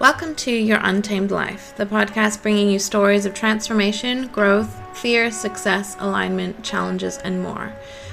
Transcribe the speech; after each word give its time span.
Welcome 0.00 0.34
to 0.36 0.50
Your 0.50 0.78
Untamed 0.82 1.30
Life, 1.30 1.76
the 1.76 1.84
podcast 1.84 2.40
bringing 2.40 2.70
you 2.70 2.78
stories 2.78 3.26
of 3.26 3.34
transformation, 3.34 4.28
growth, 4.28 4.74
fear, 4.96 5.30
success, 5.30 5.94
alignment, 6.00 6.64
challenges, 6.64 7.18
and 7.18 7.42
more, 7.42 7.70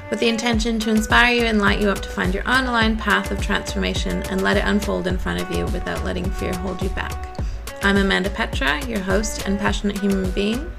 with 0.10 0.20
the 0.20 0.28
intention 0.28 0.79
to 0.79 0.89
inspire 0.89 1.34
you 1.34 1.44
and 1.46 1.62
light 1.62 1.79
you 1.79 1.89
up 1.89 2.02
to 2.02 2.10
find 2.10 2.34
your 2.34 2.46
own 2.46 2.65
aligned 2.65 3.00
path 3.00 3.31
of 3.31 3.42
transformation 3.42 4.21
and 4.23 4.42
let 4.42 4.58
it 4.58 4.65
unfold 4.65 5.08
in 5.08 5.18
front 5.18 5.42
of 5.42 5.50
you 5.50 5.63
without 5.68 6.04
letting 6.04 6.29
fear 6.29 6.54
hold 6.55 6.81
you 6.81 6.89
back. 6.89 7.40
I'm 7.83 7.96
Amanda 7.96 8.31
Petra, 8.31 8.85
your 8.85 8.99
host 8.99 9.47
and 9.47 9.58
passionate 9.58 9.97
human 9.97 10.29
being. 10.31 10.69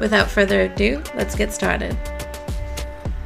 Without 0.00 0.28
further 0.28 0.64
ado, 0.64 1.02
let's 1.14 1.34
get 1.34 1.50
started. 1.50 1.96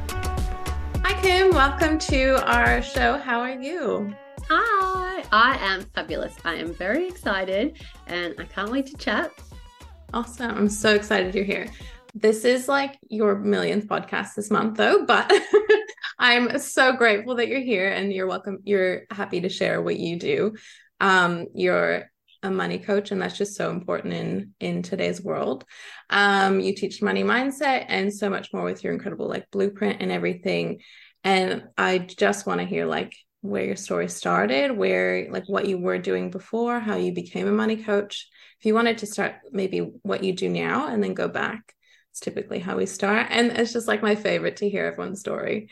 Hi, 0.07 1.21
Kim. 1.21 1.53
Welcome 1.53 1.99
to 1.99 2.41
our 2.49 2.81
show. 2.81 3.17
How 3.17 3.41
are 3.41 3.51
you? 3.51 4.15
Hi, 4.49 5.23
I 5.31 5.57
am 5.61 5.81
fabulous. 5.95 6.35
I 6.43 6.55
am 6.55 6.73
very 6.73 7.07
excited 7.07 7.77
and 8.07 8.35
I 8.37 8.43
can't 8.43 8.71
wait 8.71 8.85
to 8.87 8.97
chat. 8.97 9.31
Awesome. 10.13 10.51
I'm 10.51 10.69
so 10.69 10.93
excited 10.93 11.33
you're 11.33 11.45
here. 11.45 11.67
This 12.13 12.45
is 12.45 12.67
like 12.67 12.99
your 13.09 13.35
millionth 13.39 13.87
podcast 13.87 14.35
this 14.35 14.51
month, 14.51 14.77
though, 14.77 15.05
but 15.05 15.31
I'm 16.19 16.59
so 16.59 16.93
grateful 16.93 17.35
that 17.35 17.47
you're 17.47 17.61
here 17.61 17.89
and 17.89 18.13
you're 18.13 18.27
welcome. 18.27 18.59
You're 18.63 19.03
happy 19.09 19.41
to 19.41 19.49
share 19.49 19.81
what 19.81 19.97
you 19.97 20.19
do. 20.19 20.53
Um, 20.99 21.47
you're 21.55 22.11
a 22.43 22.51
money 22.51 22.77
coach, 22.77 23.11
and 23.11 23.21
that's 23.21 23.37
just 23.37 23.55
so 23.55 23.71
important 23.71 24.13
in 24.13 24.53
in 24.59 24.83
today's 24.83 25.23
world. 25.23 25.65
Um, 26.09 26.59
you 26.59 26.75
teach 26.75 27.01
money 27.01 27.23
mindset 27.23 27.85
and 27.87 28.13
so 28.13 28.29
much 28.29 28.53
more 28.53 28.63
with 28.63 28.83
your 28.83 28.93
incredible 28.93 29.27
like 29.27 29.49
blueprint 29.49 30.01
and 30.01 30.11
everything. 30.11 30.81
And 31.23 31.69
I 31.77 31.97
just 31.99 32.45
want 32.45 32.59
to 32.59 32.67
hear 32.67 32.85
like 32.85 33.15
where 33.43 33.65
your 33.65 33.75
story 33.75 34.07
started, 34.07 34.71
where 34.71 35.27
like 35.29 35.43
what 35.47 35.67
you 35.67 35.77
were 35.77 35.97
doing 35.97 36.31
before, 36.31 36.79
how 36.79 36.95
you 36.95 37.11
became 37.11 37.45
a 37.45 37.51
money 37.51 37.75
coach. 37.75 38.29
If 38.59 38.65
you 38.65 38.73
wanted 38.73 38.99
to 38.99 39.05
start 39.05 39.35
maybe 39.51 39.79
what 39.79 40.23
you 40.23 40.31
do 40.31 40.47
now 40.47 40.87
and 40.87 41.03
then 41.03 41.13
go 41.13 41.27
back, 41.27 41.75
it's 42.11 42.21
typically 42.21 42.59
how 42.59 42.77
we 42.77 42.85
start. 42.85 43.27
And 43.31 43.51
it's 43.51 43.73
just 43.73 43.85
like 43.87 44.01
my 44.01 44.15
favorite 44.15 44.57
to 44.57 44.69
hear 44.69 44.85
everyone's 44.85 45.19
story. 45.19 45.69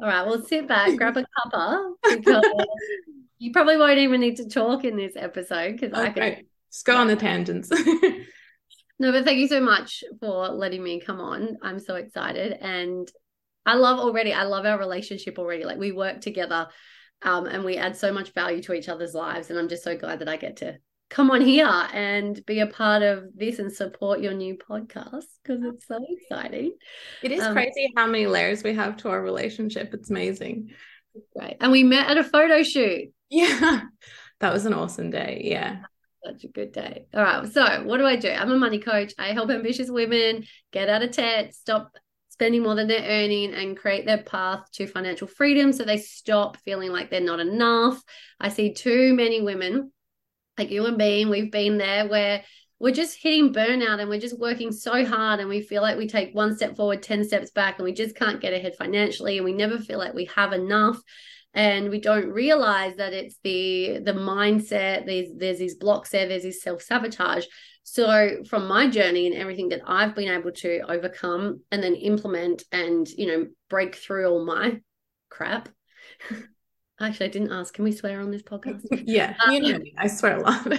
All 0.00 0.08
right, 0.08 0.26
well, 0.26 0.42
sit 0.42 0.66
back, 0.66 0.96
grab 0.96 1.18
a 1.18 1.26
cuppa 1.46 1.92
because 2.08 2.42
you 3.38 3.52
probably 3.52 3.76
won't 3.76 3.98
even 3.98 4.22
need 4.22 4.36
to 4.36 4.48
talk 4.48 4.84
in 4.84 4.96
this 4.96 5.12
episode 5.14 5.72
because 5.78 5.92
okay. 5.92 6.02
I 6.02 6.08
oh, 6.08 6.34
can 6.36 6.44
just 6.72 6.86
go 6.86 6.96
on 6.96 7.06
the 7.06 7.16
tangents. 7.16 7.68
no, 8.98 9.12
but 9.12 9.26
thank 9.26 9.38
you 9.38 9.48
so 9.48 9.60
much 9.60 10.02
for 10.20 10.48
letting 10.48 10.82
me 10.82 11.02
come 11.02 11.20
on. 11.20 11.58
I'm 11.62 11.78
so 11.78 11.96
excited 11.96 12.56
and 12.62 13.06
I 13.66 13.74
love 13.74 13.98
already. 13.98 14.32
I 14.32 14.44
love 14.44 14.64
our 14.64 14.78
relationship 14.78 15.38
already. 15.38 15.64
Like 15.64 15.78
we 15.78 15.92
work 15.92 16.22
together 16.22 16.68
um, 17.24 17.46
and 17.46 17.64
we 17.64 17.76
add 17.76 17.96
so 17.96 18.12
much 18.12 18.32
value 18.32 18.62
to 18.62 18.74
each 18.74 18.88
other's 18.88 19.14
lives. 19.14 19.50
And 19.50 19.58
I'm 19.58 19.68
just 19.68 19.82
so 19.82 19.96
glad 19.96 20.20
that 20.20 20.28
I 20.28 20.36
get 20.36 20.58
to 20.58 20.78
come 21.10 21.30
on 21.30 21.40
here 21.40 21.66
and 21.66 22.44
be 22.46 22.60
a 22.60 22.66
part 22.66 23.02
of 23.02 23.24
this 23.34 23.58
and 23.58 23.72
support 23.72 24.20
your 24.20 24.34
new 24.34 24.56
podcast 24.56 25.24
because 25.42 25.62
it's 25.62 25.86
so 25.86 25.98
exciting. 26.08 26.74
It 27.22 27.32
is 27.32 27.42
um, 27.42 27.54
crazy 27.54 27.92
how 27.96 28.06
many 28.06 28.26
layers 28.26 28.62
we 28.62 28.74
have 28.74 28.96
to 28.98 29.08
our 29.08 29.22
relationship. 29.22 29.94
It's 29.94 30.10
amazing. 30.10 30.70
Great. 31.36 31.56
And 31.60 31.72
we 31.72 31.82
met 31.82 32.10
at 32.10 32.18
a 32.18 32.24
photo 32.24 32.62
shoot. 32.62 33.12
Yeah. 33.30 33.82
That 34.40 34.52
was 34.52 34.66
an 34.66 34.74
awesome 34.74 35.10
day. 35.10 35.42
Yeah. 35.44 35.78
Such 36.26 36.44
a 36.44 36.48
good 36.48 36.72
day. 36.72 37.06
All 37.14 37.22
right. 37.22 37.50
So, 37.50 37.84
what 37.84 37.98
do 37.98 38.04
I 38.04 38.16
do? 38.16 38.28
I'm 38.28 38.50
a 38.50 38.58
money 38.58 38.78
coach. 38.78 39.14
I 39.18 39.28
help 39.28 39.48
ambitious 39.48 39.88
women 39.88 40.44
get 40.72 40.90
out 40.90 41.02
of 41.02 41.12
debt, 41.12 41.54
stop 41.54 41.92
spending 42.34 42.64
more 42.64 42.74
than 42.74 42.88
they're 42.88 43.22
earning 43.24 43.54
and 43.54 43.76
create 43.76 44.06
their 44.06 44.24
path 44.24 44.68
to 44.72 44.88
financial 44.88 45.28
freedom 45.28 45.72
so 45.72 45.84
they 45.84 45.98
stop 45.98 46.56
feeling 46.64 46.90
like 46.90 47.08
they're 47.08 47.20
not 47.20 47.38
enough. 47.38 48.02
I 48.40 48.48
see 48.48 48.74
too 48.74 49.14
many 49.14 49.40
women, 49.40 49.92
like 50.58 50.72
you 50.72 50.84
and 50.86 50.96
me, 50.96 51.26
we've 51.26 51.52
been 51.52 51.78
there 51.78 52.08
where 52.08 52.42
we're 52.80 52.92
just 52.92 53.16
hitting 53.22 53.54
burnout 53.54 54.00
and 54.00 54.10
we're 54.10 54.18
just 54.18 54.36
working 54.36 54.72
so 54.72 55.06
hard 55.06 55.38
and 55.38 55.48
we 55.48 55.60
feel 55.60 55.80
like 55.80 55.96
we 55.96 56.08
take 56.08 56.34
one 56.34 56.56
step 56.56 56.74
forward 56.74 57.04
10 57.04 57.22
steps 57.22 57.52
back 57.52 57.78
and 57.78 57.84
we 57.84 57.92
just 57.92 58.16
can't 58.16 58.40
get 58.40 58.52
ahead 58.52 58.74
financially 58.76 59.38
and 59.38 59.44
we 59.44 59.52
never 59.52 59.78
feel 59.78 60.00
like 60.00 60.12
we 60.12 60.24
have 60.34 60.52
enough 60.52 60.98
and 61.54 61.88
we 61.88 62.00
don't 62.00 62.30
realize 62.30 62.96
that 62.96 63.12
it's 63.12 63.38
the 63.44 64.00
the 64.04 64.12
mindset 64.12 65.06
there's 65.06 65.28
there's 65.36 65.58
these 65.58 65.76
blocks 65.76 66.10
there 66.10 66.26
there's 66.26 66.42
this 66.42 66.62
self-sabotage 66.62 67.46
so 67.84 68.42
from 68.48 68.66
my 68.66 68.88
journey 68.88 69.26
and 69.26 69.36
everything 69.36 69.68
that 69.68 69.82
I've 69.86 70.14
been 70.14 70.28
able 70.28 70.52
to 70.52 70.80
overcome 70.90 71.60
and 71.70 71.82
then 71.82 71.94
implement 71.94 72.64
and, 72.72 73.06
you 73.08 73.26
know, 73.26 73.46
break 73.68 73.94
through 73.94 74.26
all 74.26 74.44
my 74.44 74.80
crap. 75.28 75.68
Actually, 77.00 77.26
I 77.26 77.30
didn't 77.30 77.52
ask. 77.52 77.74
Can 77.74 77.84
we 77.84 77.92
swear 77.92 78.20
on 78.20 78.30
this 78.30 78.42
podcast? 78.42 78.86
yeah, 79.06 79.34
um, 79.44 79.52
you 79.52 79.60
know 79.60 79.78
me. 79.78 79.94
I 79.98 80.06
swear 80.06 80.38
a 80.38 80.40
lot. 80.40 80.66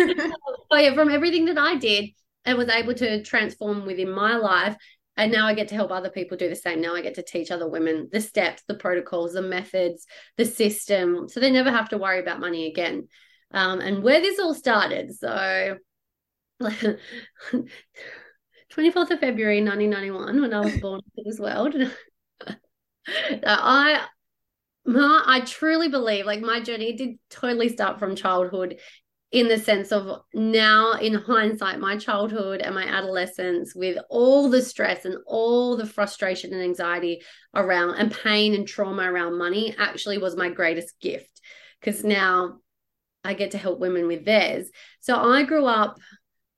oh 0.00 0.76
yeah, 0.76 0.94
from 0.94 1.10
everything 1.10 1.44
that 1.44 1.58
I 1.58 1.76
did 1.76 2.10
and 2.44 2.58
was 2.58 2.68
able 2.68 2.94
to 2.94 3.22
transform 3.22 3.86
within 3.86 4.10
my 4.10 4.36
life. 4.36 4.76
And 5.16 5.30
now 5.30 5.46
I 5.46 5.54
get 5.54 5.68
to 5.68 5.74
help 5.74 5.92
other 5.92 6.10
people 6.10 6.36
do 6.36 6.48
the 6.48 6.56
same. 6.56 6.80
Now 6.80 6.96
I 6.96 7.02
get 7.02 7.14
to 7.16 7.22
teach 7.22 7.50
other 7.50 7.68
women 7.68 8.08
the 8.10 8.20
steps, 8.20 8.62
the 8.66 8.74
protocols, 8.74 9.34
the 9.34 9.42
methods, 9.42 10.06
the 10.38 10.46
system. 10.46 11.28
So 11.28 11.38
they 11.38 11.50
never 11.50 11.70
have 11.70 11.90
to 11.90 11.98
worry 11.98 12.18
about 12.18 12.40
money 12.40 12.66
again. 12.66 13.08
Um, 13.52 13.80
and 13.80 14.02
where 14.02 14.20
this 14.20 14.40
all 14.40 14.54
started. 14.54 15.14
So 15.14 15.76
24th 18.72 19.10
of 19.10 19.20
February 19.20 19.60
1991 19.60 20.40
when 20.40 20.54
I 20.54 20.60
was 20.60 20.76
born 20.78 21.00
into 21.16 21.28
this 21.28 21.38
world. 21.38 21.74
I 23.44 24.06
my, 24.84 25.22
I 25.26 25.40
truly 25.40 25.88
believe 25.88 26.26
like 26.26 26.40
my 26.40 26.60
journey 26.60 26.94
did 26.94 27.18
totally 27.30 27.68
start 27.68 27.98
from 27.98 28.16
childhood 28.16 28.78
in 29.30 29.48
the 29.48 29.58
sense 29.58 29.92
of 29.92 30.20
now 30.34 30.92
in 30.92 31.14
hindsight 31.14 31.80
my 31.80 31.96
childhood 31.96 32.60
and 32.60 32.74
my 32.74 32.84
adolescence 32.84 33.74
with 33.74 33.96
all 34.10 34.50
the 34.50 34.60
stress 34.60 35.04
and 35.04 35.16
all 35.26 35.76
the 35.76 35.86
frustration 35.86 36.52
and 36.52 36.62
anxiety 36.62 37.22
around 37.54 37.94
and 37.94 38.12
pain 38.12 38.54
and 38.54 38.68
trauma 38.68 39.10
around 39.10 39.38
money 39.38 39.74
actually 39.78 40.18
was 40.18 40.36
my 40.36 40.50
greatest 40.50 41.00
gift 41.00 41.40
because 41.80 42.04
now 42.04 42.58
I 43.24 43.34
get 43.34 43.52
to 43.52 43.58
help 43.58 43.78
women 43.78 44.06
with 44.06 44.24
theirs. 44.24 44.68
So 45.00 45.16
I 45.16 45.44
grew 45.44 45.64
up 45.64 45.98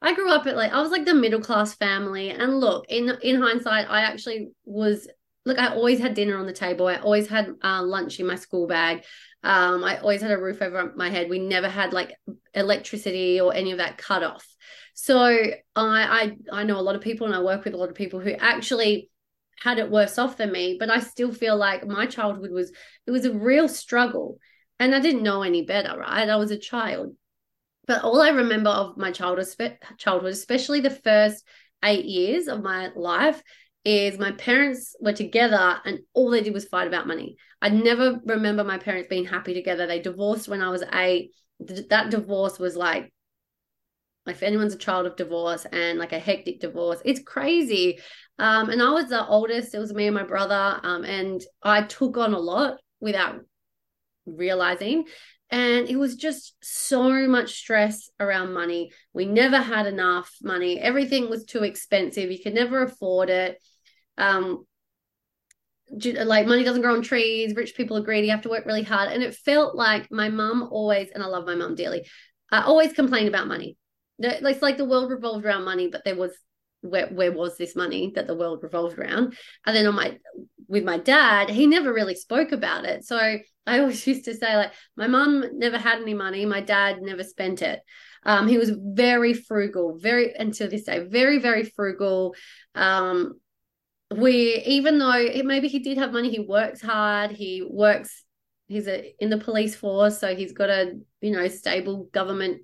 I 0.05 0.13
grew 0.13 0.31
up 0.31 0.47
at 0.47 0.55
like 0.55 0.71
I 0.71 0.83
was 0.83 0.91
like 0.91 1.07
the 1.07 1.15
middle 1.15 1.41
class 1.41 1.75
family, 1.75 2.29
and 2.29 2.61
look 2.61 2.85
in 2.91 3.09
in 3.23 3.41
hindsight, 3.41 3.89
I 3.89 4.03
actually 4.03 4.51
was 4.67 5.09
look. 5.47 5.59
I 5.59 5.69
always 5.69 5.99
had 5.99 6.13
dinner 6.13 6.37
on 6.37 6.47
the 6.47 6.53
table. 6.53 6.87
I 6.87 6.97
always 6.97 7.27
had 7.27 7.55
uh, 7.63 7.83
lunch 7.83 8.21
in 8.21 8.27
my 8.27 8.35
school 8.35 8.67
bag. 8.67 9.03
Um, 9.43 9.83
I 9.83 9.97
always 9.99 10.21
had 10.21 10.31
a 10.31 10.39
roof 10.39 10.61
over 10.61 10.93
my 10.95 11.09
head. 11.09 11.31
We 11.31 11.39
never 11.39 11.71
had 11.71 11.95
like 11.95 12.15
electricity 12.53 13.41
or 13.41 13.55
any 13.55 13.73
of 13.73 13.79
that 13.79 13.97
cut 13.97 14.23
off. 14.23 14.47
So 14.93 15.19
I 15.19 15.57
I 15.75 16.37
I 16.53 16.65
know 16.65 16.79
a 16.79 16.83
lot 16.83 16.97
of 16.97 17.01
people, 17.01 17.27
and 17.27 17.35
I 17.35 17.41
work 17.41 17.65
with 17.65 17.73
a 17.73 17.79
lot 17.79 17.89
of 17.89 17.95
people 17.95 18.21
who 18.21 18.33
actually 18.33 19.11
had 19.59 19.79
it 19.79 19.91
worse 19.91 20.19
off 20.19 20.37
than 20.37 20.53
me. 20.53 20.77
But 20.79 20.91
I 20.91 21.01
still 21.01 21.33
feel 21.33 21.57
like 21.57 21.87
my 21.87 22.05
childhood 22.05 22.51
was 22.51 22.73
it 23.07 23.11
was 23.11 23.25
a 23.25 23.33
real 23.33 23.69
struggle, 23.69 24.39
and 24.79 24.95
I 24.95 25.01
didn't 25.01 25.23
know 25.23 25.43
any 25.43 25.63
better. 25.63 25.99
Right, 25.99 26.29
I 26.29 26.37
was 26.37 26.51
a 26.51 26.59
child 26.59 27.17
but 27.87 28.03
all 28.03 28.21
I 28.21 28.31
remember 28.31 28.71
of 28.71 28.97
my 28.97 29.11
childhood, 29.11 29.79
childhood, 29.99 30.33
especially 30.33 30.81
the 30.81 30.91
first 30.91 31.45
eight 31.85 32.05
years 32.05 32.49
of 32.49 32.63
my 32.63 32.91
life, 32.97 33.43
is 33.85 34.19
my 34.19 34.33
parents 34.33 34.97
were 35.01 35.13
together 35.13 35.79
and 35.85 36.01
all 36.15 36.31
they 36.31 36.43
did 36.43 36.55
was 36.55 36.65
fight 36.67 36.87
about 36.87 37.07
money. 37.07 37.37
I 37.61 37.69
never 37.69 38.21
remember 38.25 38.65
my 38.65 38.79
parents 38.79 39.09
being 39.09 39.27
happy 39.27 39.53
together. 39.53 39.87
They 39.87 40.01
divorced 40.01 40.49
when 40.49 40.63
I 40.63 40.71
was 40.71 40.83
eight. 40.95 41.33
That 41.91 42.11
divorce 42.11 42.59
was 42.59 42.77
like, 42.77 43.13
if 44.27 44.43
anyone's 44.43 44.75
a 44.75 44.79
child 44.79 45.07
of 45.07 45.17
divorce 45.17 45.67
and 45.71 45.99
like 45.99 46.13
a 46.13 46.19
hectic 46.19 46.61
divorce, 46.61 47.01
it's 47.05 47.21
crazy. 47.21 47.99
Um, 48.39 48.71
and 48.71 48.83
I 48.83 48.91
was 48.91 49.09
the 49.09 49.27
oldest. 49.27 49.75
It 49.75 49.79
was 49.79 49.93
me 49.93 50.07
and 50.07 50.15
my 50.15 50.25
brother. 50.25 50.81
Um, 50.83 51.05
and 51.05 51.43
I 51.63 51.83
took 51.83 52.17
on 52.17 52.33
a 52.33 52.39
lot 52.39 52.79
without 53.01 53.41
realizing 54.25 55.05
and 55.51 55.89
it 55.89 55.97
was 55.97 56.17
just 56.17 56.55
so 56.63 57.29
much 57.29 57.55
stress 57.55 58.11
around 58.19 58.55
money. 58.55 58.91
We 59.13 59.27
never 59.27 59.59
had 59.59 59.87
enough 59.87 60.35
money. 60.43 60.81
Everything 60.81 61.31
was 61.31 61.45
too 61.45 61.63
expensive. 61.63 62.31
You 62.31 62.43
could 62.43 62.55
never 62.55 62.83
afford 62.83 63.31
it. 63.31 63.63
Um, 64.17 64.67
like 65.91 66.47
money 66.47 66.65
doesn't 66.65 66.83
grow 66.83 66.95
on 66.95 67.03
trees. 67.03 67.55
Rich 67.55 67.77
people 67.77 67.97
are 67.97 68.03
greedy. 68.03 68.27
You 68.27 68.33
have 68.33 68.43
to 68.43 68.49
work 68.49 68.67
really 68.67 68.83
hard. 68.83 69.13
And 69.13 69.23
it 69.23 69.35
felt 69.35 69.77
like 69.77 70.11
my 70.11 70.29
mum 70.29 70.69
always, 70.71 71.11
and 71.15 71.23
I 71.23 71.27
love 71.27 71.47
my 71.47 71.55
mum 71.55 71.75
dearly, 71.75 72.07
I 72.51 72.63
always 72.63 72.93
complained 72.93 73.29
about 73.29 73.47
money. 73.47 73.77
It's 74.19 74.63
like 74.63 74.77
the 74.77 74.85
world 74.85 75.11
revolved 75.11 75.45
around 75.45 75.65
money, 75.65 75.89
but 75.89 76.05
there 76.05 76.17
was 76.17 76.33
where 76.81 77.07
where 77.09 77.33
was 77.33 77.57
this 77.57 77.75
money 77.75 78.13
that 78.15 78.27
the 78.27 78.37
world 78.37 78.63
revolved 78.63 78.99
around? 78.99 79.37
And 79.67 79.77
then 79.77 79.87
on 79.87 79.95
my 79.95 80.19
with 80.69 80.85
my 80.85 80.99
dad, 80.99 81.51
he 81.51 81.67
never 81.67 81.93
really 81.93 82.15
spoke 82.15 82.53
about 82.53 82.85
it. 82.85 83.05
So 83.05 83.39
I 83.67 83.81
always 83.81 84.07
used 84.07 84.25
to 84.27 84.35
say 84.35 84.57
like 84.57 84.73
my 84.97 85.07
mom 85.07 85.59
never 85.59 85.79
had 85.79 86.01
any 86.01 86.15
money, 86.15 86.45
my 86.47 86.61
dad 86.61 87.01
never 87.01 87.25
spent 87.25 87.63
it. 87.63 87.81
Um, 88.25 88.49
he 88.49 88.59
was 88.59 88.71
very 88.71 89.35
frugal, 89.35 89.99
very 89.99 90.35
until 90.35 90.69
this 90.69 90.85
day, 90.85 91.01
very 91.01 91.39
very 91.39 91.65
frugal. 91.65 92.35
Um, 92.75 93.35
we 94.15 94.63
even 94.67 94.99
though 94.99 95.13
it, 95.13 95.45
maybe 95.45 95.69
he 95.69 95.79
did 95.79 95.99
have 95.99 96.13
money, 96.13 96.31
he 96.31 96.41
works 96.41 96.83
hard, 96.83 97.33
he 97.33 97.67
works 97.69 98.25
he's 98.67 98.87
a 98.87 99.15
in 99.19 99.31
the 99.31 99.39
police 99.39 99.75
force, 99.75 100.19
so 100.19 100.35
he's 100.35 100.53
got 100.53 100.71
a 100.71 100.99
you 101.21 101.31
know 101.31 101.49
stable 101.49 102.09
government 102.13 102.63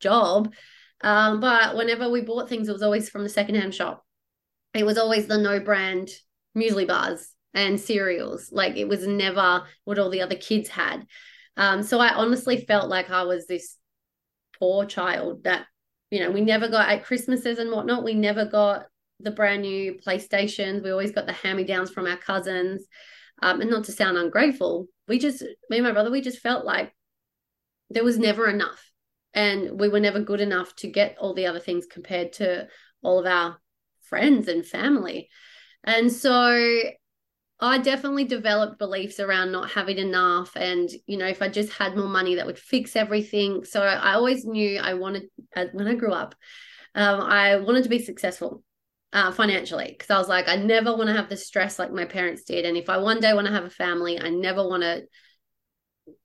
job. 0.00 0.52
Um, 1.00 1.40
but 1.40 1.76
whenever 1.76 2.10
we 2.10 2.22
bought 2.22 2.48
things, 2.48 2.68
it 2.68 2.72
was 2.72 2.82
always 2.82 3.08
from 3.08 3.22
the 3.22 3.28
secondhand 3.28 3.74
shop. 3.74 4.04
It 4.74 4.84
was 4.84 4.98
always 4.98 5.26
the 5.26 5.38
no 5.38 5.60
brand 5.60 6.10
muesli 6.56 6.86
bars 6.86 7.34
and 7.54 7.80
cereals. 7.80 8.50
Like 8.52 8.76
it 8.76 8.88
was 8.88 9.06
never 9.06 9.64
what 9.84 9.98
all 9.98 10.10
the 10.10 10.22
other 10.22 10.36
kids 10.36 10.68
had. 10.68 11.06
Um, 11.56 11.82
so 11.82 11.98
I 11.98 12.14
honestly 12.14 12.58
felt 12.58 12.88
like 12.88 13.10
I 13.10 13.24
was 13.24 13.46
this 13.46 13.76
poor 14.58 14.84
child 14.84 15.44
that, 15.44 15.66
you 16.10 16.20
know, 16.20 16.30
we 16.30 16.40
never 16.40 16.68
got 16.68 16.88
at 16.88 17.04
Christmases 17.04 17.58
and 17.58 17.70
whatnot, 17.70 18.04
we 18.04 18.14
never 18.14 18.44
got 18.44 18.86
the 19.20 19.30
brand 19.30 19.62
new 19.62 19.94
PlayStations. 19.94 20.82
We 20.82 20.90
always 20.90 21.10
got 21.10 21.26
the 21.26 21.32
hand 21.32 21.56
me 21.56 21.64
downs 21.64 21.90
from 21.90 22.06
our 22.06 22.16
cousins. 22.16 22.86
Um, 23.42 23.60
and 23.60 23.70
not 23.70 23.84
to 23.84 23.92
sound 23.92 24.16
ungrateful, 24.16 24.86
we 25.06 25.18
just, 25.18 25.42
me 25.70 25.78
and 25.78 25.84
my 25.84 25.92
brother, 25.92 26.10
we 26.10 26.20
just 26.20 26.40
felt 26.40 26.64
like 26.64 26.92
there 27.90 28.04
was 28.04 28.18
never 28.18 28.48
enough. 28.48 28.90
And 29.32 29.78
we 29.78 29.88
were 29.88 30.00
never 30.00 30.20
good 30.20 30.40
enough 30.40 30.74
to 30.76 30.88
get 30.88 31.16
all 31.18 31.34
the 31.34 31.46
other 31.46 31.60
things 31.60 31.86
compared 31.86 32.32
to 32.34 32.66
all 33.02 33.20
of 33.20 33.26
our 33.26 33.58
friends 34.02 34.48
and 34.48 34.66
family. 34.66 35.28
And 35.84 36.10
so 36.12 36.80
I 37.60 37.78
definitely 37.78 38.24
developed 38.24 38.78
beliefs 38.78 39.18
around 39.18 39.50
not 39.50 39.70
having 39.70 39.98
enough. 39.98 40.56
And, 40.56 40.88
you 41.06 41.16
know, 41.16 41.26
if 41.26 41.42
I 41.42 41.48
just 41.48 41.72
had 41.72 41.96
more 41.96 42.08
money, 42.08 42.36
that 42.36 42.46
would 42.46 42.58
fix 42.58 42.94
everything. 42.94 43.64
So 43.64 43.82
I 43.82 44.14
always 44.14 44.44
knew 44.44 44.78
I 44.78 44.94
wanted, 44.94 45.24
uh, 45.56 45.66
when 45.72 45.88
I 45.88 45.94
grew 45.94 46.12
up, 46.12 46.36
um, 46.94 47.20
I 47.20 47.56
wanted 47.56 47.82
to 47.82 47.88
be 47.88 47.98
successful 47.98 48.62
uh, 49.12 49.32
financially 49.32 49.88
because 49.88 50.10
I 50.10 50.18
was 50.18 50.28
like, 50.28 50.48
I 50.48 50.56
never 50.56 50.94
want 50.96 51.08
to 51.08 51.16
have 51.16 51.28
the 51.28 51.36
stress 51.36 51.78
like 51.78 51.92
my 51.92 52.04
parents 52.04 52.44
did. 52.44 52.64
And 52.64 52.76
if 52.76 52.88
I 52.88 52.98
one 52.98 53.20
day 53.20 53.34
want 53.34 53.46
to 53.48 53.52
have 53.52 53.64
a 53.64 53.70
family, 53.70 54.20
I 54.20 54.30
never 54.30 54.66
want 54.66 54.82
to 54.84 55.02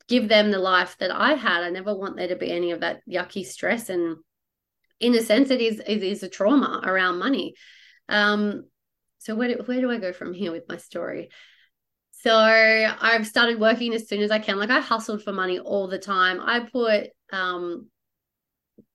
give 0.07 0.27
them 0.27 0.51
the 0.51 0.59
life 0.59 0.97
that 1.00 1.12
I 1.12 1.33
had. 1.33 1.63
I 1.63 1.69
never 1.69 1.95
want 1.95 2.18
there 2.18 2.27
to 2.27 2.36
be 2.36 2.51
any 2.51 2.71
of 2.71 2.81
that 2.81 3.01
yucky 3.09 3.45
stress. 3.45 3.89
And 3.89 4.18
in 5.00 5.15
a 5.15 5.21
sense, 5.21 5.50
it 5.50 5.62
is 5.62 5.81
it 5.86 6.03
is 6.03 6.24
a 6.24 6.29
trauma 6.29 6.81
around 6.83 7.19
money. 7.19 7.56
Um, 8.09 8.65
so 9.24 9.36
where 9.36 9.56
do, 9.56 9.64
where 9.64 9.80
do 9.80 9.90
I 9.90 9.98
go 9.98 10.12
from 10.12 10.34
here 10.34 10.52
with 10.52 10.68
my 10.68 10.78
story? 10.78 11.30
So 12.12 12.34
I've 12.34 13.28
started 13.28 13.60
working 13.60 13.94
as 13.94 14.08
soon 14.08 14.22
as 14.22 14.31
I 14.31 14.40
can. 14.40 14.58
Like 14.58 14.70
I 14.70 14.80
hustled 14.80 15.24
for 15.24 15.34
money 15.34 15.60
all 15.60 15.88
the 15.88 16.00
time. 16.00 16.40
I 16.42 16.62
put 16.62 17.08
um 17.31 17.88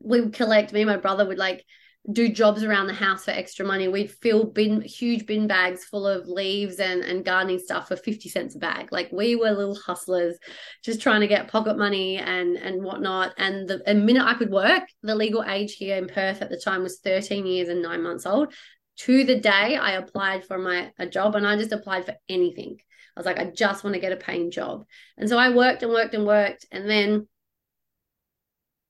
we 0.01 0.21
would 0.21 0.33
collect 0.33 0.73
me 0.73 0.83
and 0.83 0.91
my 0.91 0.97
brother 0.97 1.27
would 1.27 1.39
like 1.39 1.65
do 2.11 2.31
jobs 2.31 2.63
around 2.65 2.87
the 2.87 2.95
house 2.95 3.25
for 3.25 3.33
extra 3.33 3.67
money. 3.67 3.87
We'd 3.87 4.11
fill 4.11 4.45
bin 4.45 4.81
huge 4.81 5.27
bin 5.27 5.47
bags 5.47 5.85
full 5.85 6.07
of 6.07 6.27
leaves 6.27 6.77
and, 6.77 7.03
and 7.03 7.25
gardening 7.25 7.59
stuff 7.59 7.89
for 7.89 7.97
50 7.97 8.31
cents 8.31 8.55
a 8.55 8.59
bag. 8.59 8.93
Like 8.93 9.11
we 9.13 9.37
were 9.37 9.51
little 9.51 9.75
hustlers 9.75 10.39
just 10.83 11.03
trying 11.03 11.21
to 11.21 11.27
get 11.27 11.49
pocket 11.49 11.77
money 11.77 12.17
and 12.17 12.57
and 12.57 12.83
whatnot. 12.83 13.35
And 13.37 13.69
the, 13.69 13.83
the 13.85 13.95
minute 13.95 14.25
I 14.25 14.35
could 14.35 14.51
work, 14.51 14.85
the 15.03 15.15
legal 15.15 15.45
age 15.45 15.75
here 15.75 15.97
in 15.97 16.09
Perth 16.09 16.41
at 16.41 16.49
the 16.49 16.61
time 16.63 16.83
was 16.83 17.01
13 17.01 17.47
years 17.47 17.69
and 17.69 17.83
nine 17.83 18.03
months 18.03 18.25
old 18.25 18.55
to 18.99 19.25
the 19.25 19.39
day 19.39 19.77
I 19.77 19.93
applied 19.93 20.45
for 20.45 20.59
my 20.59 20.93
a 20.99 21.07
job 21.07 21.35
and 21.35 21.47
I 21.47 21.57
just 21.57 21.73
applied 21.73 22.05
for 22.05 22.15
anything. 22.29 22.79
I 23.17 23.21
was 23.21 23.27
like, 23.27 23.39
I 23.39 23.51
just 23.51 23.83
want 23.83 23.95
to 23.95 24.01
get 24.01 24.13
a 24.13 24.17
paying 24.17 24.51
job. 24.51 24.85
And 25.17 25.29
so 25.29 25.39
I 25.39 25.55
worked 25.55 25.83
and 25.83 25.93
worked 25.93 26.15
and 26.15 26.27
worked. 26.27 26.67
And 26.71 26.89
then 26.89 27.29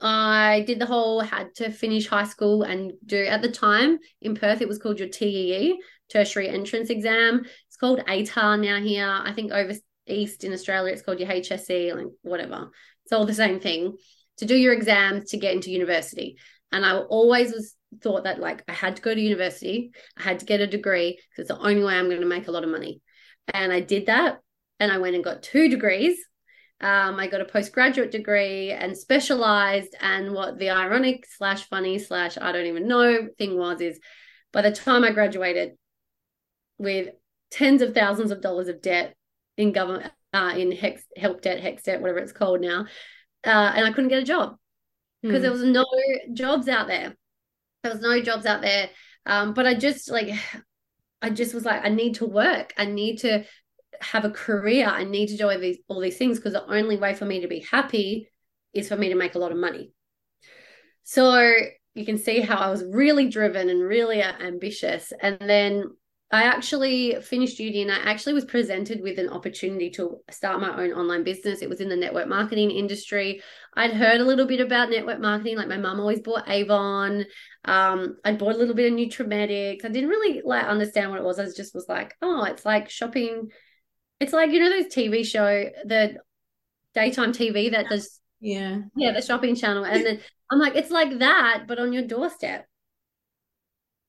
I 0.00 0.64
did 0.66 0.78
the 0.78 0.86
whole 0.86 1.20
had 1.20 1.54
to 1.56 1.70
finish 1.70 2.06
high 2.06 2.24
school 2.24 2.62
and 2.62 2.92
do 3.04 3.24
at 3.24 3.42
the 3.42 3.50
time 3.50 3.98
in 4.20 4.34
Perth, 4.34 4.60
it 4.60 4.68
was 4.68 4.78
called 4.78 4.98
your 4.98 5.08
TEE, 5.08 5.80
tertiary 6.10 6.48
entrance 6.48 6.90
exam. 6.90 7.44
It's 7.66 7.76
called 7.76 8.00
ATAR 8.06 8.60
now 8.60 8.80
here. 8.80 9.08
I 9.08 9.32
think 9.32 9.52
over 9.52 9.72
east 10.06 10.44
in 10.44 10.52
Australia, 10.52 10.92
it's 10.92 11.02
called 11.02 11.20
your 11.20 11.28
HSC, 11.28 11.94
like 11.94 12.06
whatever. 12.22 12.70
It's 13.04 13.12
all 13.12 13.26
the 13.26 13.34
same 13.34 13.60
thing 13.60 13.96
to 14.38 14.46
do 14.46 14.54
your 14.54 14.72
exams 14.72 15.30
to 15.30 15.36
get 15.36 15.54
into 15.54 15.70
university. 15.70 16.36
And 16.70 16.84
I 16.84 16.98
always 16.98 17.52
was 17.52 17.74
thought 18.02 18.24
that 18.24 18.40
like 18.40 18.62
I 18.68 18.72
had 18.72 18.96
to 18.96 19.02
go 19.02 19.14
to 19.14 19.20
university, 19.20 19.92
I 20.16 20.22
had 20.22 20.40
to 20.40 20.46
get 20.46 20.60
a 20.60 20.66
degree 20.66 21.12
because 21.12 21.50
it's 21.50 21.58
the 21.58 21.58
only 21.58 21.82
way 21.82 21.94
I'm 21.94 22.08
going 22.08 22.20
to 22.20 22.26
make 22.26 22.48
a 22.48 22.52
lot 22.52 22.64
of 22.64 22.70
money. 22.70 23.00
And 23.52 23.72
I 23.72 23.80
did 23.80 24.06
that 24.06 24.40
and 24.80 24.92
I 24.92 24.98
went 24.98 25.14
and 25.14 25.24
got 25.24 25.42
two 25.42 25.68
degrees. 25.68 26.18
Um, 26.80 27.18
I 27.18 27.26
got 27.26 27.40
a 27.40 27.44
postgraduate 27.44 28.12
degree 28.12 28.70
and 28.70 28.96
specialized. 28.96 29.96
And 30.00 30.32
what 30.32 30.58
the 30.58 30.70
ironic 30.70 31.26
slash 31.26 31.64
funny 31.68 31.98
slash 31.98 32.38
I 32.40 32.52
don't 32.52 32.66
even 32.66 32.86
know 32.86 33.28
thing 33.38 33.58
was 33.58 33.80
is 33.80 33.98
by 34.52 34.62
the 34.62 34.72
time 34.72 35.04
I 35.04 35.10
graduated 35.10 35.72
with 36.78 37.08
tens 37.50 37.82
of 37.82 37.94
thousands 37.94 38.30
of 38.30 38.40
dollars 38.40 38.68
of 38.68 38.80
debt 38.80 39.14
in 39.56 39.72
government, 39.72 40.12
uh, 40.32 40.54
in 40.56 40.70
HECS, 40.70 41.02
help 41.16 41.42
debt, 41.42 41.60
HECS 41.60 41.82
debt, 41.82 42.00
whatever 42.00 42.20
it's 42.20 42.32
called 42.32 42.60
now, 42.60 42.86
uh, 43.44 43.72
and 43.74 43.84
I 43.84 43.90
couldn't 43.90 44.08
get 44.08 44.22
a 44.22 44.26
job 44.26 44.56
because 45.22 45.40
mm. 45.40 45.42
there 45.42 45.50
was 45.50 45.64
no 45.64 45.84
jobs 46.32 46.68
out 46.68 46.86
there. 46.86 47.16
There 47.88 47.96
was 47.96 48.02
no 48.02 48.20
jobs 48.20 48.44
out 48.44 48.60
there. 48.60 48.90
Um, 49.24 49.54
but 49.54 49.66
I 49.66 49.74
just 49.74 50.10
like, 50.10 50.34
I 51.22 51.30
just 51.30 51.54
was 51.54 51.64
like, 51.64 51.84
I 51.84 51.88
need 51.88 52.16
to 52.16 52.26
work. 52.26 52.72
I 52.76 52.84
need 52.84 53.18
to 53.20 53.44
have 54.00 54.24
a 54.24 54.30
career. 54.30 54.86
I 54.86 55.04
need 55.04 55.28
to 55.28 55.36
do 55.36 55.48
all 55.48 55.58
these 55.58 55.78
all 55.88 56.00
these 56.00 56.16
things 56.16 56.38
because 56.38 56.52
the 56.52 56.70
only 56.70 56.96
way 56.96 57.14
for 57.14 57.24
me 57.24 57.40
to 57.40 57.48
be 57.48 57.66
happy 57.70 58.28
is 58.72 58.88
for 58.88 58.96
me 58.96 59.08
to 59.08 59.16
make 59.16 59.34
a 59.34 59.38
lot 59.38 59.50
of 59.50 59.58
money. 59.58 59.92
So 61.02 61.52
you 61.94 62.04
can 62.04 62.18
see 62.18 62.40
how 62.40 62.56
I 62.56 62.70
was 62.70 62.84
really 62.84 63.28
driven 63.28 63.68
and 63.68 63.80
really 63.82 64.22
ambitious. 64.22 65.12
And 65.20 65.38
then 65.40 65.84
I 66.30 66.42
actually 66.42 67.16
finished 67.22 67.58
uni 67.58 67.80
and 67.80 67.90
I 67.90 67.98
actually 68.10 68.34
was 68.34 68.44
presented 68.44 69.00
with 69.02 69.18
an 69.18 69.30
opportunity 69.30 69.88
to 69.92 70.18
start 70.30 70.60
my 70.60 70.84
own 70.84 70.92
online 70.92 71.24
business. 71.24 71.62
It 71.62 71.70
was 71.70 71.80
in 71.80 71.88
the 71.88 71.96
network 71.96 72.28
marketing 72.28 72.70
industry. 72.70 73.40
I'd 73.74 73.94
heard 73.94 74.20
a 74.20 74.24
little 74.24 74.46
bit 74.46 74.60
about 74.60 74.90
network 74.90 75.20
marketing, 75.20 75.56
like 75.56 75.68
my 75.68 75.78
mum 75.78 76.00
always 76.00 76.20
bought 76.20 76.48
Avon. 76.48 77.24
Um, 77.64 78.18
I 78.26 78.32
bought 78.32 78.56
a 78.56 78.58
little 78.58 78.74
bit 78.74 78.92
of 78.92 78.98
Nutrimetics. 78.98 79.86
I 79.86 79.88
didn't 79.88 80.10
really 80.10 80.42
like 80.44 80.66
understand 80.66 81.10
what 81.10 81.20
it 81.20 81.24
was. 81.24 81.38
I 81.38 81.46
just 81.46 81.74
was 81.74 81.86
like, 81.88 82.14
oh, 82.20 82.44
it's 82.44 82.66
like 82.66 82.90
shopping. 82.90 83.48
It's 84.20 84.34
like, 84.34 84.50
you 84.50 84.60
know, 84.60 84.68
those 84.68 84.92
TV 84.92 85.24
show, 85.24 85.64
the 85.84 86.16
daytime 86.94 87.32
TV 87.32 87.70
that 87.70 87.88
does 87.88 88.20
yeah. 88.40 88.80
Yeah, 88.96 89.12
the 89.12 89.22
shopping 89.22 89.56
channel. 89.56 89.84
And 89.84 90.04
then 90.04 90.20
I'm 90.50 90.58
like, 90.58 90.76
it's 90.76 90.90
like 90.90 91.18
that, 91.18 91.64
but 91.66 91.78
on 91.78 91.92
your 91.92 92.04
doorstep. 92.04 92.66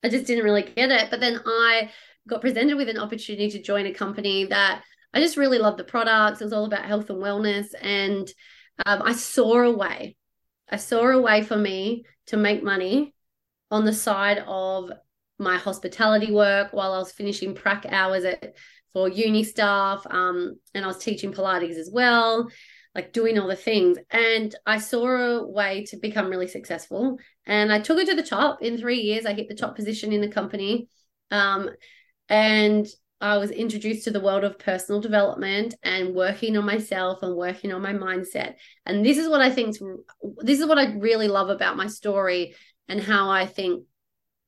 I 0.04 0.10
just 0.10 0.26
didn't 0.26 0.46
really 0.46 0.64
get 0.64 0.92
it. 0.92 1.10
But 1.10 1.20
then 1.20 1.42
I 1.46 1.90
got 2.30 2.42
presented 2.42 2.78
with 2.78 2.90
an 2.90 3.00
opportunity 3.00 3.50
to 3.52 3.62
join 3.62 3.86
a 3.86 3.94
company 3.94 4.46
that 4.46 4.84
I 5.14 5.20
just 5.20 5.38
really 5.38 5.58
loved 5.58 5.78
the 5.78 5.84
products. 5.84 6.42
It 6.42 6.46
was 6.46 6.54
all 6.54 6.66
about 6.66 6.86
health 6.86 7.10
and 7.10 7.22
wellness. 7.22 7.68
And 7.82 8.32
um, 8.86 9.02
I 9.04 9.14
saw 9.14 9.64
a 9.64 9.76
way, 9.76 10.16
I 10.70 10.78
saw 10.78 11.08
a 11.10 11.20
way 11.20 11.42
for 11.42 11.58
me 11.58 12.06
to 12.28 12.38
make 12.38 12.64
money 12.64 13.14
on 13.72 13.86
the 13.86 13.94
side 13.94 14.44
of 14.48 14.92
my 15.38 15.58
hospitality 15.58 16.32
work 16.32 16.74
while 16.74 16.94
I 16.94 17.00
was 17.00 17.12
finishing 17.12 17.56
prac 17.56 17.86
hours 17.90 18.24
at 18.26 18.56
for 18.94 19.08
uni 19.08 19.44
staff. 19.44 20.06
Um, 20.10 20.56
and 20.74 20.84
I 20.84 20.88
was 20.88 20.98
teaching 20.98 21.32
Pilates 21.32 21.78
as 21.78 21.90
well, 21.92 22.50
like 22.96 23.14
doing 23.14 23.38
all 23.38 23.48
the 23.48 23.56
things. 23.56 23.98
And 24.10 24.54
I 24.66 24.80
saw 24.80 25.08
a 25.08 25.48
way 25.48 25.86
to 25.90 25.98
become 25.98 26.30
really 26.30 26.48
successful. 26.48 27.18
And 27.46 27.72
I 27.72 27.80
took 27.80 28.00
it 28.00 28.08
to 28.08 28.16
the 28.16 28.24
top 28.24 28.62
in 28.62 28.78
three 28.78 29.02
years. 29.02 29.26
I 29.26 29.34
hit 29.34 29.48
the 29.48 29.56
top 29.56 29.76
position 29.76 30.12
in 30.12 30.22
the 30.22 30.28
company. 30.28 30.88
Um, 31.32 31.70
and 32.30 32.88
I 33.22 33.38
was 33.38 33.52
introduced 33.52 34.06
to 34.06 34.12
the 34.12 34.22
world 34.22 34.46
of 34.46 34.60
personal 34.60 35.02
development 35.02 35.76
and 35.84 36.16
working 36.16 36.56
on 36.56 36.66
myself 36.66 37.22
and 37.22 37.36
working 37.36 37.74
on 37.74 37.82
my 37.82 37.92
mindset. 37.92 38.56
And 38.86 39.06
this 39.06 39.18
is 39.18 39.28
what 39.28 39.42
I 39.42 39.50
think, 39.50 39.76
this 40.38 40.60
is 40.60 40.66
what 40.66 40.78
I 40.78 40.94
really 40.96 41.28
love 41.28 41.50
about 41.50 41.76
my 41.76 41.88
story 41.88 42.56
and 42.88 43.02
how 43.02 43.30
I 43.30 43.46
think 43.46 43.84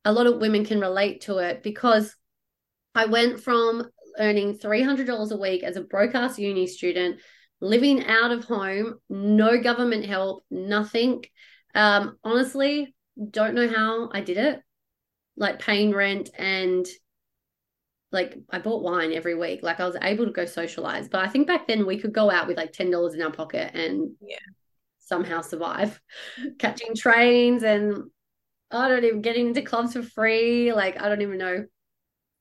a 0.06 0.14
lot 0.14 0.26
of 0.26 0.40
women 0.40 0.66
can 0.66 0.80
relate 0.80 1.22
to 1.22 1.40
it 1.40 1.64
because 1.64 2.16
I 2.96 3.06
went 3.06 3.42
from 3.42 3.90
earning 4.18 4.58
$300 4.58 5.32
a 5.32 5.38
week 5.38 5.64
as 5.64 5.76
a 5.76 5.82
broadcast 5.82 6.40
uni 6.40 6.66
student, 6.66 7.20
living 7.60 8.06
out 8.06 8.32
of 8.32 8.46
home, 8.46 9.00
no 9.10 9.62
government 9.62 10.06
help, 10.06 10.46
nothing. 10.50 11.24
Um, 11.76 12.18
honestly, 12.24 12.96
don't 13.30 13.54
know 13.54 13.68
how 13.68 14.10
I 14.14 14.22
did 14.22 14.38
it, 14.38 14.62
like 15.36 15.60
paying 15.60 15.92
rent 15.92 16.30
and 16.38 16.86
like 18.12 18.38
I 18.50 18.60
bought 18.60 18.84
wine 18.84 19.13
every 19.13 19.36
week. 19.36 19.63
Like 19.63 19.80
I 19.80 19.86
was 19.86 19.98
able 20.01 20.25
to 20.25 20.32
go 20.32 20.46
socialize. 20.46 21.08
But 21.08 21.22
I 21.22 21.30
think 21.30 21.48
back 21.48 21.68
then 21.68 21.86
we 21.86 21.98
could 21.98 22.13
go 22.13 22.30
out 22.30 22.48
with 22.48 22.58
like 22.58 22.74
ten 22.74 22.91
dollars 22.91 23.13
in 23.13 23.22
our 23.22 23.32
pocket 23.32 23.72
and 23.74 24.12
yeah 24.22 24.38
somehow 25.12 25.41
survive. 25.41 26.00
Catching 26.60 26.96
trains 26.96 27.63
and 27.63 28.03
I 28.72 28.88
don't 28.88 29.03
even 29.03 29.22
getting 29.22 29.48
into 29.48 29.62
clubs 29.62 29.94
for 29.94 30.01
free. 30.01 30.72
Like 30.74 31.00
I 31.01 31.10
don't 31.10 31.22
even 31.22 31.38
know 31.38 31.65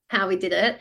how 0.09 0.27
we 0.27 0.37
did 0.37 0.53
it. 0.53 0.79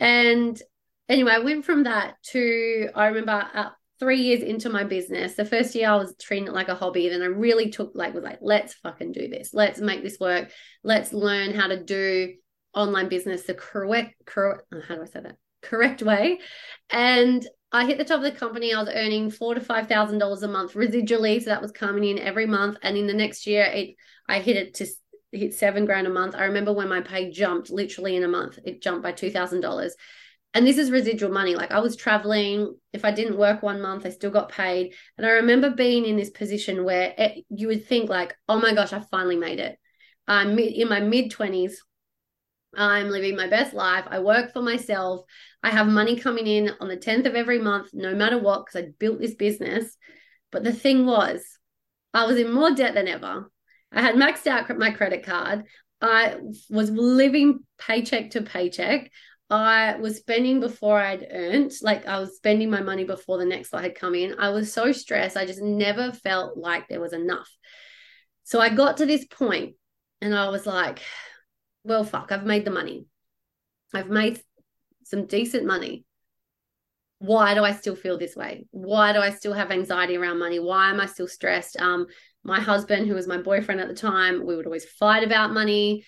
And 0.00 0.60
anyway, 1.08 1.32
I 1.32 1.38
went 1.38 1.64
from 1.64 1.84
that 1.84 2.16
to 2.32 2.88
I 2.94 3.06
remember 3.06 3.46
uh, 3.54 3.70
three 4.00 4.22
years 4.22 4.42
into 4.42 4.68
my 4.68 4.82
business. 4.84 5.34
The 5.34 5.44
first 5.44 5.74
year 5.74 5.88
I 5.88 5.96
was 5.96 6.14
treating 6.20 6.48
it 6.48 6.54
like 6.54 6.68
a 6.68 6.74
hobby. 6.74 7.08
Then 7.08 7.22
I 7.22 7.26
really 7.26 7.70
took 7.70 7.92
like 7.94 8.14
was 8.14 8.24
like, 8.24 8.38
let's 8.40 8.74
fucking 8.74 9.12
do 9.12 9.28
this. 9.28 9.54
Let's 9.54 9.80
make 9.80 10.02
this 10.02 10.18
work. 10.18 10.50
Let's 10.82 11.12
learn 11.12 11.54
how 11.54 11.68
to 11.68 11.82
do 11.82 12.34
online 12.74 13.08
business 13.08 13.42
the 13.44 13.54
correct, 13.54 14.14
correct 14.26 14.62
oh, 14.72 14.80
how 14.86 14.96
do 14.96 15.02
I 15.02 15.06
say 15.06 15.20
that? 15.20 15.36
Correct 15.62 16.02
way. 16.02 16.38
And 16.90 17.46
I 17.70 17.84
hit 17.84 17.98
the 17.98 18.04
top 18.04 18.18
of 18.18 18.22
the 18.22 18.32
company. 18.32 18.72
I 18.72 18.80
was 18.80 18.88
earning 18.94 19.30
four 19.30 19.54
to 19.54 19.60
five 19.60 19.88
thousand 19.88 20.18
dollars 20.18 20.42
a 20.42 20.48
month 20.48 20.74
residually, 20.74 21.40
so 21.42 21.50
that 21.50 21.62
was 21.62 21.72
coming 21.72 22.04
in 22.04 22.18
every 22.18 22.46
month. 22.46 22.78
And 22.82 22.96
in 22.96 23.06
the 23.06 23.14
next 23.14 23.46
year, 23.46 23.64
it 23.64 23.96
I 24.28 24.40
hit 24.40 24.56
it 24.56 24.74
to 24.74 24.86
hit 25.32 25.54
seven 25.54 25.84
grand 25.84 26.06
a 26.06 26.10
month. 26.10 26.34
I 26.34 26.44
remember 26.44 26.72
when 26.72 26.88
my 26.88 27.00
pay 27.00 27.30
jumped 27.30 27.70
literally 27.70 28.16
in 28.16 28.24
a 28.24 28.28
month, 28.28 28.58
it 28.64 28.82
jumped 28.82 29.02
by 29.02 29.12
two 29.12 29.30
thousand 29.30 29.60
dollars. 29.60 29.94
And 30.54 30.66
this 30.66 30.78
is 30.78 30.90
residual 30.90 31.30
money. 31.30 31.54
Like 31.56 31.72
I 31.72 31.80
was 31.80 31.94
traveling. 31.94 32.74
If 32.94 33.04
I 33.04 33.10
didn't 33.10 33.36
work 33.36 33.62
one 33.62 33.82
month, 33.82 34.06
I 34.06 34.10
still 34.10 34.30
got 34.30 34.50
paid. 34.50 34.94
And 35.18 35.26
I 35.26 35.30
remember 35.30 35.70
being 35.70 36.06
in 36.06 36.16
this 36.16 36.30
position 36.30 36.84
where 36.84 37.14
it, 37.18 37.44
you 37.50 37.66
would 37.66 37.86
think 37.86 38.08
like, 38.08 38.34
oh 38.48 38.58
my 38.58 38.72
gosh, 38.72 38.94
I 38.94 39.00
finally 39.00 39.36
made 39.36 39.60
it. 39.60 39.78
I'm 40.26 40.58
in 40.58 40.88
my 40.88 41.00
mid 41.00 41.30
twenties. 41.30 41.82
I'm 42.76 43.08
living 43.08 43.36
my 43.36 43.48
best 43.48 43.74
life. 43.74 44.04
I 44.08 44.20
work 44.20 44.52
for 44.52 44.62
myself. 44.62 45.22
I 45.62 45.70
have 45.70 45.86
money 45.86 46.16
coming 46.16 46.46
in 46.46 46.70
on 46.80 46.88
the 46.88 46.96
10th 46.96 47.26
of 47.26 47.34
every 47.34 47.58
month, 47.58 47.90
no 47.92 48.14
matter 48.14 48.38
what, 48.38 48.66
because 48.66 48.82
I 48.84 48.90
built 48.98 49.20
this 49.20 49.34
business. 49.34 49.96
But 50.52 50.64
the 50.64 50.72
thing 50.72 51.06
was, 51.06 51.42
I 52.14 52.26
was 52.26 52.36
in 52.38 52.52
more 52.52 52.70
debt 52.70 52.94
than 52.94 53.08
ever. 53.08 53.50
I 53.92 54.02
had 54.02 54.16
maxed 54.16 54.46
out 54.46 54.76
my 54.78 54.90
credit 54.90 55.24
card. 55.24 55.64
I 56.00 56.36
was 56.70 56.90
living 56.90 57.60
paycheck 57.78 58.30
to 58.30 58.42
paycheck. 58.42 59.10
I 59.50 59.96
was 59.96 60.16
spending 60.16 60.60
before 60.60 61.00
I'd 61.00 61.26
earned, 61.30 61.72
like 61.80 62.06
I 62.06 62.20
was 62.20 62.36
spending 62.36 62.70
my 62.70 62.82
money 62.82 63.04
before 63.04 63.38
the 63.38 63.46
next 63.46 63.72
lot 63.72 63.82
had 63.82 63.94
come 63.94 64.14
in. 64.14 64.38
I 64.38 64.50
was 64.50 64.72
so 64.72 64.92
stressed. 64.92 65.38
I 65.38 65.46
just 65.46 65.62
never 65.62 66.12
felt 66.12 66.58
like 66.58 66.86
there 66.88 67.00
was 67.00 67.14
enough. 67.14 67.48
So 68.44 68.60
I 68.60 68.68
got 68.68 68.98
to 68.98 69.06
this 69.06 69.24
point 69.26 69.76
and 70.20 70.34
I 70.34 70.50
was 70.50 70.66
like, 70.66 71.00
well, 71.84 72.04
fuck, 72.04 72.32
I've 72.32 72.44
made 72.46 72.64
the 72.64 72.70
money. 72.70 73.06
I've 73.94 74.10
made 74.10 74.40
some 75.04 75.26
decent 75.26 75.64
money. 75.64 76.04
Why 77.18 77.54
do 77.54 77.64
I 77.64 77.72
still 77.72 77.96
feel 77.96 78.18
this 78.18 78.36
way? 78.36 78.66
Why 78.70 79.12
do 79.12 79.20
I 79.20 79.30
still 79.30 79.52
have 79.52 79.70
anxiety 79.70 80.16
around 80.16 80.38
money? 80.38 80.60
Why 80.60 80.90
am 80.90 81.00
I 81.00 81.06
still 81.06 81.26
stressed? 81.26 81.80
Um, 81.80 82.06
my 82.44 82.60
husband, 82.60 83.08
who 83.08 83.14
was 83.14 83.26
my 83.26 83.38
boyfriend 83.38 83.80
at 83.80 83.88
the 83.88 83.94
time, 83.94 84.46
we 84.46 84.54
would 84.54 84.66
always 84.66 84.84
fight 84.84 85.24
about 85.24 85.52
money. 85.52 86.04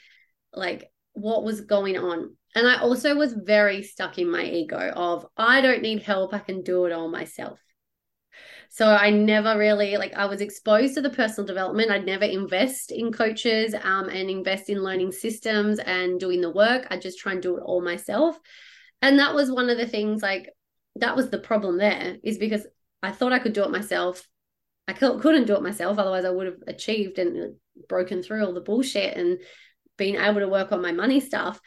Like, 0.53 0.91
what 1.15 1.43
was 1.43 1.63
going 1.63 1.99
on? 1.99 2.37
And 2.55 2.67
I 2.67 2.79
also 2.81 3.15
was 3.15 3.33
very 3.33 3.83
stuck 3.83 4.19
in 4.19 4.31
my 4.31 4.45
ego 4.45 4.77
of 4.77 5.27
I 5.37 5.61
don't 5.61 5.83
need 5.83 6.03
help, 6.03 6.35
I 6.35 6.39
can 6.39 6.63
do 6.63 6.85
it 6.85 6.93
all 6.93 7.09
myself. 7.09 7.59
So 8.73 8.87
I 8.87 9.11
never 9.11 9.59
really 9.59 9.97
like 9.97 10.15
I 10.15 10.27
was 10.27 10.41
exposed 10.41 10.95
to 10.95 11.01
the 11.01 11.11
personal 11.11 11.45
development. 11.45 11.91
I'd 11.91 12.07
never 12.07 12.25
invest 12.25 12.93
in 12.93 13.13
coaches 13.13 13.75
um, 13.75 14.09
and 14.09 14.31
invest 14.31 14.71
in 14.71 14.83
learning 14.83 15.11
systems 15.11 15.81
and 15.81 16.21
doing 16.21 16.41
the 16.41 16.53
work. 16.53 16.87
I 16.89 16.97
just 16.97 17.19
try 17.19 17.33
and 17.33 17.43
do 17.43 17.57
it 17.57 17.63
all 17.63 17.83
myself. 17.83 18.39
And 19.03 19.19
that 19.19 19.35
was 19.35 19.51
one 19.51 19.71
of 19.71 19.77
the 19.77 19.89
things 19.89 20.23
like 20.23 20.51
that 20.97 21.17
was 21.17 21.31
the 21.31 21.39
problem 21.39 21.79
there 21.79 22.17
is 22.23 22.39
because 22.39 22.65
I 23.03 23.11
thought 23.11 23.33
I 23.33 23.41
could 23.41 23.55
do 23.55 23.65
it 23.65 23.73
myself. 23.73 24.29
I 24.87 24.93
couldn't 24.93 25.47
do 25.47 25.57
it 25.57 25.63
myself, 25.63 25.99
otherwise 25.99 26.25
I 26.25 26.31
would 26.31 26.47
have 26.47 26.63
achieved 26.69 27.19
and 27.19 27.57
broken 27.89 28.23
through 28.23 28.45
all 28.45 28.55
the 28.55 28.61
bullshit 28.61 29.17
and 29.17 29.39
been 29.97 30.17
able 30.17 30.41
to 30.41 30.49
work 30.49 30.71
on 30.71 30.81
my 30.81 30.93
money 30.93 31.19
stuff. 31.19 31.61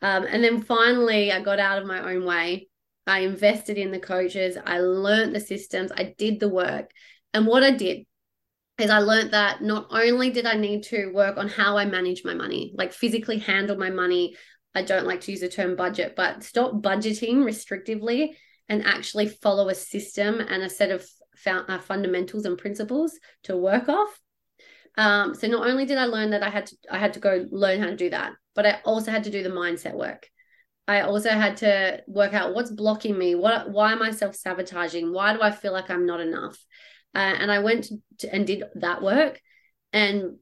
Um, 0.00 0.24
and 0.24 0.44
then 0.44 0.62
finally, 0.62 1.32
I 1.32 1.40
got 1.40 1.58
out 1.58 1.78
of 1.78 1.86
my 1.86 2.12
own 2.12 2.24
way 2.24 2.68
I 3.06 3.20
invested 3.20 3.78
in 3.78 3.92
the 3.92 4.00
coaches. 4.00 4.58
I 4.64 4.80
learned 4.80 5.34
the 5.34 5.40
systems. 5.40 5.92
I 5.94 6.14
did 6.18 6.40
the 6.40 6.48
work. 6.48 6.90
And 7.32 7.46
what 7.46 7.62
I 7.62 7.70
did 7.70 8.06
is 8.78 8.90
I 8.90 8.98
learned 8.98 9.32
that 9.32 9.62
not 9.62 9.86
only 9.90 10.30
did 10.30 10.46
I 10.46 10.54
need 10.54 10.82
to 10.84 11.12
work 11.12 11.36
on 11.36 11.48
how 11.48 11.76
I 11.76 11.84
manage 11.84 12.24
my 12.24 12.34
money, 12.34 12.72
like 12.76 12.92
physically 12.92 13.38
handle 13.38 13.76
my 13.76 13.90
money. 13.90 14.36
I 14.74 14.82
don't 14.82 15.06
like 15.06 15.22
to 15.22 15.30
use 15.30 15.40
the 15.40 15.48
term 15.48 15.76
budget, 15.76 16.14
but 16.16 16.42
stop 16.42 16.72
budgeting 16.82 17.36
restrictively 17.36 18.34
and 18.68 18.84
actually 18.84 19.28
follow 19.28 19.68
a 19.68 19.74
system 19.74 20.40
and 20.40 20.62
a 20.62 20.68
set 20.68 20.90
of 20.90 21.06
uh, 21.46 21.78
fundamentals 21.78 22.44
and 22.44 22.58
principles 22.58 23.18
to 23.44 23.56
work 23.56 23.88
off. 23.88 24.20
Um, 24.98 25.34
so 25.34 25.46
not 25.46 25.66
only 25.68 25.86
did 25.86 25.98
I 25.98 26.06
learn 26.06 26.30
that 26.30 26.42
I 26.42 26.48
had 26.48 26.66
to 26.66 26.76
I 26.90 26.98
had 26.98 27.12
to 27.14 27.20
go 27.20 27.46
learn 27.50 27.80
how 27.80 27.86
to 27.86 27.96
do 27.96 28.10
that, 28.10 28.32
but 28.54 28.66
I 28.66 28.80
also 28.84 29.10
had 29.10 29.24
to 29.24 29.30
do 29.30 29.42
the 29.42 29.50
mindset 29.50 29.94
work. 29.94 30.28
I 30.88 31.00
also 31.00 31.30
had 31.30 31.56
to 31.58 32.02
work 32.06 32.32
out 32.32 32.54
what's 32.54 32.70
blocking 32.70 33.18
me. 33.18 33.34
What 33.34 33.70
why 33.70 33.92
am 33.92 34.02
I 34.02 34.12
self 34.12 34.36
sabotaging? 34.36 35.12
Why 35.12 35.32
do 35.32 35.42
I 35.42 35.50
feel 35.50 35.72
like 35.72 35.90
I'm 35.90 36.06
not 36.06 36.20
enough? 36.20 36.58
Uh, 37.14 37.18
and 37.18 37.50
I 37.50 37.60
went 37.60 37.90
to, 38.18 38.34
and 38.34 38.46
did 38.46 38.64
that 38.76 39.02
work 39.02 39.40
and 39.92 40.36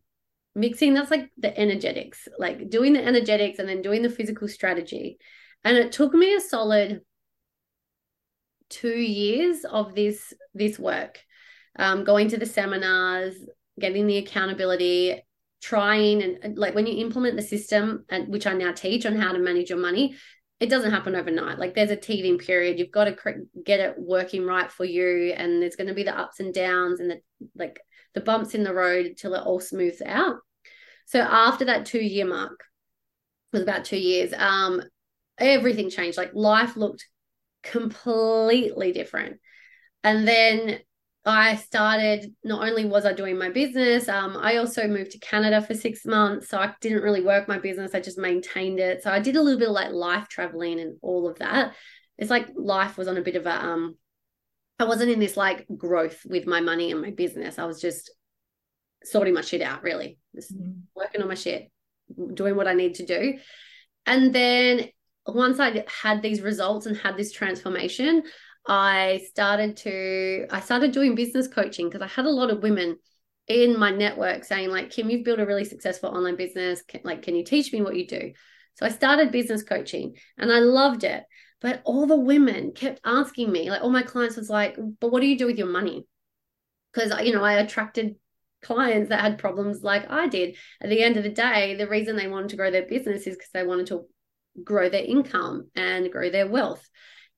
mixing 0.54 0.94
that's 0.94 1.10
like 1.10 1.30
the 1.38 1.56
energetics, 1.58 2.28
like 2.38 2.68
doing 2.68 2.92
the 2.92 3.04
energetics 3.04 3.58
and 3.58 3.68
then 3.68 3.82
doing 3.82 4.02
the 4.02 4.10
physical 4.10 4.48
strategy. 4.48 5.18
And 5.64 5.76
it 5.76 5.92
took 5.92 6.12
me 6.12 6.34
a 6.34 6.40
solid 6.40 7.00
two 8.68 8.88
years 8.88 9.64
of 9.64 9.94
this 9.94 10.32
this 10.52 10.78
work, 10.78 11.20
um, 11.78 12.04
going 12.04 12.28
to 12.28 12.36
the 12.36 12.46
seminars, 12.46 13.34
getting 13.78 14.06
the 14.06 14.18
accountability, 14.18 15.22
trying 15.64 16.22
and 16.22 16.58
like 16.58 16.74
when 16.74 16.86
you 16.86 16.98
implement 16.98 17.36
the 17.36 17.42
system 17.42 18.04
and 18.10 18.28
which 18.28 18.46
I 18.46 18.52
now 18.52 18.72
teach 18.72 19.06
on 19.06 19.16
how 19.16 19.32
to 19.32 19.38
manage 19.38 19.70
your 19.70 19.78
money, 19.78 20.14
it 20.60 20.68
doesn't 20.68 20.90
happen 20.90 21.16
overnight. 21.16 21.58
Like 21.58 21.74
there's 21.74 21.90
a 21.90 21.96
teething 21.96 22.36
period. 22.36 22.78
You've 22.78 22.90
got 22.90 23.04
to 23.04 23.16
get 23.64 23.80
it 23.80 23.94
working 23.98 24.44
right 24.44 24.70
for 24.70 24.84
you, 24.84 25.32
and 25.32 25.62
there's 25.62 25.76
going 25.76 25.88
to 25.88 25.94
be 25.94 26.02
the 26.02 26.18
ups 26.18 26.38
and 26.38 26.52
downs 26.52 27.00
and 27.00 27.10
the 27.10 27.20
like 27.56 27.80
the 28.12 28.20
bumps 28.20 28.54
in 28.54 28.62
the 28.62 28.74
road 28.74 29.14
till 29.16 29.34
it 29.34 29.46
all 29.46 29.58
smooths 29.58 30.02
out. 30.04 30.36
So 31.06 31.20
after 31.20 31.64
that 31.64 31.86
two 31.86 31.98
year 31.98 32.26
mark, 32.26 32.62
was 33.52 33.62
about 33.62 33.86
two 33.86 33.96
years. 33.98 34.34
Um, 34.36 34.82
everything 35.38 35.88
changed. 35.88 36.18
Like 36.18 36.34
life 36.34 36.76
looked 36.76 37.06
completely 37.62 38.92
different, 38.92 39.40
and 40.02 40.28
then 40.28 40.78
I 41.26 41.56
started, 41.56 42.34
not 42.44 42.68
only 42.68 42.84
was 42.84 43.06
I 43.06 43.14
doing 43.14 43.38
my 43.38 43.48
business, 43.48 44.08
um, 44.08 44.36
I 44.36 44.56
also 44.56 44.86
moved 44.86 45.12
to 45.12 45.18
Canada 45.18 45.62
for 45.62 45.72
six 45.72 46.04
months. 46.04 46.48
So 46.48 46.58
I 46.58 46.74
didn't 46.80 47.02
really 47.02 47.22
work 47.22 47.48
my 47.48 47.58
business, 47.58 47.94
I 47.94 48.00
just 48.00 48.18
maintained 48.18 48.78
it. 48.78 49.02
So 49.02 49.10
I 49.10 49.20
did 49.20 49.36
a 49.36 49.42
little 49.42 49.58
bit 49.58 49.68
of 49.68 49.74
like 49.74 49.90
life 49.90 50.28
traveling 50.28 50.80
and 50.80 50.96
all 51.00 51.26
of 51.28 51.38
that. 51.38 51.74
It's 52.18 52.30
like 52.30 52.48
life 52.54 52.98
was 52.98 53.08
on 53.08 53.16
a 53.16 53.22
bit 53.22 53.36
of 53.36 53.46
a, 53.46 53.64
um, 53.64 53.96
I 54.78 54.84
wasn't 54.84 55.12
in 55.12 55.18
this 55.18 55.36
like 55.36 55.66
growth 55.74 56.20
with 56.26 56.46
my 56.46 56.60
money 56.60 56.90
and 56.90 57.00
my 57.00 57.10
business. 57.10 57.58
I 57.58 57.64
was 57.64 57.80
just 57.80 58.10
sorting 59.02 59.34
my 59.34 59.40
shit 59.40 59.62
out, 59.62 59.82
really, 59.82 60.18
just 60.34 60.54
mm-hmm. 60.54 60.80
working 60.94 61.22
on 61.22 61.28
my 61.28 61.34
shit, 61.34 61.70
doing 62.34 62.56
what 62.56 62.68
I 62.68 62.74
need 62.74 62.96
to 62.96 63.06
do. 63.06 63.38
And 64.04 64.34
then 64.34 64.88
once 65.26 65.58
I 65.58 65.84
had 66.02 66.20
these 66.20 66.42
results 66.42 66.84
and 66.84 66.96
had 66.96 67.16
this 67.16 67.32
transformation, 67.32 68.24
I 68.66 69.26
started 69.28 69.76
to 69.78 70.46
I 70.50 70.60
started 70.60 70.92
doing 70.92 71.14
business 71.14 71.48
coaching 71.48 71.88
because 71.88 72.02
I 72.02 72.06
had 72.06 72.24
a 72.24 72.30
lot 72.30 72.50
of 72.50 72.62
women 72.62 72.96
in 73.46 73.78
my 73.78 73.90
network 73.90 74.44
saying 74.44 74.70
like 74.70 74.90
Kim 74.90 75.10
you've 75.10 75.24
built 75.24 75.40
a 75.40 75.46
really 75.46 75.64
successful 75.64 76.10
online 76.10 76.36
business. 76.36 76.82
Can, 76.82 77.02
like 77.04 77.22
can 77.22 77.34
you 77.34 77.44
teach 77.44 77.72
me 77.72 77.82
what 77.82 77.96
you 77.96 78.06
do? 78.06 78.32
So 78.76 78.86
I 78.86 78.88
started 78.88 79.30
business 79.32 79.62
coaching 79.62 80.16
and 80.38 80.50
I 80.50 80.60
loved 80.60 81.04
it 81.04 81.24
but 81.60 81.82
all 81.84 82.06
the 82.06 82.16
women 82.16 82.72
kept 82.72 83.00
asking 83.04 83.52
me 83.52 83.70
like 83.70 83.82
all 83.82 83.90
my 83.90 84.02
clients 84.02 84.36
was 84.36 84.48
like 84.48 84.78
but 85.00 85.12
what 85.12 85.20
do 85.20 85.26
you 85.26 85.38
do 85.38 85.46
with 85.46 85.58
your 85.58 85.68
money? 85.68 86.06
Because 86.92 87.12
you 87.24 87.34
know 87.34 87.44
I 87.44 87.54
attracted 87.54 88.16
clients 88.62 89.10
that 89.10 89.20
had 89.20 89.36
problems 89.36 89.82
like 89.82 90.10
I 90.10 90.26
did. 90.26 90.56
At 90.80 90.88
the 90.88 91.02
end 91.02 91.18
of 91.18 91.22
the 91.22 91.28
day 91.28 91.74
the 91.74 91.88
reason 91.88 92.16
they 92.16 92.28
wanted 92.28 92.48
to 92.50 92.56
grow 92.56 92.70
their 92.70 92.86
business 92.86 93.26
is 93.26 93.36
because 93.36 93.50
they 93.52 93.66
wanted 93.66 93.88
to 93.88 94.06
grow 94.62 94.88
their 94.88 95.04
income 95.04 95.68
and 95.74 96.10
grow 96.10 96.30
their 96.30 96.48
wealth 96.48 96.88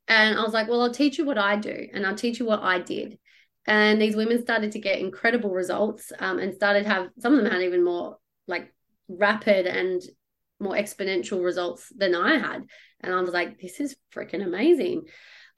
and 0.09 0.39
I 0.39 0.43
was 0.43 0.53
like, 0.53 0.69
well, 0.69 0.83
I'll 0.83 0.93
teach 0.93 1.19
you 1.19 1.25
what 1.25 1.39
I 1.39 1.57
do 1.57 1.89
and 1.93 2.07
I'll 2.07 2.15
teach 2.15 2.39
you 2.39 2.47
what 2.47 2.63
I 2.63 2.79
did. 2.79 3.19
And 3.67 4.01
these 4.01 4.15
women 4.15 4.41
started 4.41 4.73
to 4.73 4.79
get 4.79 5.01
incredible 5.01 5.51
results 5.51 6.13
um, 6.19 6.39
and 6.39 6.55
started 6.55 6.87
have 6.87 7.09
some 7.19 7.35
of 7.35 7.43
them 7.43 7.53
had 7.53 7.63
even 7.63 7.85
more 7.85 8.19
like 8.47 8.73
rapid 9.09 9.67
and 9.67 10.03
more 10.61 10.75
exponential 10.75 11.45
results 11.45 11.93
than 11.97 12.15
I 12.15 12.39
had. 12.39 12.65
And 13.01 13.13
I 13.13 13.21
was 13.21 13.31
like, 13.31 13.61
this 13.61 13.81
is 13.81 13.97
freaking 14.15 14.45
amazing. 14.45 15.07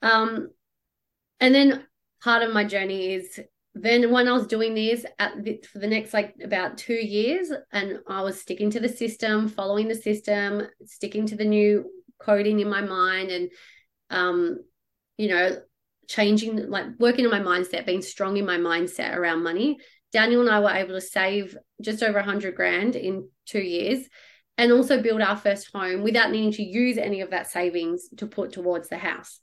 Um, 0.01 0.49
and 1.39 1.53
then 1.53 1.85
part 2.21 2.41
of 2.41 2.53
my 2.53 2.63
journey 2.63 3.13
is 3.13 3.39
then 3.75 4.11
when 4.11 4.27
I 4.27 4.33
was 4.33 4.47
doing 4.47 4.73
this 4.73 5.05
the, 5.37 5.63
for 5.71 5.79
the 5.79 5.87
next 5.87 6.13
like 6.13 6.35
about 6.43 6.77
two 6.77 6.93
years, 6.93 7.51
and 7.71 7.99
I 8.07 8.21
was 8.23 8.41
sticking 8.41 8.71
to 8.71 8.79
the 8.79 8.89
system, 8.89 9.47
following 9.47 9.87
the 9.87 9.95
system, 9.95 10.63
sticking 10.85 11.27
to 11.27 11.35
the 11.35 11.45
new 11.45 11.85
coding 12.19 12.59
in 12.59 12.69
my 12.69 12.81
mind, 12.81 13.29
and 13.29 13.49
um, 14.09 14.59
you 15.17 15.29
know, 15.29 15.57
changing, 16.07 16.69
like 16.69 16.85
working 16.99 17.25
on 17.25 17.31
my 17.31 17.39
mindset, 17.39 17.85
being 17.85 18.01
strong 18.01 18.37
in 18.37 18.45
my 18.45 18.57
mindset 18.57 19.15
around 19.15 19.43
money. 19.43 19.77
Daniel 20.11 20.41
and 20.41 20.49
I 20.49 20.59
were 20.59 20.71
able 20.71 20.95
to 20.95 21.01
save 21.01 21.55
just 21.81 22.01
over 22.01 22.17
a 22.17 22.23
hundred 22.23 22.55
grand 22.55 22.95
in 22.95 23.29
two 23.45 23.61
years 23.61 24.07
and 24.57 24.71
also 24.71 25.01
build 25.01 25.21
our 25.21 25.37
first 25.37 25.69
home 25.73 26.01
without 26.01 26.31
needing 26.31 26.51
to 26.53 26.63
use 26.63 26.97
any 26.97 27.21
of 27.21 27.29
that 27.29 27.49
savings 27.49 28.09
to 28.17 28.27
put 28.27 28.51
towards 28.51 28.89
the 28.89 28.97
house. 28.97 29.39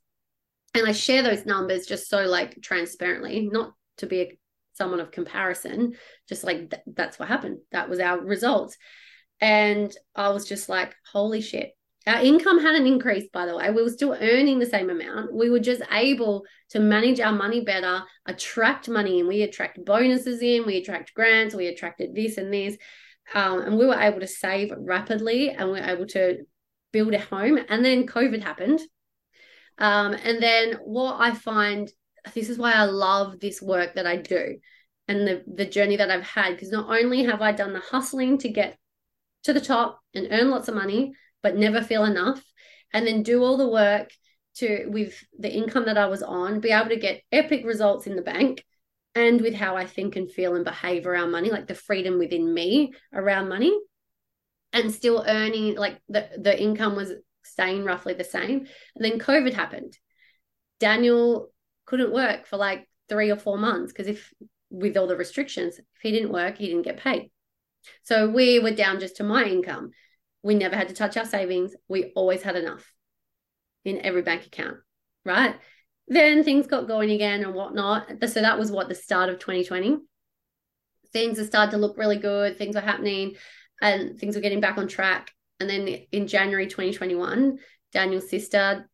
And 0.74 0.86
I 0.86 0.92
share 0.92 1.22
those 1.22 1.46
numbers 1.46 1.86
just 1.86 2.10
so 2.10 2.24
like 2.24 2.60
transparently, 2.60 3.48
not 3.50 3.72
to 3.98 4.06
be 4.06 4.20
a, 4.20 4.38
someone 4.74 5.00
of 5.00 5.10
comparison, 5.10 5.94
just 6.28 6.44
like 6.44 6.70
th- 6.70 6.82
that's 6.86 7.18
what 7.18 7.28
happened. 7.28 7.58
That 7.72 7.88
was 7.88 7.98
our 7.98 8.20
results. 8.20 8.76
And 9.40 9.94
I 10.14 10.30
was 10.30 10.46
just 10.46 10.68
like, 10.68 10.94
holy 11.12 11.40
shit, 11.40 11.72
our 12.06 12.20
income 12.20 12.60
hadn't 12.60 12.86
increased, 12.86 13.32
by 13.32 13.46
the 13.46 13.56
way. 13.56 13.70
We 13.70 13.82
were 13.82 13.90
still 13.90 14.16
earning 14.18 14.58
the 14.58 14.66
same 14.66 14.90
amount. 14.90 15.34
We 15.34 15.50
were 15.50 15.60
just 15.60 15.82
able 15.90 16.44
to 16.70 16.78
manage 16.78 17.18
our 17.20 17.32
money 17.32 17.62
better, 17.62 18.02
attract 18.26 18.88
money, 18.88 19.18
and 19.18 19.28
we 19.28 19.42
attract 19.42 19.84
bonuses 19.84 20.40
in, 20.40 20.66
we 20.66 20.76
attract 20.76 21.14
grants, 21.14 21.54
we 21.54 21.66
attracted 21.66 22.14
this 22.14 22.38
and 22.38 22.52
this. 22.52 22.76
Um, 23.34 23.60
and 23.62 23.76
we 23.76 23.86
were 23.86 24.00
able 24.00 24.20
to 24.20 24.26
save 24.26 24.72
rapidly 24.78 25.50
and 25.50 25.72
we 25.72 25.80
are 25.80 25.90
able 25.90 26.06
to 26.06 26.44
build 26.92 27.12
a 27.12 27.18
home. 27.18 27.58
And 27.68 27.84
then 27.84 28.06
COVID 28.06 28.40
happened. 28.40 28.80
Um, 29.78 30.14
and 30.14 30.40
then 30.40 30.74
what 30.84 31.16
I 31.20 31.32
find 31.34 31.90
this 32.34 32.48
is 32.48 32.58
why 32.58 32.72
I 32.72 32.84
love 32.84 33.40
this 33.40 33.60
work 33.60 33.94
that 33.94 34.06
I 34.06 34.16
do 34.16 34.58
and 35.08 35.26
the, 35.26 35.44
the 35.52 35.66
journey 35.66 35.96
that 35.96 36.10
I've 36.10 36.26
had. 36.26 36.54
Because 36.54 36.70
not 36.70 36.88
only 36.88 37.24
have 37.24 37.42
I 37.42 37.52
done 37.52 37.72
the 37.72 37.80
hustling 37.80 38.38
to 38.38 38.48
get 38.48 38.78
to 39.44 39.52
the 39.52 39.60
top 39.60 40.00
and 40.14 40.28
earn 40.30 40.50
lots 40.50 40.68
of 40.68 40.74
money, 40.74 41.12
but 41.46 41.56
never 41.56 41.80
feel 41.80 42.04
enough, 42.04 42.42
and 42.92 43.06
then 43.06 43.22
do 43.22 43.44
all 43.44 43.56
the 43.56 43.68
work 43.68 44.10
to 44.56 44.86
with 44.88 45.14
the 45.38 45.48
income 45.48 45.84
that 45.84 45.96
I 45.96 46.06
was 46.06 46.20
on, 46.20 46.58
be 46.58 46.70
able 46.70 46.88
to 46.88 46.96
get 46.96 47.22
epic 47.30 47.64
results 47.64 48.08
in 48.08 48.16
the 48.16 48.22
bank 48.22 48.64
and 49.14 49.40
with 49.40 49.54
how 49.54 49.76
I 49.76 49.86
think 49.86 50.16
and 50.16 50.28
feel 50.28 50.56
and 50.56 50.64
behave 50.64 51.06
around 51.06 51.30
money, 51.30 51.50
like 51.50 51.68
the 51.68 51.76
freedom 51.76 52.18
within 52.18 52.52
me 52.52 52.94
around 53.14 53.48
money, 53.48 53.72
and 54.72 54.92
still 54.92 55.24
earning 55.24 55.76
like 55.76 56.00
the, 56.08 56.28
the 56.36 56.60
income 56.60 56.96
was 56.96 57.12
staying 57.44 57.84
roughly 57.84 58.14
the 58.14 58.24
same. 58.24 58.66
And 58.96 59.04
then 59.04 59.20
COVID 59.20 59.52
happened. 59.52 59.96
Daniel 60.80 61.52
couldn't 61.84 62.12
work 62.12 62.48
for 62.48 62.56
like 62.56 62.88
three 63.08 63.30
or 63.30 63.36
four 63.36 63.56
months 63.56 63.92
because 63.92 64.08
if 64.08 64.34
with 64.68 64.96
all 64.96 65.06
the 65.06 65.14
restrictions, 65.14 65.78
if 65.78 65.84
he 66.02 66.10
didn't 66.10 66.32
work, 66.32 66.58
he 66.58 66.66
didn't 66.66 66.82
get 66.82 66.98
paid. 66.98 67.30
So 68.02 68.28
we 68.28 68.58
were 68.58 68.72
down 68.72 68.98
just 68.98 69.18
to 69.18 69.22
my 69.22 69.44
income. 69.44 69.92
We 70.46 70.54
never 70.54 70.76
had 70.76 70.86
to 70.88 70.94
touch 70.94 71.16
our 71.16 71.24
savings. 71.24 71.74
We 71.88 72.12
always 72.14 72.40
had 72.40 72.54
enough 72.54 72.92
in 73.84 74.06
every 74.06 74.22
bank 74.22 74.46
account, 74.46 74.76
right? 75.24 75.56
Then 76.06 76.44
things 76.44 76.68
got 76.68 76.86
going 76.86 77.10
again 77.10 77.42
and 77.42 77.52
whatnot. 77.52 78.06
So 78.28 78.40
that 78.42 78.56
was 78.56 78.70
what 78.70 78.88
the 78.88 78.94
start 78.94 79.28
of 79.28 79.40
2020. 79.40 79.98
Things 81.12 81.38
have 81.38 81.48
started 81.48 81.72
to 81.72 81.78
look 81.78 81.98
really 81.98 82.18
good. 82.18 82.58
Things 82.58 82.76
are 82.76 82.80
happening 82.80 83.34
and 83.82 84.20
things 84.20 84.36
were 84.36 84.40
getting 84.40 84.60
back 84.60 84.78
on 84.78 84.86
track. 84.86 85.32
And 85.58 85.68
then 85.68 85.88
in 86.12 86.28
January 86.28 86.68
2021, 86.68 87.58
Daniel's 87.92 88.30
sister 88.30 88.88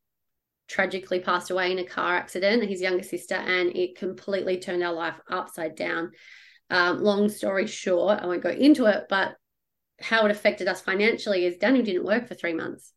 tragically 0.68 1.20
passed 1.20 1.50
away 1.50 1.70
in 1.70 1.78
a 1.78 1.84
car 1.84 2.16
accident, 2.16 2.66
his 2.66 2.80
younger 2.80 3.02
sister, 3.02 3.34
and 3.34 3.76
it 3.76 3.98
completely 3.98 4.58
turned 4.58 4.82
our 4.82 4.94
life 4.94 5.20
upside 5.28 5.74
down. 5.74 6.12
Um, 6.70 7.02
long 7.02 7.28
story 7.28 7.66
short, 7.66 8.20
I 8.22 8.26
won't 8.26 8.42
go 8.42 8.48
into 8.48 8.86
it, 8.86 9.04
but 9.10 9.36
how 10.02 10.24
it 10.24 10.30
affected 10.30 10.68
us 10.68 10.80
financially 10.80 11.44
is 11.44 11.56
Daniel 11.56 11.84
didn't 11.84 12.04
work 12.04 12.28
for 12.28 12.34
three 12.34 12.54
months. 12.54 12.92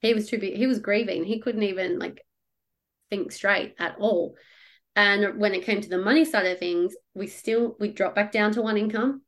He 0.00 0.14
was 0.14 0.28
too 0.28 0.38
big, 0.38 0.56
he 0.56 0.66
was 0.66 0.78
grieving. 0.78 1.24
He 1.24 1.40
couldn't 1.40 1.62
even 1.62 1.98
like 1.98 2.22
think 3.10 3.32
straight 3.32 3.74
at 3.78 3.96
all. 3.98 4.36
And 4.94 5.38
when 5.38 5.54
it 5.54 5.64
came 5.64 5.80
to 5.80 5.88
the 5.88 5.98
money 5.98 6.24
side 6.24 6.46
of 6.46 6.58
things, 6.58 6.94
we 7.14 7.26
still 7.26 7.76
we 7.78 7.88
dropped 7.88 8.16
back 8.16 8.32
down 8.32 8.52
to 8.52 8.62
one 8.62 8.76
income 8.76 9.22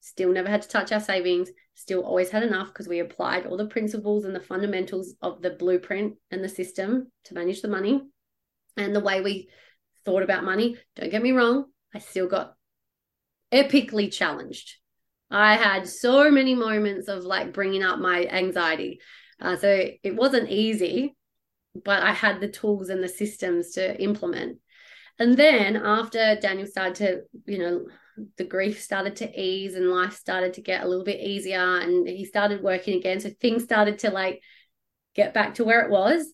still 0.00 0.32
never 0.32 0.48
had 0.48 0.62
to 0.62 0.68
touch 0.68 0.92
our 0.92 1.00
savings, 1.00 1.50
still 1.74 2.00
always 2.00 2.30
had 2.30 2.42
enough 2.42 2.68
because 2.68 2.88
we 2.88 2.98
applied 2.98 3.46
all 3.46 3.56
the 3.56 3.66
principles 3.66 4.24
and 4.24 4.34
the 4.34 4.40
fundamentals 4.40 5.14
of 5.22 5.40
the 5.42 5.50
blueprint 5.50 6.14
and 6.30 6.42
the 6.42 6.48
system 6.48 7.10
to 7.24 7.34
manage 7.34 7.62
the 7.62 7.68
money 7.68 8.02
and 8.76 8.96
the 8.96 9.00
way 9.00 9.20
we 9.20 9.48
thought 10.04 10.22
about 10.22 10.44
money. 10.44 10.76
Don't 10.96 11.10
get 11.10 11.22
me 11.22 11.32
wrong, 11.32 11.66
I 11.94 11.98
still 11.98 12.26
got 12.26 12.54
epically 13.52 14.12
challenged. 14.12 14.76
I 15.30 15.56
had 15.56 15.88
so 15.88 16.30
many 16.30 16.54
moments 16.54 17.08
of 17.08 17.24
like 17.24 17.52
bringing 17.52 17.82
up 17.82 17.98
my 17.98 18.26
anxiety. 18.26 19.00
Uh, 19.40 19.56
so 19.56 19.88
it 20.02 20.16
wasn't 20.16 20.50
easy, 20.50 21.16
but 21.84 22.02
I 22.02 22.12
had 22.12 22.40
the 22.40 22.48
tools 22.48 22.88
and 22.88 23.02
the 23.02 23.08
systems 23.08 23.72
to 23.72 24.00
implement. 24.02 24.58
And 25.18 25.36
then 25.36 25.76
after 25.76 26.36
Daniel 26.40 26.66
started 26.66 26.94
to, 26.96 27.22
you 27.46 27.58
know, 27.58 27.86
the 28.36 28.44
grief 28.44 28.82
started 28.82 29.16
to 29.16 29.40
ease 29.40 29.74
and 29.74 29.90
life 29.90 30.14
started 30.14 30.54
to 30.54 30.62
get 30.62 30.82
a 30.82 30.88
little 30.88 31.04
bit 31.04 31.20
easier 31.20 31.78
and 31.78 32.06
he 32.06 32.24
started 32.24 32.62
working 32.62 32.98
again. 32.98 33.20
So 33.20 33.30
things 33.40 33.62
started 33.62 34.00
to 34.00 34.10
like 34.10 34.42
get 35.14 35.32
back 35.32 35.54
to 35.54 35.64
where 35.64 35.82
it 35.82 35.90
was. 35.90 36.32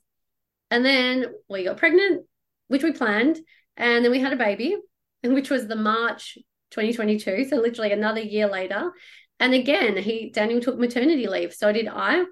And 0.71 0.85
then 0.85 1.27
we 1.49 1.64
got 1.64 1.77
pregnant, 1.77 2.27
which 2.68 2.83
we 2.83 2.92
planned. 2.92 3.38
And 3.77 4.05
then 4.05 4.11
we 4.11 4.21
had 4.21 4.33
a 4.33 4.37
baby, 4.37 4.77
and 5.23 5.35
which 5.35 5.51
was 5.51 5.66
the 5.66 5.77
March 5.77 6.38
2022. 6.70 7.46
So 7.48 7.57
literally 7.57 7.92
another 7.92 8.20
year 8.20 8.48
later. 8.48 8.92
And 9.38 9.55
again, 9.55 9.96
he 9.96 10.31
Daniel 10.31 10.61
took 10.61 10.79
maternity 10.79 11.26
leave. 11.26 11.55
So 11.55 11.72
did 11.72 11.88
I. 11.88 12.24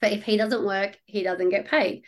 But 0.00 0.12
if 0.12 0.24
he 0.24 0.36
doesn't 0.36 0.64
work, 0.64 0.98
he 1.06 1.22
doesn't 1.22 1.50
get 1.50 1.68
paid. 1.68 2.02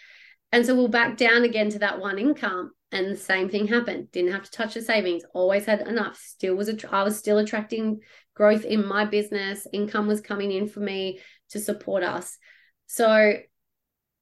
And 0.53 0.67
so 0.67 0.75
we'll 0.75 0.89
back 0.89 1.17
down 1.17 1.45
again 1.45 1.71
to 1.71 1.79
that 1.81 2.01
one 2.01 2.19
income 2.19 2.73
and 2.93 3.11
the 3.11 3.17
same 3.17 3.49
thing 3.49 3.67
happened 3.67 4.11
didn't 4.13 4.33
have 4.33 4.45
to 4.45 4.51
touch 4.51 4.75
the 4.75 4.83
savings 4.83 5.25
always 5.35 5.67
had 5.67 5.81
enough 5.83 6.17
still 6.17 6.55
was 6.55 6.69
a, 6.69 6.95
I 6.95 7.03
was 7.03 7.19
still 7.19 7.39
attracting 7.39 8.01
growth 8.35 8.65
in 8.65 8.87
my 8.87 9.05
business 9.05 9.67
income 9.73 10.07
was 10.07 10.21
coming 10.21 10.53
in 10.53 10.69
for 10.69 10.81
me 10.81 11.21
to 11.51 11.61
support 11.61 12.03
us 12.03 12.39
so 12.87 13.35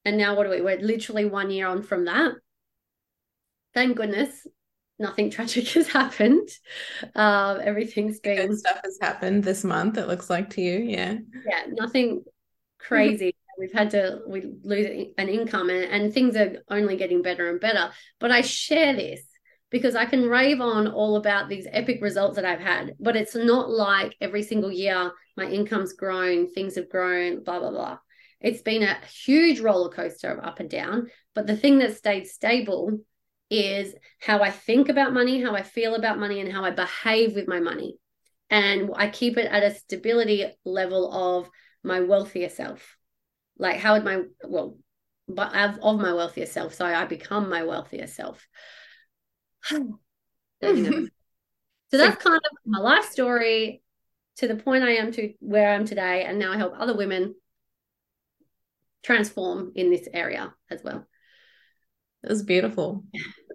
and 0.05 0.19
now 0.19 0.37
what 0.37 0.45
do 0.45 0.51
we 0.51 0.61
we're 0.61 0.81
literally 0.81 1.25
one 1.25 1.51
year 1.51 1.67
on 1.67 1.83
from 1.83 2.07
that 2.07 2.33
thank 3.75 3.97
goodness 3.97 4.47
nothing 4.99 5.31
tragic 5.37 5.69
has 5.69 5.89
happened. 5.89 6.49
Um 7.15 7.61
everything's 7.63 8.21
been 8.21 8.49
Good 8.49 8.59
stuff 8.59 8.81
has 8.85 8.99
happened 9.01 9.45
this 9.45 9.65
month 9.65 9.99
it 9.99 10.09
looks 10.09 10.31
like 10.31 10.51
to 10.51 10.61
you 10.61 10.79
yeah. 10.79 11.17
Yeah 11.47 11.65
nothing 11.69 12.25
crazy. 12.79 13.35
We've 13.59 13.73
had 13.73 13.91
to 13.91 14.21
we 14.27 14.53
lose 14.63 15.09
an 15.17 15.29
income 15.29 15.71
and, 15.71 15.85
and 15.85 16.13
things 16.13 16.37
are 16.37 16.57
only 16.69 16.97
getting 16.97 17.23
better 17.23 17.49
and 17.49 17.61
better. 17.61 17.91
But 18.19 18.31
i 18.31 18.41
share 18.41 18.95
this 18.95 19.23
because 19.71 19.97
i 19.97 20.05
can 20.05 20.29
rave 20.29 20.61
on 20.61 20.87
all 20.87 21.17
about 21.17 21.49
these 21.49 21.67
epic 21.73 21.99
results 22.01 22.37
that 22.37 22.45
i've 22.45 22.61
had 22.61 22.95
but 23.01 23.17
it's 23.17 23.35
not 23.35 23.69
like 23.69 24.15
every 24.21 24.43
single 24.43 24.71
year 24.71 25.11
my 25.37 25.47
income's 25.47 25.95
grown 25.95 26.49
things 26.53 26.77
have 26.77 26.89
grown 26.89 27.43
blah 27.43 27.59
blah 27.59 27.71
blah. 27.71 27.99
It's 28.41 28.63
been 28.63 28.83
a 28.83 28.99
huge 29.07 29.61
roller 29.61 29.89
coaster 29.89 30.31
of 30.31 30.45
up 30.45 30.61
and 30.61 30.71
down 30.71 31.11
but 31.35 31.47
the 31.47 31.57
thing 31.57 31.79
that 31.79 31.97
stayed 31.97 32.27
stable 32.27 33.01
is 33.51 33.95
how 34.21 34.41
i 34.41 34.51
think 34.51 34.89
about 34.89 35.13
money 35.13 35.41
how 35.43 35.55
i 35.55 35.63
feel 35.63 35.95
about 35.95 36.19
money 36.19 36.41
and 36.41 36.51
how 36.51 36.65
i 36.65 36.71
behave 36.71 37.35
with 37.35 37.47
my 37.47 37.61
money. 37.61 37.99
And 38.51 38.91
i 38.97 39.09
keep 39.09 39.37
it 39.37 39.47
at 39.47 39.63
a 39.63 39.75
stability 39.75 40.47
level 40.65 41.13
of 41.13 41.51
my 41.83 42.01
wealthier 42.01 42.49
self. 42.49 42.97
Like 43.59 43.79
how 43.79 43.95
would 43.95 44.05
my 44.05 44.23
well 44.45 44.79
but 45.27 45.55
of, 45.55 45.79
of 45.79 46.01
my 46.01 46.13
wealthier 46.13 46.47
self. 46.47 46.75
So 46.75 46.85
i 46.85 47.05
become 47.05 47.49
my 47.49 47.65
wealthier 47.65 48.07
self. 48.07 48.47
So 51.91 51.99
that's 51.99 52.23
kind 52.25 52.37
of 52.37 52.59
my 52.67 52.81
life 52.81 53.05
story 53.05 53.83
to 54.37 54.49
the 54.49 54.57
point 54.57 54.83
i 54.83 54.97
am 54.97 55.13
to 55.13 55.33
where 55.39 55.71
i 55.71 55.75
am 55.75 55.85
today. 55.85 56.25
And 56.25 56.39
now 56.39 56.53
i 56.53 56.57
help 56.57 56.75
other 56.77 56.97
women 56.97 57.35
transform 59.05 59.73
in 59.75 59.91
this 59.91 60.09
area 60.13 60.53
as 60.71 60.83
well 60.83 61.07
it 62.25 62.31
was 62.31 62.43
beautiful 62.43 63.05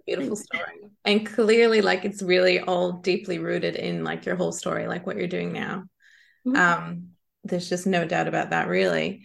beautiful 0.06 0.36
story 0.36 0.64
and 1.04 1.26
clearly 1.26 1.82
like 1.82 2.04
it's 2.04 2.22
really 2.22 2.58
all 2.60 2.92
deeply 2.92 3.38
rooted 3.38 3.76
in 3.76 4.02
like 4.02 4.24
your 4.24 4.36
whole 4.36 4.52
story 4.52 4.86
like 4.86 5.06
what 5.06 5.16
you're 5.16 5.26
doing 5.26 5.52
now 5.52 5.84
mm-hmm. 6.46 6.56
um 6.56 7.08
there's 7.44 7.68
just 7.68 7.86
no 7.86 8.04
doubt 8.04 8.28
about 8.28 8.50
that 8.50 8.68
really 8.68 9.24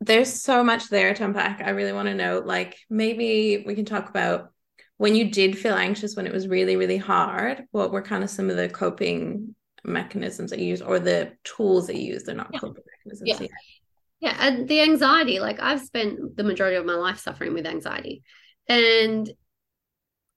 there's 0.00 0.32
so 0.32 0.64
much 0.64 0.88
there 0.88 1.12
to 1.14 1.24
unpack. 1.24 1.62
I 1.64 1.70
really 1.70 1.92
want 1.92 2.08
to 2.08 2.14
know, 2.14 2.42
like, 2.44 2.78
maybe 2.88 3.62
we 3.66 3.74
can 3.74 3.84
talk 3.84 4.08
about 4.08 4.50
when 4.96 5.14
you 5.14 5.30
did 5.30 5.58
feel 5.58 5.74
anxious 5.74 6.16
when 6.16 6.26
it 6.26 6.32
was 6.32 6.48
really, 6.48 6.76
really 6.76 6.96
hard. 6.96 7.64
What 7.70 7.92
were 7.92 8.02
kind 8.02 8.24
of 8.24 8.30
some 8.30 8.50
of 8.50 8.56
the 8.56 8.68
coping 8.68 9.54
mechanisms 9.84 10.50
that 10.50 10.58
you 10.58 10.66
use 10.66 10.82
or 10.82 10.98
the 10.98 11.32
tools 11.44 11.86
that 11.86 11.96
you 11.96 12.12
use? 12.14 12.24
They're 12.24 12.34
not 12.34 12.50
yeah. 12.52 12.60
coping 12.60 12.82
mechanisms. 12.98 13.28
Yeah. 13.28 13.40
Yet. 13.40 13.50
Yeah. 14.20 14.36
And 14.40 14.68
the 14.68 14.80
anxiety, 14.80 15.38
like, 15.38 15.60
I've 15.60 15.80
spent 15.80 16.36
the 16.36 16.44
majority 16.44 16.76
of 16.76 16.86
my 16.86 16.94
life 16.94 17.18
suffering 17.18 17.52
with 17.52 17.66
anxiety. 17.66 18.22
And 18.70 19.30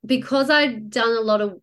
because 0.06 0.50
I'd 0.50 0.90
done 0.90 1.16
a 1.16 1.22
lot 1.22 1.40
of 1.40 1.60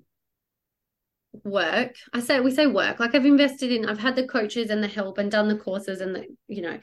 work 1.45 1.95
i 2.13 2.19
say 2.19 2.41
we 2.41 2.51
say 2.51 2.67
work 2.67 2.99
like 2.99 3.15
i've 3.15 3.25
invested 3.25 3.71
in 3.71 3.89
i've 3.89 4.01
had 4.01 4.17
the 4.17 4.27
coaches 4.27 4.69
and 4.69 4.83
the 4.83 4.89
help 4.89 5.17
and 5.17 5.31
done 5.31 5.47
the 5.47 5.57
courses 5.57 6.01
and 6.01 6.13
the 6.13 6.27
you 6.49 6.61
know 6.61 6.77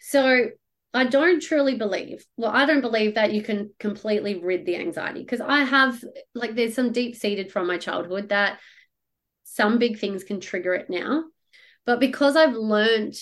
so 0.00 0.48
I 0.94 1.04
don't 1.04 1.40
truly 1.40 1.76
believe, 1.76 2.24
well, 2.36 2.50
I 2.50 2.66
don't 2.66 2.82
believe 2.82 3.14
that 3.14 3.32
you 3.32 3.42
can 3.42 3.70
completely 3.78 4.38
rid 4.38 4.66
the 4.66 4.76
anxiety 4.76 5.20
because 5.20 5.40
I 5.40 5.60
have, 5.60 6.02
like, 6.34 6.54
there's 6.54 6.74
some 6.74 6.92
deep 6.92 7.16
seated 7.16 7.50
from 7.50 7.66
my 7.66 7.78
childhood 7.78 8.28
that 8.28 8.58
some 9.42 9.78
big 9.78 9.98
things 9.98 10.22
can 10.22 10.38
trigger 10.38 10.74
it 10.74 10.90
now. 10.90 11.24
But 11.86 11.98
because 11.98 12.36
I've 12.36 12.54
learned 12.54 13.14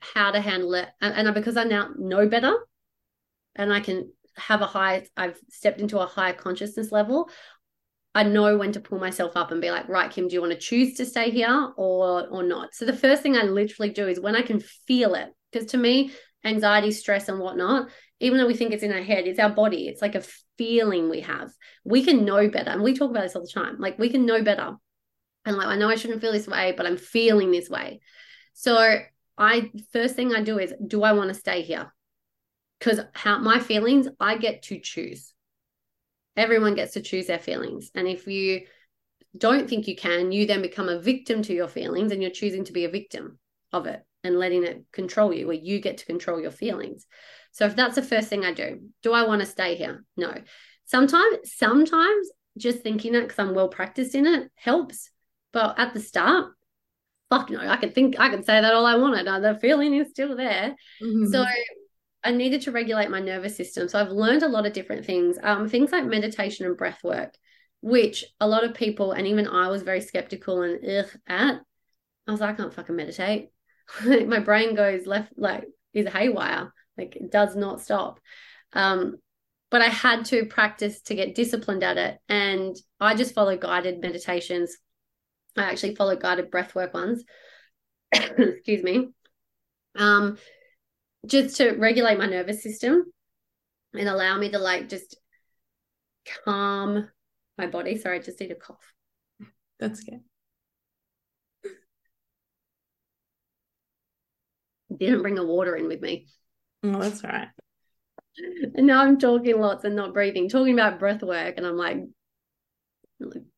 how 0.00 0.30
to 0.30 0.40
handle 0.40 0.74
it 0.74 0.88
and, 1.00 1.28
and 1.28 1.34
because 1.34 1.56
I 1.56 1.64
now 1.64 1.90
know 1.98 2.26
better 2.26 2.54
and 3.54 3.72
I 3.72 3.80
can 3.80 4.10
have 4.36 4.62
a 4.62 4.66
high, 4.66 5.06
I've 5.16 5.38
stepped 5.50 5.80
into 5.80 5.98
a 5.98 6.06
higher 6.06 6.32
consciousness 6.32 6.92
level, 6.92 7.28
I 8.14 8.24
know 8.24 8.58
when 8.58 8.72
to 8.72 8.80
pull 8.80 8.98
myself 8.98 9.36
up 9.36 9.52
and 9.52 9.60
be 9.60 9.70
like, 9.70 9.88
right, 9.88 10.10
Kim, 10.10 10.28
do 10.28 10.34
you 10.34 10.40
want 10.40 10.52
to 10.52 10.58
choose 10.58 10.94
to 10.94 11.06
stay 11.06 11.30
here 11.30 11.72
or 11.76 12.26
or 12.28 12.42
not? 12.42 12.74
So 12.74 12.84
the 12.84 12.92
first 12.92 13.22
thing 13.22 13.36
I 13.36 13.42
literally 13.42 13.90
do 13.90 14.06
is 14.06 14.20
when 14.20 14.36
I 14.36 14.42
can 14.42 14.60
feel 14.60 15.14
it, 15.14 15.28
because 15.50 15.68
to 15.70 15.78
me, 15.78 16.12
anxiety, 16.44 16.90
stress, 16.90 17.28
and 17.28 17.38
whatnot, 17.38 17.88
even 18.20 18.38
though 18.38 18.46
we 18.46 18.54
think 18.54 18.72
it's 18.72 18.82
in 18.82 18.92
our 18.92 19.02
head, 19.02 19.26
it's 19.26 19.38
our 19.38 19.50
body. 19.50 19.88
It's 19.88 20.02
like 20.02 20.14
a 20.14 20.24
feeling 20.58 21.08
we 21.08 21.20
have. 21.22 21.50
We 21.84 22.04
can 22.04 22.24
know 22.24 22.48
better. 22.48 22.70
And 22.70 22.82
we 22.82 22.94
talk 22.94 23.10
about 23.10 23.22
this 23.22 23.34
all 23.34 23.42
the 23.42 23.48
time. 23.48 23.78
Like 23.78 23.98
we 23.98 24.10
can 24.10 24.26
know 24.26 24.42
better. 24.42 24.76
And 25.44 25.56
like, 25.56 25.66
I 25.66 25.76
know 25.76 25.88
I 25.88 25.96
shouldn't 25.96 26.20
feel 26.20 26.32
this 26.32 26.46
way, 26.46 26.74
but 26.76 26.86
I'm 26.86 26.96
feeling 26.96 27.50
this 27.50 27.68
way. 27.68 28.00
So 28.52 28.98
I 29.38 29.70
first 29.92 30.14
thing 30.14 30.34
I 30.34 30.42
do 30.42 30.58
is, 30.58 30.74
do 30.86 31.02
I 31.02 31.12
want 31.12 31.28
to 31.28 31.34
stay 31.34 31.62
here? 31.62 31.92
Because 32.82 32.98
how 33.12 33.38
my 33.38 33.60
feelings, 33.60 34.08
I 34.18 34.38
get 34.38 34.62
to 34.64 34.80
choose. 34.80 35.32
Everyone 36.36 36.74
gets 36.74 36.94
to 36.94 37.00
choose 37.00 37.28
their 37.28 37.38
feelings. 37.38 37.92
And 37.94 38.08
if 38.08 38.26
you 38.26 38.62
don't 39.38 39.68
think 39.68 39.86
you 39.86 39.94
can, 39.94 40.32
you 40.32 40.46
then 40.46 40.62
become 40.62 40.88
a 40.88 40.98
victim 40.98 41.42
to 41.42 41.54
your 41.54 41.68
feelings 41.68 42.10
and 42.10 42.20
you're 42.20 42.32
choosing 42.32 42.64
to 42.64 42.72
be 42.72 42.84
a 42.84 42.90
victim 42.90 43.38
of 43.72 43.86
it 43.86 44.02
and 44.24 44.36
letting 44.36 44.64
it 44.64 44.84
control 44.90 45.32
you, 45.32 45.46
where 45.46 45.54
you 45.54 45.78
get 45.80 45.98
to 45.98 46.06
control 46.06 46.40
your 46.40 46.50
feelings. 46.50 47.06
So 47.52 47.66
if 47.66 47.76
that's 47.76 47.94
the 47.94 48.02
first 48.02 48.28
thing 48.28 48.44
I 48.44 48.52
do, 48.52 48.80
do 49.04 49.12
I 49.12 49.28
want 49.28 49.42
to 49.42 49.46
stay 49.46 49.76
here? 49.76 50.04
No. 50.16 50.34
Sometimes, 50.84 51.52
sometimes 51.54 52.30
just 52.58 52.80
thinking 52.80 53.12
that 53.12 53.28
because 53.28 53.38
I'm 53.38 53.54
well 53.54 53.68
practiced 53.68 54.16
in 54.16 54.26
it 54.26 54.50
helps. 54.56 55.08
But 55.52 55.78
at 55.78 55.94
the 55.94 56.00
start, 56.00 56.50
fuck 57.30 57.48
no, 57.48 57.60
I 57.60 57.76
can 57.76 57.92
think 57.92 58.18
I 58.18 58.28
can 58.28 58.42
say 58.42 58.60
that 58.60 58.74
all 58.74 58.86
I 58.86 58.96
wanted. 58.96 59.26
The 59.26 59.56
feeling 59.60 59.94
is 59.94 60.10
still 60.10 60.36
there. 60.36 60.74
Mm-hmm. 61.00 61.32
So 61.32 61.44
I 62.24 62.30
needed 62.30 62.62
to 62.62 62.72
regulate 62.72 63.10
my 63.10 63.20
nervous 63.20 63.56
system. 63.56 63.88
So 63.88 63.98
I've 63.98 64.10
learned 64.10 64.42
a 64.42 64.48
lot 64.48 64.66
of 64.66 64.72
different 64.72 65.04
things. 65.04 65.38
Um, 65.42 65.68
things 65.68 65.90
like 65.90 66.04
meditation 66.04 66.66
and 66.66 66.76
breath 66.76 67.02
work, 67.02 67.34
which 67.80 68.24
a 68.40 68.46
lot 68.46 68.64
of 68.64 68.74
people 68.74 69.12
and 69.12 69.26
even 69.26 69.46
I 69.48 69.68
was 69.68 69.82
very 69.82 70.00
skeptical 70.00 70.62
and 70.62 70.84
ugh 70.84 71.10
at. 71.26 71.60
I 72.26 72.30
was 72.30 72.40
like, 72.40 72.54
I 72.54 72.56
can't 72.56 72.74
fucking 72.74 72.94
meditate. 72.94 73.50
my 74.04 74.38
brain 74.38 74.74
goes 74.74 75.06
left 75.06 75.32
like 75.36 75.64
is 75.92 76.06
haywire 76.06 76.72
like 76.96 77.16
it 77.16 77.30
does 77.30 77.54
not 77.56 77.80
stop 77.80 78.20
um 78.72 79.16
but 79.70 79.82
i 79.82 79.88
had 79.88 80.24
to 80.24 80.46
practice 80.46 81.02
to 81.02 81.14
get 81.14 81.34
disciplined 81.34 81.82
at 81.82 81.98
it 81.98 82.18
and 82.28 82.76
i 83.00 83.14
just 83.14 83.34
follow 83.34 83.56
guided 83.56 84.00
meditations 84.00 84.76
i 85.56 85.62
actually 85.62 85.94
follow 85.94 86.16
guided 86.16 86.50
breath 86.50 86.74
work 86.74 86.94
ones 86.94 87.22
excuse 88.12 88.82
me 88.82 89.08
um 89.96 90.36
just 91.26 91.56
to 91.56 91.72
regulate 91.72 92.18
my 92.18 92.26
nervous 92.26 92.62
system 92.62 93.04
and 93.94 94.08
allow 94.08 94.38
me 94.38 94.50
to 94.50 94.58
like 94.58 94.88
just 94.88 95.16
calm 96.44 97.08
my 97.58 97.66
body 97.66 97.96
sorry 97.96 98.18
i 98.18 98.22
just 98.22 98.40
need 98.40 98.50
a 98.50 98.54
cough 98.54 98.92
that's 99.78 100.02
good 100.02 100.20
didn't 104.98 105.22
bring 105.22 105.38
a 105.38 105.44
water 105.44 105.76
in 105.76 105.88
with 105.88 106.00
me. 106.00 106.26
Oh, 106.82 106.98
that's 106.98 107.22
right. 107.24 107.48
And 108.74 108.86
now 108.86 109.02
I'm 109.02 109.18
talking 109.18 109.60
lots 109.60 109.84
and 109.84 109.94
not 109.94 110.14
breathing, 110.14 110.48
talking 110.48 110.72
about 110.72 110.98
breath 110.98 111.22
work, 111.22 111.54
and 111.56 111.66
I'm 111.66 111.76
like 111.76 111.98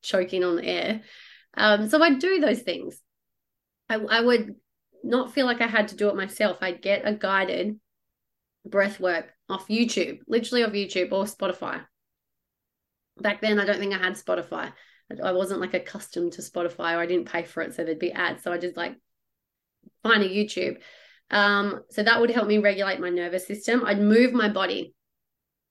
choking 0.03 0.44
on 0.44 0.57
the 0.57 0.64
air. 0.64 1.03
Um, 1.57 1.88
so 1.88 2.03
I 2.03 2.14
do 2.14 2.40
those 2.40 2.61
things. 2.61 3.00
I, 3.88 3.96
I 3.96 4.20
would 4.20 4.57
not 5.05 5.33
feel 5.33 5.47
like 5.47 5.61
I 5.61 5.67
had 5.67 5.88
to 5.88 5.97
do 5.97 6.09
it 6.09 6.17
myself. 6.17 6.59
I'd 6.61 6.83
get 6.83 7.03
a 7.05 7.14
guided 7.14 7.79
breath 8.64 8.99
work 8.99 9.33
off 9.49 9.69
YouTube, 9.69 10.21
literally 10.27 10.64
off 10.64 10.73
YouTube 10.73 11.12
or 11.12 11.25
Spotify. 11.25 11.85
Back 13.21 13.40
then, 13.40 13.61
I 13.61 13.64
don't 13.64 13.79
think 13.79 13.95
I 13.95 13.99
had 13.99 14.14
Spotify. 14.14 14.73
I 15.23 15.33
wasn't 15.33 15.61
like 15.61 15.75
accustomed 15.75 16.33
to 16.33 16.43
Spotify 16.43 16.95
or 16.95 17.01
I 17.01 17.07
didn't 17.07 17.31
pay 17.31 17.45
for 17.45 17.62
it. 17.62 17.75
So 17.75 17.85
there'd 17.85 17.99
be 17.99 18.12
ads. 18.12 18.43
So 18.43 18.53
I 18.53 18.59
just 18.59 18.77
like 18.77 18.97
find 20.03 20.23
a 20.23 20.29
YouTube 20.29 20.79
um, 21.31 21.83
so 21.90 22.03
that 22.03 22.21
would 22.21 22.31
help 22.31 22.47
me 22.47 22.59
regulate 22.59 23.01
my 23.01 23.11
nervous 23.11 23.47
system. 23.47 23.85
I'd 23.85 24.01
move 24.01 24.33
my 24.33 24.49
body. 24.49 24.95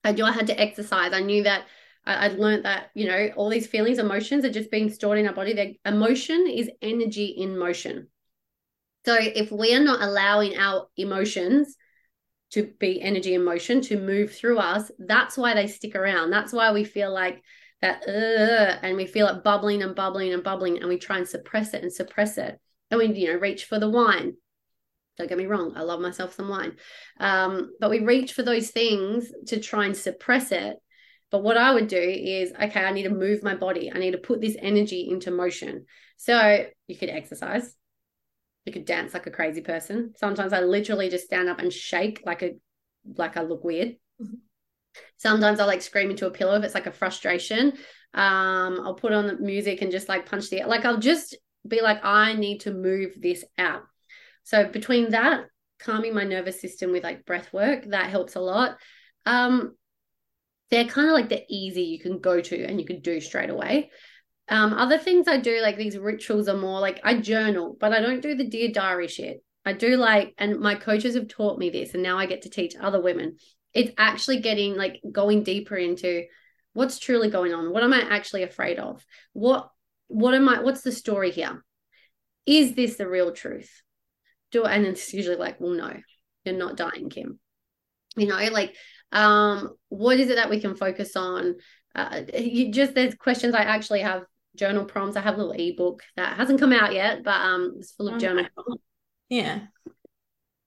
I 0.02 0.12
knew 0.12 0.24
I 0.24 0.32
had 0.32 0.48
to 0.48 0.60
exercise. 0.60 1.12
I 1.12 1.20
knew 1.20 1.44
that 1.44 1.64
I, 2.04 2.28
would 2.28 2.38
learned 2.38 2.64
that, 2.66 2.90
you 2.94 3.06
know, 3.06 3.30
all 3.36 3.48
these 3.48 3.66
feelings, 3.66 3.98
emotions 3.98 4.44
are 4.44 4.52
just 4.52 4.70
being 4.70 4.90
stored 4.90 5.18
in 5.18 5.26
our 5.26 5.32
body. 5.32 5.54
Their 5.54 5.72
emotion 5.86 6.46
is 6.46 6.70
energy 6.82 7.26
in 7.26 7.58
motion. 7.58 8.08
So 9.04 9.16
if 9.20 9.50
we 9.50 9.74
are 9.74 9.82
not 9.82 10.02
allowing 10.02 10.56
our 10.56 10.88
emotions 10.96 11.76
to 12.52 12.72
be 12.78 13.02
energy 13.02 13.34
in 13.34 13.44
motion 13.44 13.80
to 13.82 14.00
move 14.00 14.34
through 14.34 14.58
us, 14.58 14.90
that's 14.98 15.36
why 15.36 15.54
they 15.54 15.66
stick 15.66 15.94
around. 15.94 16.30
That's 16.30 16.52
why 16.52 16.72
we 16.72 16.84
feel 16.84 17.12
like 17.12 17.42
that, 17.82 18.08
and 18.08 18.96
we 18.96 19.06
feel 19.06 19.28
it 19.28 19.44
bubbling 19.44 19.82
and 19.82 19.94
bubbling 19.94 20.32
and 20.32 20.42
bubbling, 20.42 20.78
and 20.78 20.88
we 20.88 20.98
try 20.98 21.18
and 21.18 21.28
suppress 21.28 21.74
it 21.74 21.82
and 21.82 21.92
suppress 21.92 22.38
it. 22.38 22.58
And 22.90 22.98
we, 22.98 23.12
you 23.12 23.32
know, 23.32 23.38
reach 23.38 23.64
for 23.64 23.78
the 23.78 23.90
wine 23.90 24.34
don't 25.16 25.28
get 25.28 25.38
me 25.38 25.46
wrong, 25.46 25.74
I 25.76 25.82
love 25.82 26.00
myself 26.00 26.34
some 26.34 26.48
wine. 26.48 26.76
Um, 27.20 27.72
but 27.80 27.90
we 27.90 28.00
reach 28.00 28.32
for 28.32 28.42
those 28.42 28.70
things 28.70 29.30
to 29.46 29.60
try 29.60 29.86
and 29.86 29.96
suppress 29.96 30.50
it. 30.50 30.76
But 31.30 31.42
what 31.42 31.56
I 31.56 31.72
would 31.72 31.88
do 31.88 31.98
is, 31.98 32.52
okay, 32.52 32.84
I 32.84 32.92
need 32.92 33.04
to 33.04 33.10
move 33.10 33.42
my 33.42 33.54
body. 33.54 33.92
I 33.92 33.98
need 33.98 34.12
to 34.12 34.18
put 34.18 34.40
this 34.40 34.56
energy 34.58 35.08
into 35.08 35.30
motion. 35.30 35.86
So 36.16 36.66
you 36.86 36.96
could 36.96 37.10
exercise, 37.10 37.74
you 38.64 38.72
could 38.72 38.84
dance 38.84 39.14
like 39.14 39.26
a 39.26 39.30
crazy 39.30 39.60
person. 39.60 40.12
Sometimes 40.16 40.52
I 40.52 40.60
literally 40.60 41.08
just 41.10 41.26
stand 41.26 41.48
up 41.48 41.60
and 41.60 41.72
shake 41.72 42.22
like 42.24 42.42
a 42.42 42.52
like 43.16 43.36
I 43.36 43.42
look 43.42 43.64
weird. 43.64 43.96
Mm-hmm. 44.20 44.36
Sometimes 45.16 45.60
I 45.60 45.64
like 45.64 45.82
scream 45.82 46.10
into 46.10 46.26
a 46.26 46.30
pillow 46.30 46.56
if 46.56 46.64
it's 46.64 46.74
like 46.74 46.86
a 46.86 46.92
frustration. 46.92 47.72
Um, 48.14 48.80
I'll 48.84 48.94
put 48.94 49.12
on 49.12 49.26
the 49.26 49.36
music 49.36 49.82
and 49.82 49.90
just 49.90 50.08
like 50.08 50.26
punch 50.26 50.50
the 50.50 50.64
like 50.64 50.84
I'll 50.84 50.98
just 50.98 51.36
be 51.66 51.80
like, 51.80 52.04
I 52.04 52.34
need 52.34 52.60
to 52.60 52.72
move 52.72 53.12
this 53.20 53.44
out. 53.58 53.82
So 54.44 54.66
between 54.66 55.10
that, 55.10 55.46
calming 55.78 56.14
my 56.14 56.24
nervous 56.24 56.60
system 56.60 56.92
with 56.92 57.02
like 57.02 57.24
breath 57.24 57.52
work, 57.52 57.86
that 57.86 58.10
helps 58.10 58.36
a 58.36 58.40
lot. 58.40 58.76
Um, 59.26 59.74
they're 60.70 60.84
kind 60.84 61.08
of 61.08 61.14
like 61.14 61.28
the 61.28 61.44
easy 61.48 61.82
you 61.82 62.00
can 62.00 62.20
go 62.20 62.40
to 62.40 62.64
and 62.64 62.80
you 62.80 62.86
can 62.86 63.00
do 63.00 63.20
straight 63.20 63.50
away. 63.50 63.90
Um, 64.48 64.74
other 64.74 64.98
things 64.98 65.26
I 65.26 65.38
do, 65.38 65.60
like 65.62 65.76
these 65.76 65.96
rituals, 65.96 66.48
are 66.48 66.56
more 66.56 66.80
like 66.80 67.00
I 67.02 67.18
journal, 67.18 67.76
but 67.78 67.92
I 67.92 68.00
don't 68.00 68.20
do 68.20 68.34
the 68.34 68.48
dear 68.48 68.70
diary 68.70 69.08
shit. 69.08 69.42
I 69.64 69.72
do 69.72 69.96
like, 69.96 70.34
and 70.36 70.60
my 70.60 70.74
coaches 70.74 71.14
have 71.14 71.28
taught 71.28 71.58
me 71.58 71.70
this, 71.70 71.94
and 71.94 72.02
now 72.02 72.18
I 72.18 72.26
get 72.26 72.42
to 72.42 72.50
teach 72.50 72.74
other 72.78 73.00
women. 73.00 73.38
It's 73.72 73.92
actually 73.96 74.40
getting 74.40 74.76
like 74.76 75.00
going 75.10 75.42
deeper 75.42 75.76
into 75.76 76.24
what's 76.74 76.98
truly 76.98 77.30
going 77.30 77.54
on. 77.54 77.72
What 77.72 77.82
am 77.82 77.92
I 77.92 78.00
actually 78.00 78.42
afraid 78.42 78.78
of? 78.78 79.04
What 79.32 79.70
what 80.08 80.34
am 80.34 80.48
I? 80.48 80.60
What's 80.60 80.82
the 80.82 80.92
story 80.92 81.30
here? 81.30 81.64
Is 82.44 82.74
this 82.74 82.96
the 82.96 83.08
real 83.08 83.32
truth? 83.32 83.70
do 84.54 84.64
and 84.64 84.86
it's 84.86 85.12
usually 85.12 85.36
like 85.36 85.60
well 85.60 85.72
no 85.72 85.92
you're 86.44 86.56
not 86.56 86.76
dying 86.76 87.10
kim 87.10 87.38
you 88.16 88.26
know 88.26 88.36
like 88.52 88.74
um 89.12 89.70
what 89.88 90.18
is 90.18 90.30
it 90.30 90.36
that 90.36 90.48
we 90.48 90.60
can 90.60 90.76
focus 90.76 91.16
on 91.16 91.56
uh 91.94 92.22
you 92.38 92.72
just 92.72 92.94
there's 92.94 93.14
questions 93.16 93.54
i 93.54 93.62
actually 93.62 94.00
have 94.00 94.22
journal 94.56 94.84
prompts 94.84 95.16
i 95.16 95.20
have 95.20 95.34
a 95.34 95.42
little 95.42 95.52
ebook 95.52 96.02
that 96.16 96.36
hasn't 96.36 96.60
come 96.60 96.72
out 96.72 96.92
yet 96.92 97.22
but 97.24 97.40
um 97.40 97.74
it's 97.78 97.92
full 97.92 98.08
of 98.08 98.14
oh, 98.14 98.18
journal 98.18 98.46
prompts 98.54 98.82
yeah 99.28 99.60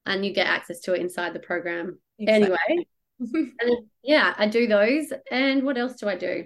and 0.06 0.26
you 0.26 0.34
get 0.34 0.48
access 0.48 0.80
to 0.80 0.94
it 0.94 1.02
inside 1.02 1.34
the 1.34 1.40
program 1.40 2.00
exactly. 2.20 2.44
anyway 2.70 2.86
and 3.62 3.88
yeah 4.04 4.34
i 4.38 4.48
do 4.48 4.68
those 4.68 5.12
and 5.32 5.64
what 5.64 5.78
else 5.78 5.96
do 5.96 6.08
i 6.08 6.16
do 6.16 6.46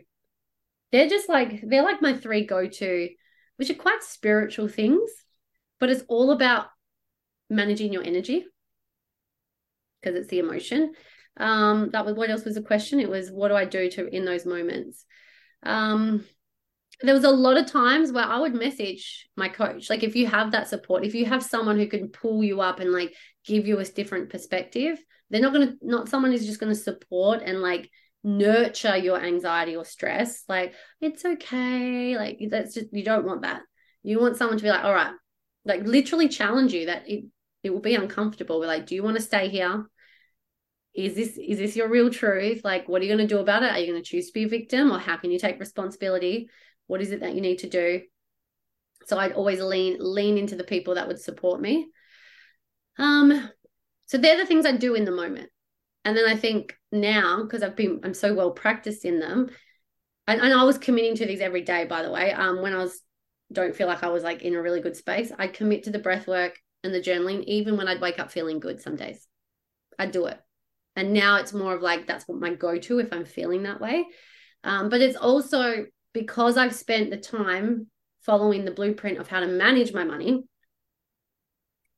they're 0.92 1.10
just 1.10 1.30
like 1.30 1.62
they're 1.68 1.84
like 1.84 2.02
my 2.02 2.14
three 2.14 2.46
go-to 2.46 3.10
which 3.58 3.70
are 3.70 3.76
quite 3.76 4.04
spiritual 4.04 4.68
things 4.68 5.10
but 5.80 5.90
it's 5.90 6.04
all 6.08 6.32
about 6.32 6.68
managing 7.50 7.92
your 7.92 8.04
energy 8.04 8.46
because 10.02 10.18
it's 10.18 10.30
the 10.30 10.40
emotion. 10.40 10.94
Um, 11.38 11.90
that 11.92 12.06
was 12.06 12.16
what 12.16 12.30
else 12.30 12.44
was 12.44 12.56
the 12.56 12.62
question? 12.62 13.00
It 13.00 13.10
was 13.10 13.30
what 13.30 13.50
do 13.50 13.56
I 13.56 13.66
do 13.66 13.90
to 13.92 14.08
in 14.08 14.26
those 14.26 14.46
moments? 14.46 15.06
Um, 15.64 16.26
there 17.04 17.16
was 17.16 17.24
a 17.24 17.32
lot 17.32 17.58
of 17.58 17.66
times 17.66 18.12
where 18.12 18.26
I 18.26 18.40
would 18.40 18.54
message 18.54 19.28
my 19.36 19.50
coach. 19.50 19.90
Like 19.90 20.04
if 20.04 20.16
you 20.16 20.28
have 20.28 20.52
that 20.52 20.68
support, 20.68 21.06
if 21.06 21.16
you 21.16 21.26
have 21.26 21.44
someone 21.44 21.78
who 21.78 21.88
can 21.88 22.10
pull 22.10 22.44
you 22.44 22.62
up 22.62 22.80
and 22.80 22.92
like 22.92 23.14
give 23.46 23.68
you 23.68 23.80
a 23.80 23.86
different 23.86 24.30
perspective, 24.30 25.04
they're 25.30 25.42
not 25.42 25.54
gonna 25.54 25.74
not 25.82 26.10
someone 26.10 26.32
who's 26.32 26.46
just 26.46 26.60
gonna 26.60 26.76
support 26.76 27.42
and 27.44 27.62
like 27.62 27.90
nurture 28.24 28.98
your 28.98 29.20
anxiety 29.20 29.76
or 29.76 29.86
stress. 29.86 30.44
Like 30.48 30.74
it's 31.00 31.26
okay. 31.26 32.18
Like 32.18 32.40
that's 32.50 32.74
just 32.74 32.94
you 32.94 33.04
don't 33.04 33.26
want 33.26 33.42
that. 33.44 33.62
You 34.04 34.20
want 34.20 34.38
someone 34.38 34.58
to 34.58 34.64
be 34.64 34.70
like, 34.70 34.84
all 34.84 34.94
right, 34.94 35.14
like 35.66 35.84
literally 35.84 36.30
challenge 36.30 36.74
you 36.74 36.88
that 36.88 37.10
it 37.10 37.26
it 37.64 37.72
will 37.72 37.80
be 37.80 37.96
uncomfortable. 37.96 38.60
We're 38.60 38.68
like, 38.68 38.88
do 38.88 38.96
you 38.96 39.04
want 39.04 39.18
to 39.18 39.24
stay 39.24 39.50
here? 39.50 39.86
Is 40.94 41.16
this 41.16 41.38
is 41.38 41.58
this 41.58 41.76
your 41.76 41.90
real 41.90 42.10
truth? 42.10 42.62
Like, 42.64 42.90
what 42.90 43.02
are 43.02 43.06
you 43.06 43.16
going 43.16 43.28
to 43.28 43.34
do 43.34 43.40
about 43.40 43.64
it? 43.64 43.72
Are 43.72 43.80
you 43.80 43.92
going 43.92 44.02
to 44.02 44.08
choose 44.08 44.28
to 44.28 44.34
be 44.34 44.44
a 44.44 44.48
victim, 44.48 44.92
or 44.92 45.00
how 45.00 45.18
can 45.18 45.32
you 45.32 45.40
take 45.40 45.60
responsibility? 45.60 46.50
What 46.92 47.02
is 47.02 47.12
it 47.12 47.22
that 47.22 47.36
you 47.36 47.40
need 47.40 47.60
to 47.60 47.70
do? 47.70 48.02
So 49.06 49.18
I'd 49.18 49.32
always 49.32 49.62
lean 49.62 49.96
lean 50.00 50.38
into 50.38 50.58
the 50.58 50.66
people 50.66 50.96
that 50.96 51.08
would 51.08 51.22
support 51.22 51.62
me. 51.62 51.88
Um, 52.98 53.50
so 54.08 54.18
they're 54.18 54.36
the 54.36 54.46
things 54.46 54.66
I 54.66 54.74
do 54.74 54.94
in 54.94 55.06
the 55.06 55.12
moment. 55.12 55.50
And 56.04 56.18
then 56.18 56.28
I 56.28 56.36
think 56.36 56.76
now, 56.92 57.44
because 57.44 57.64
I've 57.64 57.78
been 57.78 58.02
I'm 58.04 58.14
so 58.14 58.34
well 58.34 58.52
practiced 58.52 59.06
in 59.06 59.22
them, 59.22 59.50
and, 60.28 60.42
and 60.42 60.54
I 60.54 60.66
was 60.66 60.78
committing 60.78 61.16
to 61.16 61.26
these 61.26 61.40
every 61.40 61.62
day, 61.62 61.86
by 61.86 62.02
the 62.04 62.12
way. 62.12 62.34
Um, 62.34 62.62
when 62.62 62.74
I 62.74 62.80
was 62.80 63.02
don't 63.54 63.74
feel 63.74 63.88
like 63.88 64.04
I 64.04 64.10
was 64.10 64.24
like 64.24 64.42
in 64.42 64.56
a 64.56 64.62
really 64.62 64.82
good 64.82 64.98
space, 64.98 65.32
I'd 65.40 65.54
commit 65.54 65.84
to 65.84 65.92
the 65.92 66.00
breath 66.00 66.28
work 66.28 66.60
and 66.84 66.94
the 66.94 67.00
journaling, 67.00 67.46
even 67.46 67.78
when 67.78 67.88
I'd 67.88 68.02
wake 68.02 68.20
up 68.20 68.32
feeling 68.32 68.60
good 68.60 68.82
some 68.82 68.98
days. 68.98 69.26
I'd 69.98 70.12
do 70.12 70.26
it. 70.26 70.40
And 70.98 71.14
now 71.14 71.38
it's 71.38 71.54
more 71.54 71.74
of 71.74 71.82
like 71.82 72.06
that's 72.06 72.28
what 72.28 72.42
my 72.42 72.54
go-to 72.54 73.00
if 73.00 73.14
I'm 73.14 73.24
feeling 73.24 73.64
that 73.64 73.80
way. 73.80 74.08
Um, 74.66 74.90
but 74.90 75.00
it's 75.00 75.16
also 75.16 75.86
because 76.14 76.58
I've 76.58 76.76
spent 76.76 77.10
the 77.10 77.18
time 77.18 77.88
following 78.22 78.66
the 78.66 78.72
blueprint 78.72 79.18
of 79.18 79.28
how 79.28 79.40
to 79.40 79.48
manage 79.48 79.94
my 79.94 80.04
money 80.04 80.44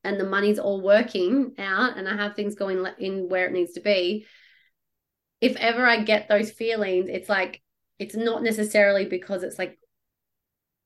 and 0.04 0.19
the 0.19 0.26
money's 0.26 0.60
all 0.60 0.82
working 0.82 1.54
out 1.58 1.97
and 1.97 2.08
I 2.08 2.15
have 2.15 2.36
things 2.36 2.56
going 2.56 2.86
in 2.99 3.30
where 3.30 3.47
it 3.47 3.54
needs 3.54 3.73
to 3.73 3.82
be. 3.82 4.26
If 5.41 5.56
ever 5.58 5.86
I 5.86 6.04
get 6.04 6.28
those 6.28 6.52
feelings, 6.52 7.10
it's 7.10 7.30
like, 7.30 7.62
it's 7.99 8.15
not 8.15 8.43
necessarily 8.43 9.06
because 9.06 9.43
it's 9.43 9.60
like, 9.60 9.78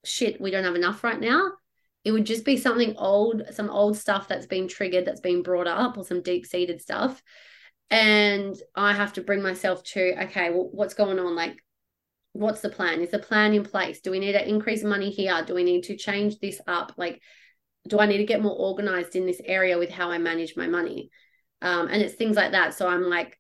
shit, 0.03 0.39
we 0.39 0.51
don't 0.51 0.63
have 0.63 0.75
enough 0.75 1.03
right 1.03 1.19
now. 1.19 1.51
It 2.03 2.11
would 2.11 2.25
just 2.25 2.45
be 2.45 2.57
something 2.57 2.95
old, 2.97 3.43
some 3.51 3.69
old 3.69 3.97
stuff 3.97 4.27
that's 4.27 4.45
been 4.45 4.67
triggered, 4.67 5.05
that's 5.05 5.19
been 5.19 5.43
brought 5.43 5.67
up, 5.67 5.97
or 5.97 6.05
some 6.05 6.21
deep 6.21 6.45
seated 6.45 6.81
stuff. 6.81 7.21
And 7.89 8.55
I 8.75 8.93
have 8.93 9.13
to 9.13 9.21
bring 9.21 9.41
myself 9.41 9.83
to, 9.83 10.23
okay, 10.23 10.49
well, 10.49 10.69
what's 10.71 10.93
going 10.93 11.19
on? 11.19 11.35
Like, 11.35 11.57
what's 12.37 12.61
the 12.61 12.69
plan? 12.69 13.01
Is 13.01 13.11
the 13.11 13.19
plan 13.19 13.53
in 13.53 13.63
place? 13.63 13.99
Do 13.99 14.11
we 14.11 14.19
need 14.19 14.33
to 14.33 14.47
increase 14.47 14.83
money 14.83 15.09
here? 15.09 15.43
Do 15.45 15.55
we 15.55 15.63
need 15.63 15.83
to 15.83 15.97
change 15.97 16.39
this 16.39 16.61
up? 16.67 16.93
Like, 16.97 17.21
do 17.87 17.99
I 17.99 18.05
need 18.05 18.17
to 18.17 18.25
get 18.25 18.41
more 18.41 18.55
organized 18.55 19.15
in 19.15 19.25
this 19.25 19.41
area 19.43 19.77
with 19.77 19.89
how 19.89 20.11
I 20.11 20.17
manage 20.17 20.55
my 20.55 20.67
money? 20.67 21.09
Um, 21.61 21.87
and 21.87 22.01
it's 22.01 22.15
things 22.15 22.35
like 22.35 22.51
that. 22.51 22.75
So 22.75 22.87
I'm 22.87 23.09
like 23.09 23.39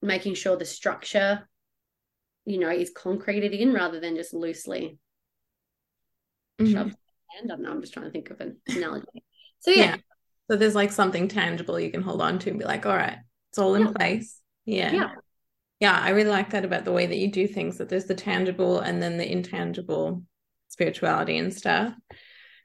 making 0.00 0.34
sure 0.34 0.56
the 0.56 0.64
structure, 0.64 1.48
you 2.44 2.58
know, 2.58 2.70
is 2.70 2.90
concreted 2.90 3.52
in 3.52 3.72
rather 3.72 4.00
than 4.00 4.16
just 4.16 4.34
loosely 4.34 4.98
mm-hmm. 6.60 6.76
And 6.76 6.96
I 7.42 7.46
don't 7.46 7.62
know, 7.62 7.70
I'm 7.70 7.80
just 7.80 7.92
trying 7.92 8.06
to 8.06 8.12
think 8.12 8.30
of 8.30 8.40
an 8.40 8.58
analogy. 8.68 9.24
So 9.60 9.70
yeah. 9.70 9.84
yeah. 9.84 9.96
So 10.50 10.56
there's 10.56 10.74
like 10.74 10.92
something 10.92 11.26
tangible 11.28 11.80
you 11.80 11.90
can 11.90 12.02
hold 12.02 12.20
on 12.20 12.38
to 12.40 12.50
and 12.50 12.58
be 12.58 12.64
like, 12.64 12.86
all 12.86 12.96
right, 12.96 13.18
it's 13.50 13.58
all 13.58 13.74
in 13.74 13.86
yeah. 13.86 13.92
place. 13.92 14.40
Yeah. 14.66 14.92
Yeah. 14.92 15.08
Yeah. 15.84 16.00
I 16.00 16.10
really 16.10 16.30
like 16.30 16.48
that 16.50 16.64
about 16.64 16.86
the 16.86 16.92
way 16.92 17.04
that 17.04 17.18
you 17.18 17.30
do 17.30 17.46
things, 17.46 17.76
that 17.76 17.90
there's 17.90 18.06
the 18.06 18.14
tangible 18.14 18.80
and 18.80 19.02
then 19.02 19.18
the 19.18 19.30
intangible 19.30 20.22
spirituality 20.68 21.36
and 21.36 21.52
stuff. 21.52 21.92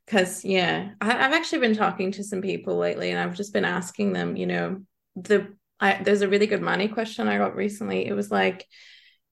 Because 0.05 0.45
yeah 0.45 0.91
I, 1.01 1.11
have 1.11 1.33
actually 1.33 1.59
been 1.59 1.75
talking 1.75 2.13
to 2.13 2.23
some 2.23 2.41
people 2.41 2.77
lately 2.77 3.11
and 3.11 3.19
i've 3.19 3.35
just 3.35 3.53
been 3.53 3.65
asking 3.65 4.13
them 4.13 4.35
you 4.37 4.47
know 4.47 4.81
the 5.15 5.53
I, 5.79 6.01
there's 6.01 6.21
a 6.21 6.29
really 6.29 6.47
good 6.47 6.61
money 6.61 6.87
question 6.87 7.27
i 7.27 7.37
got 7.37 7.55
recently. 7.57 8.07
It 8.07 8.13
was 8.13 8.31
like 8.31 8.65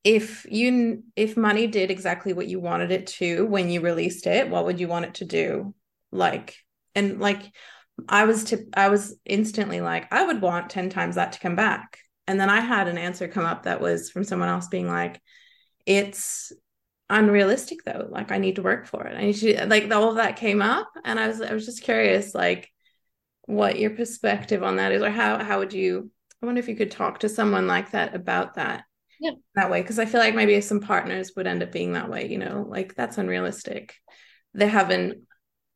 if 0.04 0.45
you 0.52 1.04
if 1.15 1.38
money 1.38 1.67
did 1.67 1.89
exactly 1.89 2.34
what 2.34 2.47
you 2.47 2.60
wanted 2.60 2.91
it 2.91 3.08
to 3.19 3.47
when 3.47 3.69
you 3.69 3.80
released 3.80 4.28
it 4.28 4.50
what 4.50 4.65
would 4.65 4.82
you 4.82 4.89
want 4.89 5.06
it 5.06 5.13
to 5.15 5.26
do? 5.26 5.73
Like 6.12 6.58
and 6.93 7.19
like 7.21 7.43
i 8.10 8.26
was 8.26 8.43
to 8.45 8.65
i 8.73 8.89
was 8.89 9.15
instantly 9.26 9.82
like 9.82 10.12
i 10.12 10.26
would 10.26 10.41
want 10.41 10.69
10 10.69 10.89
times 10.89 11.15
that 11.15 11.32
to 11.32 11.39
come 11.39 11.56
back 11.56 12.00
and 12.28 12.40
then 12.40 12.50
i 12.50 12.60
had 12.60 12.88
an 12.88 12.98
answer 12.98 13.28
come 13.28 13.46
up 13.46 13.63
that 13.63 13.82
was 13.82 14.10
from 14.10 14.24
someone 14.24 14.50
else 14.50 14.68
being 14.68 14.88
like 14.88 15.22
it's 15.86 16.52
unrealistic 17.10 17.84
though. 17.86 18.08
Like 18.10 18.32
i 18.32 18.38
need 18.38 18.58
to 18.58 18.62
work 18.62 18.86
for 18.86 19.06
it. 19.06 19.16
I 19.16 19.22
need 19.22 19.34
to 19.36 19.66
like 19.66 19.92
all 19.92 20.10
of 20.10 20.16
that 20.18 20.36
came 20.36 20.62
up 20.62 20.90
and 21.06 21.20
i 21.20 21.28
was 21.28 21.42
i 21.42 21.54
was 21.54 21.66
just 21.66 21.84
curious 21.84 22.36
like 22.36 22.70
what 23.44 23.80
your 23.80 23.92
perspective 23.92 24.62
on 24.62 24.76
that 24.76 24.92
is 24.92 25.02
or 25.02 25.10
how 25.10 25.42
how 25.42 25.60
would 25.60 25.72
you 25.72 26.12
i 26.44 26.46
wonder 26.46 26.60
if 26.60 26.68
you 26.68 26.76
could 26.76 26.92
talk 26.92 27.20
to 27.20 27.30
someone 27.30 27.66
like 27.66 27.92
that 27.92 28.13
about 28.13 28.56
that 28.56 28.84
yeah. 29.22 29.32
that 29.56 29.72
way 29.72 29.82
because 29.82 30.00
i 30.00 30.06
feel 30.06 30.20
like 30.20 30.36
maybe 30.36 30.60
some 30.60 30.82
partners 30.82 31.32
would 31.38 31.48
end 31.48 31.63
up 31.63 31.72
being 31.72 31.94
that 31.94 32.10
way 32.10 32.28
you 32.28 32.38
know? 32.38 32.66
Like 32.68 32.94
that's 32.96 33.18
unrealistic. 33.18 33.96
They 34.54 34.68
haven't 34.68 35.24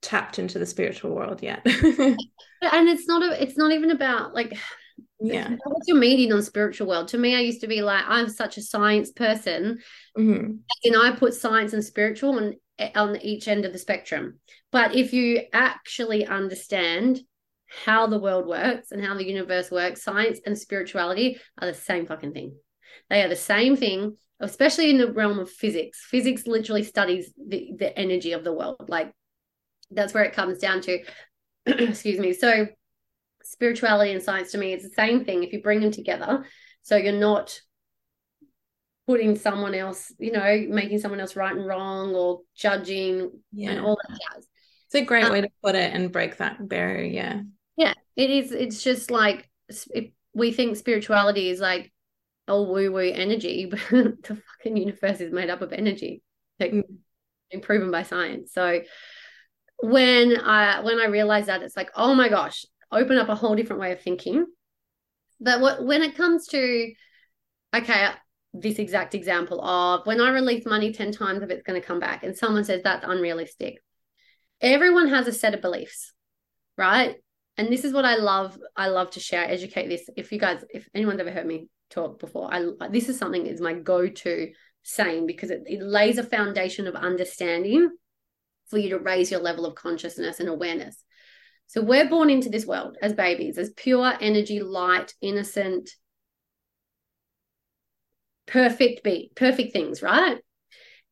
tapped 0.02 0.38
into 0.40 0.60
the 0.60 0.66
spiritual 0.66 1.16
world 1.16 1.42
yet. 1.42 1.66
And 2.64 2.88
it's 2.90 3.08
not 3.08 3.24
a, 3.24 3.42
it's 3.42 3.58
not 3.58 3.72
even 3.72 3.90
about 3.90 4.36
like 4.36 4.56
yeah. 5.22 5.56
What's 5.64 5.88
your 5.88 5.98
meaning 5.98 6.34
on 6.34 6.42
spiritual 6.44 6.88
world 6.88 7.10
to 7.10 7.18
me 7.18 7.36
i 7.36 7.40
used 7.40 7.62
to 7.62 7.68
be 7.68 7.82
like 7.82 8.04
i'm 8.08 8.30
such 8.30 8.58
a 8.58 8.62
science 8.62 9.12
person. 9.12 9.80
Mm-hmm. 10.18 10.54
and 10.84 10.98
i 10.98 11.12
put 11.12 11.34
science 11.34 11.74
and 11.74 11.84
spiritual 11.84 12.38
on 12.38 12.56
on 12.96 13.22
each 13.22 13.48
end 13.48 13.64
of 13.66 13.74
the 13.74 13.80
spectrum. 13.80 14.40
But 14.72 14.96
if 14.96 15.14
you 15.14 15.44
actually 15.54 16.26
understand 16.26 17.20
how 17.86 18.08
the 18.08 18.20
world 18.20 18.48
works 18.48 18.92
and 18.92 19.06
how 19.06 19.16
the 19.16 19.28
universe 19.28 19.70
works 19.70 20.04
science 20.04 20.40
and 20.46 20.58
spirituality 20.58 21.40
are 21.60 21.68
the 21.68 21.74
same 21.74 22.06
fucking 22.08 22.34
thing. 22.34 22.56
They 23.10 23.22
are 23.22 23.30
the 23.30 23.36
same 23.36 23.78
thing 23.78 24.18
especially 24.42 24.90
in 24.90 24.98
the 24.98 25.12
realm 25.12 25.40
of 25.40 25.50
physics. 25.50 26.06
Physics 26.10 26.48
literally 26.48 26.84
studies 26.84 27.32
the, 27.38 27.72
the 27.78 27.98
energy 27.98 28.34
of 28.34 28.44
the 28.44 28.52
world. 28.52 28.86
Like 28.88 29.14
that's 29.92 30.14
where 30.14 30.24
it 30.24 30.34
comes 30.34 30.58
down 30.58 30.82
to. 30.82 31.00
Excuse 31.66 32.20
me. 32.20 32.34
So 32.34 32.68
spirituality 33.52 34.14
and 34.14 34.24
science 34.24 34.52
to 34.54 34.58
me 34.58 34.74
is 34.74 34.84
the 34.84 34.90
same 34.90 35.26
thing 35.26 35.44
if 35.44 35.52
you 35.52 35.62
bring 35.62 35.82
them 35.82 35.92
together. 35.92 36.46
So 36.84 36.96
you're 36.96 37.12
not 37.12 37.60
putting 39.08 39.38
someone 39.38 39.76
else, 39.76 40.14
you 40.18 40.32
know, 40.32 40.66
making 40.70 41.00
someone 41.00 41.20
else 41.20 41.36
right 41.36 41.54
and 41.54 41.68
wrong 41.68 42.16
or 42.16 42.42
judging 42.56 43.32
yeah. 43.52 43.72
and 43.72 43.82
all 43.82 43.98
that 44.08 44.18
jazz. 44.18 44.48
It's 44.86 44.96
a 44.96 45.06
great 45.06 45.26
um, 45.26 45.34
way 45.34 45.42
to 45.42 45.50
put 45.62 45.76
it 45.76 45.94
and 45.94 46.12
break 46.12 46.38
that 46.38 46.66
barrier. 46.68 47.12
Yeah. 47.12 47.42
Yeah. 47.76 47.94
It 48.16 48.30
is. 48.30 48.52
It's 48.54 48.82
just 48.82 49.12
like 49.12 49.50
we 50.34 50.54
think 50.54 50.78
spirituality 50.78 51.50
is 51.50 51.60
like 51.60 51.92
oh 52.48 52.64
woo 52.64 52.92
woo 52.92 53.00
energy, 53.00 53.66
but 53.70 53.80
the 53.90 54.42
fucking 54.60 54.78
universe 54.78 55.20
is 55.20 55.34
made 55.34 55.50
up 55.50 55.62
of 55.62 55.74
energy. 55.74 56.24
Like 56.58 56.72
mm. 56.72 57.62
proven 57.62 57.92
by 57.92 58.04
science. 58.04 58.54
So 58.54 58.82
when 59.82 60.40
I 60.40 60.82
when 60.82 61.00
I 61.00 61.08
realized 61.08 61.48
that 61.48 61.64
it's 61.64 61.76
like, 61.76 61.92
oh 61.96 62.14
my 62.14 62.30
gosh, 62.30 62.66
open 62.92 63.18
up 63.18 63.30
a 63.30 63.36
whole 63.36 63.56
different 63.56 63.82
way 63.82 63.92
of 63.92 64.02
thinking. 64.02 64.46
But 65.40 65.62
what 65.62 65.84
when 65.84 66.04
it 66.04 66.16
comes 66.16 66.48
to 66.48 66.92
okay, 67.74 68.10
this 68.54 68.80
exact 68.80 69.16
example 69.16 69.64
of 69.64 70.06
when 70.06 70.20
I 70.20 70.32
release 70.32 70.66
money 70.66 70.92
10 70.92 71.12
times 71.14 71.42
if 71.42 71.50
it's 71.50 71.64
going 71.64 71.80
to 71.80 71.86
come 71.86 72.00
back, 72.00 72.24
and 72.24 72.38
someone 72.38 72.64
says 72.64 72.82
that's 72.84 73.06
unrealistic. 73.08 73.78
Everyone 74.60 75.10
has 75.10 75.28
a 75.28 75.34
set 75.34 75.54
of 75.54 75.62
beliefs, 75.62 76.14
right? 76.78 77.16
And 77.58 77.72
this 77.72 77.84
is 77.84 77.94
what 77.94 78.06
I 78.06 78.16
love. 78.16 78.58
I 78.76 78.88
love 78.88 79.12
to 79.12 79.20
share, 79.20 79.46
educate 79.46 79.88
this. 79.88 80.10
If 80.16 80.32
you 80.32 80.40
guys, 80.40 80.64
if 80.70 80.88
anyone's 80.94 81.20
ever 81.20 81.32
heard 81.32 81.48
me 81.48 81.68
talk 81.90 82.20
before, 82.20 82.54
I 82.54 82.88
this 82.90 83.10
is 83.10 83.18
something 83.18 83.46
is 83.46 83.62
my 83.62 83.74
go-to 83.74 84.52
saying 84.84 85.28
because 85.28 85.52
it, 85.52 85.64
it 85.66 85.82
lays 85.82 86.18
a 86.18 86.24
foundation 86.24 86.88
of 86.88 86.96
understanding 86.96 87.90
for 88.68 88.78
you 88.78 88.90
to 88.90 89.00
raise 89.00 89.30
your 89.30 89.42
level 89.42 89.66
of 89.66 89.76
consciousness 89.76 90.40
and 90.40 90.50
awareness. 90.50 91.04
So 91.72 91.82
we're 91.82 92.10
born 92.10 92.30
into 92.30 92.50
this 92.50 92.66
world 92.66 92.98
as 93.02 93.14
babies, 93.14 93.58
as 93.58 93.70
pure 93.70 94.14
energy, 94.20 94.60
light, 94.60 95.14
innocent, 95.22 95.90
perfect 98.46 99.06
be 99.06 99.32
perfect 99.38 99.72
things, 99.72 100.02
right? 100.02 100.40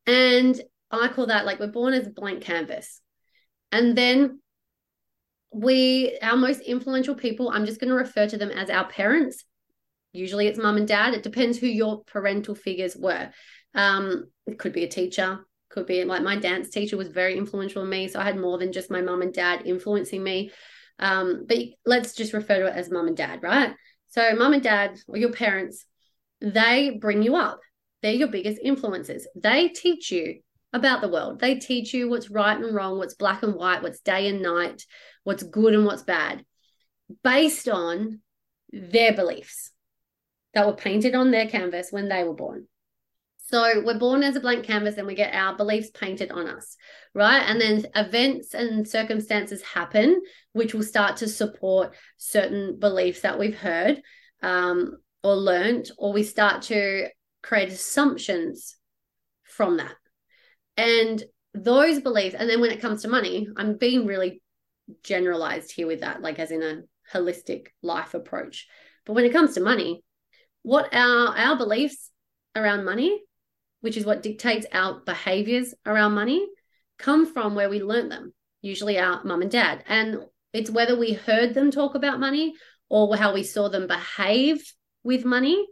And 0.05 0.59
I 0.91 1.07
call 1.07 1.27
that 1.27 1.45
like 1.45 1.61
we're 1.61 1.67
born 1.67 1.93
as 1.93 2.07
a 2.07 2.09
blank 2.09 2.41
canvas. 2.41 2.99
And 3.71 3.97
then 3.97 4.41
we, 5.53 6.19
our 6.21 6.35
most 6.35 6.59
influential 6.59 7.15
people, 7.15 7.49
I'm 7.49 7.65
just 7.65 7.79
going 7.79 7.91
to 7.91 7.95
refer 7.95 8.27
to 8.27 8.37
them 8.37 8.51
as 8.51 8.69
our 8.69 8.85
parents. 8.85 9.45
Usually 10.11 10.47
it's 10.47 10.59
mum 10.59 10.75
and 10.75 10.85
dad. 10.85 11.13
It 11.13 11.23
depends 11.23 11.57
who 11.57 11.67
your 11.67 12.03
parental 12.03 12.53
figures 12.53 12.97
were. 12.97 13.29
Um, 13.73 14.25
it 14.45 14.59
could 14.59 14.73
be 14.73 14.83
a 14.83 14.89
teacher, 14.89 15.39
could 15.69 15.85
be. 15.85 16.03
Like 16.03 16.23
my 16.23 16.35
dance 16.35 16.69
teacher 16.69 16.97
was 16.97 17.09
very 17.09 17.37
influential 17.37 17.83
in 17.83 17.89
me 17.89 18.07
so 18.07 18.19
i 18.19 18.23
had 18.23 18.37
more 18.37 18.57
than 18.57 18.71
just 18.71 18.91
my 18.91 19.01
mum 19.01 19.21
and 19.21 19.33
dad 19.33 19.63
influencing 19.65 20.23
me. 20.23 20.51
Um, 20.99 21.45
but 21.47 21.57
let's 21.85 22.13
just 22.13 22.33
refer 22.33 22.59
to 22.59 22.67
it 22.67 22.75
as 22.75 22.91
mum 22.91 23.07
and 23.07 23.17
dad 23.17 23.41
right? 23.43 23.73
So 24.09 24.35
mum 24.35 24.53
and 24.53 24.63
dad 24.63 24.99
or 25.07 25.17
your 25.17 25.31
parents 25.31 25.85
they 26.41 26.97
bring 26.99 27.21
you 27.21 27.35
up. 27.35 27.59
They're 28.01 28.13
your 28.13 28.29
biggest 28.29 28.61
influences. 28.63 29.27
They 29.35 29.67
teach 29.67 30.11
you 30.11 30.39
about 30.71 31.01
the 31.01 31.09
world. 31.09 31.39
They 31.39 31.55
teach 31.55 31.93
you 31.93 32.09
what's 32.09 32.29
right 32.29 32.57
and 32.57 32.73
wrong 32.73 32.97
what's 32.97 33.15
black 33.15 33.43
and 33.43 33.55
white 33.55 33.81
what's 33.81 34.01
day 34.01 34.27
and 34.27 34.41
night 34.41 34.83
what's 35.23 35.43
good 35.43 35.73
and 35.73 35.85
what's 35.85 36.03
bad 36.03 36.43
based 37.23 37.67
on 37.67 38.19
their 38.71 39.13
beliefs 39.13 39.71
that 40.53 40.65
were 40.65 40.73
painted 40.73 41.15
on 41.15 41.31
their 41.31 41.47
canvas 41.47 41.91
when 41.91 42.09
they 42.09 42.23
were 42.23 42.33
born 42.33 42.67
so 43.49 43.81
we're 43.83 43.97
born 43.97 44.21
as 44.21 44.35
a 44.35 44.39
blank 44.39 44.63
canvas 44.63 44.97
and 44.97 45.07
we 45.07 45.15
get 45.15 45.33
our 45.33 45.57
beliefs 45.57 45.89
painted 45.89 46.29
on 46.29 46.47
us, 46.47 46.77
right? 47.15 47.39
And 47.39 47.59
then 47.59 47.87
events 47.95 48.53
and 48.53 48.87
circumstances 48.87 49.63
happen, 49.63 50.21
which 50.53 50.75
will 50.75 50.83
start 50.83 51.17
to 51.17 51.27
support 51.27 51.95
certain 52.17 52.77
beliefs 52.77 53.21
that 53.21 53.39
we've 53.39 53.57
heard 53.57 54.03
um, 54.43 54.97
or 55.23 55.35
learned, 55.35 55.89
or 55.97 56.13
we 56.13 56.21
start 56.21 56.61
to 56.63 57.07
create 57.41 57.69
assumptions 57.69 58.75
from 59.43 59.77
that. 59.77 59.95
And 60.77 61.23
those 61.55 62.01
beliefs, 62.01 62.35
and 62.37 62.47
then 62.47 62.61
when 62.61 62.71
it 62.71 62.81
comes 62.81 63.01
to 63.01 63.07
money, 63.07 63.47
I'm 63.57 63.77
being 63.77 64.05
really 64.05 64.43
generalized 65.01 65.71
here 65.71 65.87
with 65.87 66.01
that, 66.01 66.21
like 66.21 66.37
as 66.37 66.51
in 66.51 66.61
a 66.61 66.81
holistic 67.11 67.69
life 67.81 68.13
approach. 68.13 68.67
But 69.07 69.13
when 69.13 69.25
it 69.25 69.33
comes 69.33 69.55
to 69.55 69.61
money, 69.61 70.03
what 70.61 70.93
our 70.93 71.35
our 71.35 71.57
beliefs 71.57 72.11
around 72.55 72.85
money 72.85 73.23
which 73.81 73.97
is 73.97 74.05
what 74.05 74.23
dictates 74.23 74.65
our 74.71 74.99
behaviors 75.05 75.73
around 75.85 76.13
money, 76.13 76.45
come 76.97 77.25
from 77.31 77.55
where 77.55 77.69
we 77.69 77.81
learned 77.81 78.11
them, 78.11 78.33
usually 78.61 78.99
our 78.99 79.23
mum 79.23 79.41
and 79.41 79.51
dad. 79.51 79.83
And 79.87 80.19
it's 80.53 80.69
whether 80.69 80.97
we 80.97 81.13
heard 81.13 81.53
them 81.53 81.71
talk 81.71 81.95
about 81.95 82.19
money 82.19 82.53
or 82.89 83.15
how 83.15 83.33
we 83.33 83.43
saw 83.43 83.69
them 83.69 83.87
behave 83.87 84.61
with 85.03 85.25
money 85.25 85.65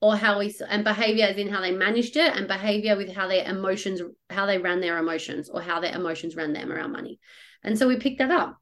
or 0.00 0.16
how 0.16 0.38
we 0.38 0.54
and 0.68 0.84
behavior 0.84 1.26
as 1.26 1.36
in 1.36 1.48
how 1.48 1.60
they 1.60 1.72
managed 1.72 2.16
it 2.16 2.36
and 2.36 2.46
behavior 2.46 2.96
with 2.96 3.12
how 3.12 3.26
their 3.26 3.44
emotions 3.48 4.00
how 4.30 4.46
they 4.46 4.58
ran 4.58 4.80
their 4.80 4.98
emotions 4.98 5.48
or 5.48 5.60
how 5.60 5.80
their 5.80 5.94
emotions 5.94 6.36
ran 6.36 6.52
them 6.52 6.70
around 6.70 6.92
money 6.92 7.18
and 7.64 7.76
so 7.76 7.88
we 7.88 7.96
picked 7.96 8.18
that 8.18 8.30
up 8.30 8.56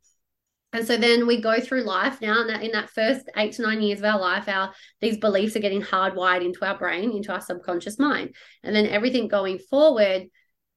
and 0.77 0.87
so 0.87 0.99
then 0.99 1.27
we 1.27 1.41
go 1.41 1.59
through 1.59 1.85
life 1.85 2.21
now 2.21 2.43
in 2.43 2.49
that, 2.49 2.63
in 2.63 2.73
that 2.73 2.91
first 2.91 3.31
eight 3.39 3.55
to 3.55 3.63
nine 3.63 3.81
years 3.81 4.01
of 4.01 4.05
our 4.05 4.21
life 4.21 4.47
our 4.47 4.75
these 5.01 5.17
beliefs 5.17 5.57
are 5.57 5.61
getting 5.61 5.81
hardwired 5.81 6.45
into 6.45 6.67
our 6.67 6.77
brain 6.77 7.13
into 7.13 7.33
our 7.33 7.41
subconscious 7.41 7.99
mind. 7.99 8.35
And 8.63 8.77
then 8.77 8.87
everything 8.87 9.27
going 9.27 9.59
forward 9.59 10.25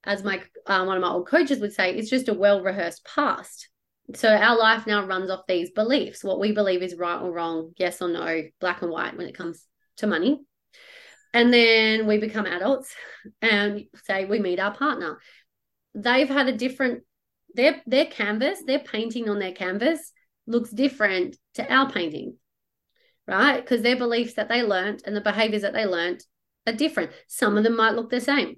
as 0.05 0.23
my 0.23 0.41
uh, 0.65 0.85
one 0.85 0.95
of 0.95 1.01
my 1.01 1.09
old 1.09 1.27
coaches 1.27 1.59
would 1.59 1.73
say 1.73 1.93
it's 1.93 2.09
just 2.09 2.29
a 2.29 2.33
well 2.33 2.61
rehearsed 2.61 3.05
past. 3.13 3.67
So 4.15 4.33
our 4.33 4.57
life 4.57 4.87
now 4.87 5.05
runs 5.05 5.29
off 5.29 5.45
these 5.49 5.69
beliefs 5.71 6.23
what 6.23 6.39
we 6.39 6.53
believe 6.53 6.81
is 6.81 6.95
right 6.95 7.21
or 7.21 7.33
wrong 7.33 7.73
yes 7.77 8.01
or 8.01 8.07
no 8.07 8.43
black 8.61 8.81
and 8.81 8.91
white 8.91 9.17
when 9.17 9.27
it 9.27 9.37
comes 9.37 9.67
to 9.97 10.07
money. 10.07 10.39
And 11.33 11.53
then 11.53 12.07
we 12.07 12.19
become 12.19 12.45
adults 12.45 12.95
and 13.41 13.83
say 14.05 14.23
we 14.23 14.39
meet 14.39 14.61
our 14.61 14.73
partner. 14.73 15.19
They've 15.93 16.29
had 16.29 16.47
a 16.47 16.55
different 16.55 17.03
their 17.55 17.81
their 17.85 18.05
canvas 18.05 18.63
their 18.65 18.79
painting 18.79 19.29
on 19.29 19.39
their 19.39 19.51
canvas 19.51 20.11
looks 20.47 20.69
different 20.69 21.37
to 21.53 21.73
our 21.73 21.89
painting 21.91 22.35
right? 23.29 23.61
Because 23.61 23.83
their 23.83 23.95
beliefs 23.95 24.33
that 24.33 24.49
they 24.49 24.63
learned 24.63 25.03
and 25.05 25.15
the 25.15 25.21
behaviors 25.21 25.61
that 25.61 25.73
they 25.73 25.85
learned 25.85 26.19
are 26.65 26.73
different. 26.73 27.11
Some 27.27 27.57
of 27.57 27.63
them 27.63 27.77
might 27.77 27.93
look 27.93 28.09
the 28.09 28.19
same. 28.19 28.55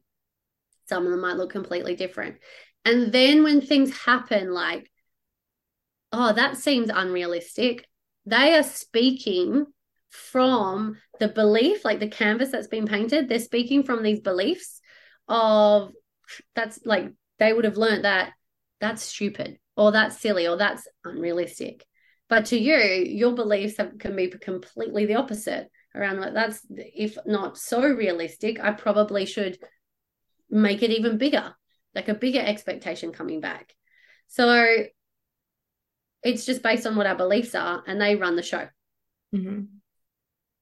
Some 0.88 1.06
of 1.06 1.12
them 1.12 1.20
might 1.20 1.36
look 1.36 1.52
completely 1.52 1.96
different. 1.96 2.38
And 2.86 3.12
then 3.12 3.44
when 3.44 3.60
things 3.62 3.96
happen 4.06 4.52
like 4.54 4.90
oh 6.14 6.34
that 6.34 6.58
seems 6.58 6.90
unrealistic 6.90 7.86
they 8.26 8.56
are 8.56 8.64
speaking 8.64 9.66
from 10.10 10.98
the 11.20 11.30
belief, 11.30 11.86
like 11.86 12.00
the 12.00 12.08
canvas 12.08 12.52
that's 12.52 12.68
been 12.68 12.86
painted, 12.86 13.30
they're 13.30 13.40
speaking 13.40 13.84
from 13.84 14.04
these 14.04 14.20
beliefs 14.20 14.82
of 15.28 15.92
that's 16.56 16.80
like 16.86 17.12
they 17.40 17.54
would 17.54 17.66
have 17.66 17.78
learned 17.78 18.04
that 18.06 18.34
that's 18.82 19.04
stupid 19.04 19.58
or 19.78 19.94
that's 19.94 20.20
silly 20.20 20.48
or 20.48 20.58
that's 20.58 20.88
unrealistic. 21.06 21.86
But 22.28 22.46
to 22.48 22.58
you, 22.58 22.76
your 22.76 23.34
beliefs 23.34 23.78
have, 23.78 23.98
can 24.00 24.16
be 24.16 24.28
completely 24.28 25.06
the 25.06 25.16
opposite 25.16 25.70
around 25.94 26.20
like 26.20 26.34
that's 26.34 26.66
if 26.70 27.18
not 27.26 27.58
so 27.58 27.82
realistic, 27.82 28.60
I 28.60 28.72
probably 28.72 29.26
should 29.26 29.58
make 30.50 30.84
it 30.84 30.92
even 30.92 31.18
bigger, 31.18 31.54
like 31.94 32.10
a 32.10 32.14
bigger 32.14 32.42
expectation 32.42 33.12
coming 33.12 33.42
back. 33.42 33.74
So 34.28 34.86
it's 36.24 36.46
just 36.46 36.64
based 36.64 36.86
on 36.86 36.96
what 36.96 37.08
our 37.08 37.16
beliefs 37.16 37.56
are, 37.56 37.84
and 37.86 38.00
they 38.00 38.16
run 38.16 38.36
the 38.36 38.44
show. 38.44 38.68
Mm-hmm. 39.36 39.64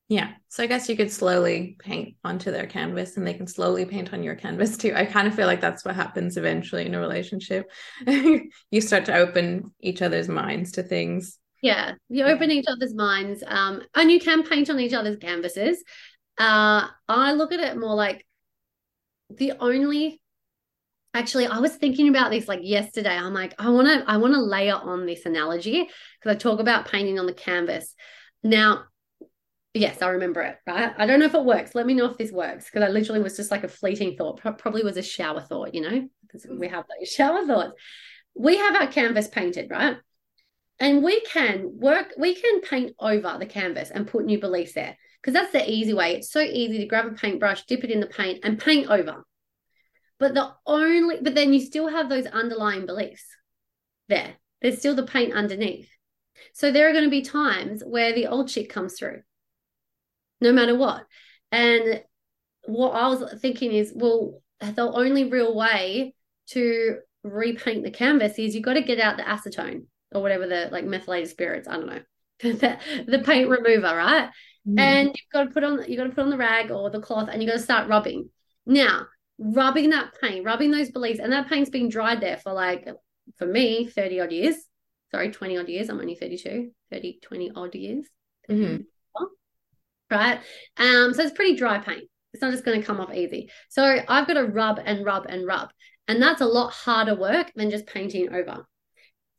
Yeah. 0.10 0.32
So 0.48 0.64
I 0.64 0.66
guess 0.66 0.90
you 0.90 0.98
could 0.98 1.12
slowly 1.12 1.78
paint 1.78 2.16
onto 2.24 2.52
their 2.52 2.66
canvas 2.66 3.16
and 3.16 3.26
they 3.26 3.36
can 3.36 3.46
slowly 3.46 3.86
paint 3.86 4.12
on 4.12 4.24
your 4.24 4.34
canvas 4.34 4.76
too. 4.76 4.92
I 4.96 5.06
kind 5.06 5.28
of 5.28 5.36
feel 5.36 5.46
like 5.46 5.62
that's 5.62 5.86
what 5.86 5.96
happens 5.96 6.36
eventually 6.36 6.88
in 6.88 6.96
a 6.96 7.00
relationship. 7.00 7.70
you 8.08 8.82
start 8.82 9.06
to 9.06 9.16
open 9.16 9.72
each 9.80 10.02
other's 10.02 10.28
minds 10.28 10.72
to 10.74 10.84
things. 10.84 11.38
Yeah. 11.62 11.94
You 12.10 12.26
open 12.26 12.50
each 12.50 12.66
other's 12.68 12.96
minds. 12.96 13.44
Um, 13.46 13.84
and 13.94 14.10
you 14.10 14.20
can 14.20 14.42
paint 14.42 14.72
on 14.72 14.80
each 14.80 14.94
other's 14.94 15.18
canvases. 15.18 15.84
Uh, 16.40 16.88
I 17.08 17.34
look 17.34 17.52
at 17.54 17.60
it 17.60 17.78
more 17.78 17.94
like 17.96 18.26
the 19.30 19.54
only 19.60 20.20
actually 21.14 21.48
i 21.48 21.60
was 21.60 21.76
thinking 21.76 22.08
about 22.08 22.30
this 22.30 22.48
like 22.48 22.60
yesterday 22.62 23.16
i'm 23.16 23.34
like 23.34 23.54
i 23.60 23.70
want 23.70 23.88
to 23.88 24.04
i 24.10 24.18
want 24.18 24.34
to 24.34 24.40
layer 24.40 24.76
on 24.76 25.06
this 25.06 25.26
analogy 25.26 25.82
because 25.82 26.36
i 26.36 26.38
talk 26.38 26.60
about 26.60 26.88
painting 26.88 27.18
on 27.18 27.26
the 27.26 27.34
canvas 27.34 27.96
now 28.44 28.84
Yes, 29.76 30.02
I 30.02 30.10
remember 30.10 30.42
it, 30.42 30.58
right? 30.66 30.94
I 30.98 31.06
don't 31.06 31.20
know 31.20 31.28
if 31.28 31.36
it 31.36 31.46
works. 31.46 31.76
Let 31.76 31.86
me 31.86 31.94
know 31.94 32.06
if 32.06 32.18
this 32.18 32.32
works 32.32 32.66
because 32.66 32.82
I 32.82 32.90
literally 32.90 33.22
was 33.22 33.38
just 33.38 33.52
like 33.52 33.64
a 33.64 33.68
fleeting 33.68 34.16
thought. 34.16 34.38
Probably 34.38 34.84
was 34.84 34.98
a 34.98 35.04
shower 35.04 35.42
thought, 35.42 35.76
you 35.76 35.82
know, 35.82 36.10
because 36.24 36.48
we 36.50 36.68
have 36.68 36.86
those 37.00 37.10
shower 37.14 37.46
thoughts. 37.46 37.74
We 38.34 38.58
have 38.58 38.76
our 38.76 38.88
canvas 38.88 39.28
painted, 39.28 39.70
right? 39.70 39.98
And 40.80 41.04
we 41.04 41.22
can 41.22 41.78
work, 41.78 42.14
we 42.18 42.34
can 42.34 42.62
paint 42.62 42.96
over 43.00 43.38
the 43.38 43.46
canvas 43.46 43.92
and 43.92 44.08
put 44.08 44.26
new 44.26 44.40
beliefs 44.40 44.74
there 44.74 44.98
because 45.22 45.34
that's 45.34 45.52
the 45.52 45.70
easy 45.70 45.94
way. 45.94 46.16
It's 46.16 46.32
so 46.32 46.40
easy 46.40 46.80
to 46.80 46.86
grab 46.86 47.06
a 47.06 47.12
paintbrush, 47.12 47.66
dip 47.66 47.84
it 47.84 47.92
in 47.92 48.00
the 48.00 48.08
paint, 48.08 48.40
and 48.44 48.58
paint 48.58 48.90
over. 48.90 49.24
But 50.20 50.34
the 50.34 50.52
only, 50.66 51.18
but 51.22 51.36
then 51.36 51.54
you 51.54 51.60
still 51.60 51.90
have 51.90 52.10
those 52.10 52.26
underlying 52.26 52.86
beliefs 52.86 53.26
there. 54.08 54.36
There's 54.62 54.80
still 54.80 54.96
the 54.96 55.04
paint 55.04 55.34
underneath. 55.34 55.90
So 56.54 56.72
there 56.72 56.90
are 56.90 56.94
going 56.94 57.04
to 57.04 57.10
be 57.10 57.22
times 57.22 57.84
where 57.86 58.14
the 58.14 58.28
old 58.28 58.50
shit 58.50 58.70
comes 58.70 58.98
through 58.98 59.22
no 60.42 60.52
matter 60.52 60.76
what. 60.76 61.06
And 61.52 62.04
what 62.66 62.92
I 62.92 63.08
was 63.08 63.40
thinking 63.42 63.72
is, 63.72 63.92
well, 63.96 64.42
the 64.60 64.92
only 64.92 65.26
real 65.26 65.56
way 65.56 66.14
to 66.48 67.00
repaint 67.24 67.84
the 67.84 67.92
canvas 67.92 68.38
is 68.40 68.56
you 68.56 68.62
got 68.62 68.74
to 68.74 68.82
get 68.82 69.00
out 69.00 69.18
the 69.18 69.24
acetone 69.24 69.86
or 70.12 70.22
whatever 70.22 70.48
the 70.48 70.70
like 70.72 70.86
methylated 70.86 71.30
spirits. 71.30 71.68
I 71.68 71.74
don't 71.74 71.88
know 71.88 72.02
the, 72.40 72.78
the 73.08 73.20
paint 73.20 73.50
remover, 73.50 73.96
right? 73.96 74.30
Mm. 74.68 74.80
And 74.80 75.08
you've 75.08 75.32
got 75.34 75.44
to 75.46 75.50
put 75.50 75.64
on 75.64 75.84
you 75.90 75.98
got 75.98 76.06
to 76.06 76.10
put 76.12 76.24
on 76.24 76.30
the 76.30 76.38
rag 76.38 76.72
or 76.72 76.90
the 76.90 77.02
cloth, 77.02 77.30
and 77.32 77.42
you 77.42 77.48
got 77.48 77.58
to 77.58 77.64
start 77.64 77.90
rubbing. 77.90 78.30
Now, 78.66 79.08
rubbing 79.38 79.90
that 79.92 80.14
paint, 80.22 80.46
rubbing 80.46 80.72
those 80.72 80.92
beliefs, 80.92 81.20
and 81.20 81.32
that 81.32 81.50
paint's 81.50 81.70
been 81.70 81.90
dried 81.90 82.22
there 82.22 82.38
for 82.38 82.54
like 82.54 82.88
for 83.38 83.46
me 83.46 83.88
30 83.88 84.22
odd 84.22 84.32
years. 84.32 84.56
Sorry, 85.12 85.32
20 85.32 85.58
odd 85.58 85.70
years. 85.70 85.90
I'm 85.90 86.00
only 86.00 86.16
32, 86.16 86.72
30, 86.92 87.20
20 87.24 87.52
odd 87.56 87.76
years. 87.76 88.06
Mm-hmm 88.50 88.84
right? 90.12 90.40
Um, 90.78 91.14
so 91.14 91.24
it's 91.24 91.34
pretty 91.34 91.56
dry 91.56 91.80
paint. 91.80 92.04
It's 92.34 92.42
not 92.42 92.52
just 92.52 92.66
going 92.66 92.80
to 92.80 92.86
come 92.86 93.00
off 93.00 93.14
easy. 93.14 93.50
So 93.70 93.84
I've 94.08 94.28
got 94.28 94.34
to 94.34 94.46
rub 94.46 94.80
and 94.84 95.06
rub 95.06 95.26
and 95.28 95.46
rub. 95.48 95.70
And 96.08 96.22
that's 96.22 96.42
a 96.42 96.46
lot 96.46 96.72
harder 96.72 97.16
work 97.16 97.52
than 97.56 97.70
just 97.70 97.88
painting 97.88 98.34
over. 98.34 98.66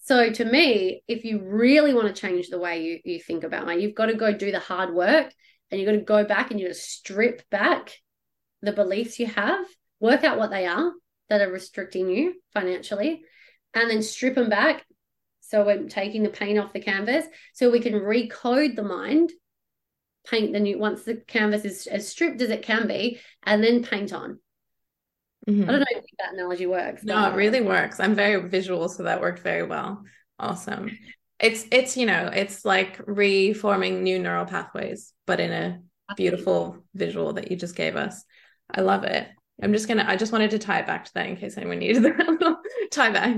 So 0.02 0.32
to 0.32 0.44
me, 0.44 1.02
if 1.06 1.24
you 1.24 1.40
really 1.40 1.94
want 1.94 2.08
to 2.08 2.20
change 2.20 2.48
the 2.48 2.58
way 2.58 2.82
you, 2.82 3.00
you 3.04 3.20
think 3.20 3.44
about 3.44 3.66
money, 3.66 3.82
you've 3.82 3.94
got 3.94 4.06
to 4.06 4.14
go 4.14 4.32
do 4.32 4.50
the 4.50 4.58
hard 4.58 4.94
work 4.94 5.32
and 5.70 5.80
you've 5.80 5.86
got 5.86 5.92
to 5.92 6.00
go 6.00 6.24
back 6.24 6.50
and 6.50 6.58
you 6.58 6.68
just 6.68 6.88
strip 6.88 7.48
back 7.50 7.92
the 8.62 8.72
beliefs 8.72 9.18
you 9.18 9.26
have, 9.26 9.64
work 10.00 10.24
out 10.24 10.38
what 10.38 10.50
they 10.50 10.66
are 10.66 10.92
that 11.28 11.40
are 11.40 11.50
restricting 11.50 12.10
you 12.10 12.34
financially, 12.52 13.22
and 13.74 13.88
then 13.88 14.02
strip 14.02 14.34
them 14.34 14.48
back. 14.48 14.84
So 15.40 15.64
we're 15.64 15.88
taking 15.88 16.22
the 16.22 16.28
paint 16.28 16.58
off 16.58 16.72
the 16.72 16.80
canvas 16.80 17.24
so 17.54 17.70
we 17.70 17.80
can 17.80 17.94
recode 17.94 18.76
the 18.76 18.82
mind 18.82 19.32
paint 20.26 20.52
the 20.52 20.60
new 20.60 20.78
once 20.78 21.02
the 21.04 21.16
canvas 21.16 21.64
is 21.64 21.86
as 21.86 22.08
stripped 22.08 22.40
as 22.40 22.50
it 22.50 22.62
can 22.62 22.86
be 22.86 23.20
and 23.42 23.62
then 23.62 23.82
paint 23.82 24.12
on. 24.12 24.38
Mm-hmm. 25.48 25.62
i 25.62 25.72
don't 25.72 25.80
know 25.80 25.86
if 25.92 26.04
that 26.18 26.34
analogy 26.34 26.66
works 26.66 27.02
no 27.02 27.30
it 27.30 27.34
really 27.34 27.62
works. 27.62 27.98
I'm 27.98 28.14
very 28.14 28.46
visual 28.48 28.88
so 28.90 29.04
that 29.04 29.22
worked 29.22 29.40
very 29.40 29.62
well. 29.62 30.04
Awesome. 30.38 30.90
It's 31.38 31.64
it's 31.70 31.96
you 31.96 32.06
know 32.06 32.30
it's 32.32 32.64
like 32.64 33.00
reforming 33.06 34.02
new 34.02 34.18
neural 34.18 34.44
pathways 34.44 35.12
but 35.26 35.40
in 35.40 35.50
a 35.50 35.80
beautiful 36.16 36.84
visual 36.94 37.32
that 37.34 37.50
you 37.50 37.56
just 37.56 37.74
gave 37.74 37.96
us. 37.96 38.22
I 38.70 38.82
love 38.82 39.04
it. 39.04 39.28
I'm 39.62 39.72
just 39.72 39.88
gonna 39.88 40.04
i 40.06 40.16
just 40.16 40.32
wanted 40.32 40.50
to 40.50 40.58
tie 40.58 40.80
it 40.80 40.86
back 40.86 41.06
to 41.06 41.14
that 41.14 41.26
in 41.26 41.36
case 41.36 41.56
anyone 41.56 41.78
needed 41.78 42.02
that 42.02 42.56
tie 42.90 43.10
back 43.10 43.36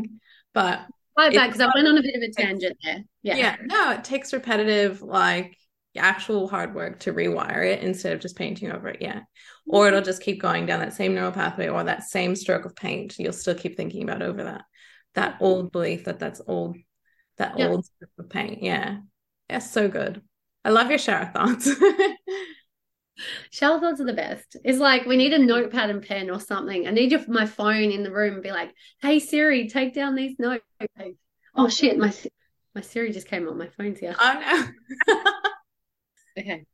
but 0.53 0.81
tie 1.19 1.31
back 1.31 1.51
because 1.53 1.61
i 1.61 1.71
went 1.75 1.87
on 1.87 1.99
a 1.99 2.03
bit 2.03 2.15
of 2.15 2.23
a 2.23 2.33
tangent 2.37 2.77
there. 2.85 3.05
Yeah. 3.23 3.37
Yeah 3.37 3.57
no 3.63 3.93
it 3.93 4.05
takes 4.05 4.33
repetitive 4.33 5.03
like 5.03 5.57
actual 6.01 6.49
hard 6.49 6.75
work 6.75 6.99
to 7.01 7.13
rewire 7.13 7.65
it 7.65 7.83
instead 7.83 8.13
of 8.13 8.21
just 8.21 8.37
painting 8.37 8.73
over 8.73 8.89
it 8.89 8.99
yeah 9.01 9.21
or 9.67 9.85
mm-hmm. 9.85 9.89
it'll 9.89 10.05
just 10.05 10.23
keep 10.23 10.41
going 10.41 10.67
down 10.67 10.81
that 10.81 10.95
same 10.95 11.15
neural 11.15 11.33
pathway 11.33 11.69
or 11.69 11.85
that 11.85 12.03
same 12.03 12.35
stroke 12.35 12.65
of 12.65 12.75
paint. 12.75 13.19
You'll 13.19 13.33
still 13.33 13.55
keep 13.55 13.77
thinking 13.77 14.03
about 14.03 14.23
over 14.23 14.45
that 14.45 14.65
that 15.15 15.37
old 15.41 15.73
belief 15.73 16.05
that 16.05 16.19
that's 16.19 16.41
old 16.47 16.77
that 17.39 17.59
yeah. 17.59 17.69
old 17.69 17.85
stroke 17.85 18.11
of 18.19 18.31
paint. 18.31 18.63
Yeah. 18.63 18.99
Yeah 19.49 19.59
so 19.59 19.89
good. 19.89 20.23
I 20.65 20.71
love 20.71 20.91
your 20.91 20.99
shower 20.99 21.31
thoughts. 21.33 21.71
Shower 23.51 23.79
thoughts 23.79 24.01
are 24.01 24.07
the 24.07 24.15
best. 24.15 24.57
It's 24.65 24.79
like 24.79 25.05
we 25.05 25.17
need 25.17 25.35
a 25.35 25.39
notepad 25.39 25.91
and 25.91 26.03
pen 26.03 26.31
or 26.31 26.41
something. 26.41 26.89
I 26.89 26.91
need 26.91 27.13
your, 27.13 27.21
my 27.29 27.47
phone 27.47 27.93
in 27.93 28.03
the 28.03 28.11
room 28.11 28.35
and 28.35 28.43
be 28.43 28.51
like 28.51 28.73
hey 29.01 29.21
siri 29.21 29.69
take 29.69 29.95
down 29.95 30.15
these 30.15 30.39
notes. 30.39 30.65
Oh 31.55 31.69
shit 31.69 31.99
my 31.99 32.13
my 32.75 32.81
siri 32.81 33.13
just 33.13 33.29
came 33.29 33.47
on 33.47 33.59
my 33.59 33.69
phone's 33.69 34.01
here. 34.01 34.17
Oh 34.19 34.71
no 35.07 35.15
Okay, 36.39 36.65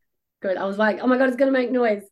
good. 0.40 0.56
I 0.56 0.64
was 0.64 0.78
like, 0.78 1.00
oh 1.00 1.06
my 1.06 1.18
god, 1.18 1.28
it's 1.28 1.36
gonna 1.36 1.50
make 1.50 1.70
noise. 1.70 2.02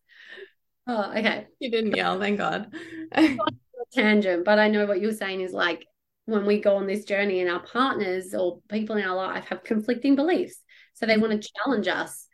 Oh, 0.86 1.12
okay. 1.16 1.47
You 1.59 1.70
didn't 1.70 1.97
yell, 1.97 2.18
thank 2.18 2.38
God. 2.38 2.72
tangent, 3.92 4.44
but 4.44 4.59
I 4.59 4.68
know 4.68 4.86
what 4.86 5.01
you're 5.01 5.12
saying 5.12 5.40
is 5.40 5.53
like 5.53 5.86
when 6.26 6.44
we 6.44 6.61
go 6.61 6.76
on 6.76 6.86
this 6.86 7.05
journey 7.05 7.40
and 7.40 7.51
our 7.51 7.61
partners 7.61 8.34
or 8.34 8.61
people 8.68 8.97
in 8.97 9.05
our 9.05 9.16
life 9.16 9.47
have 9.47 9.64
conflicting 9.64 10.16
beliefs, 10.16 10.59
so 10.94 11.07
they 11.07 11.16
want 11.16 11.40
to 11.40 11.51
challenge 11.55 11.88
us. 11.88 12.28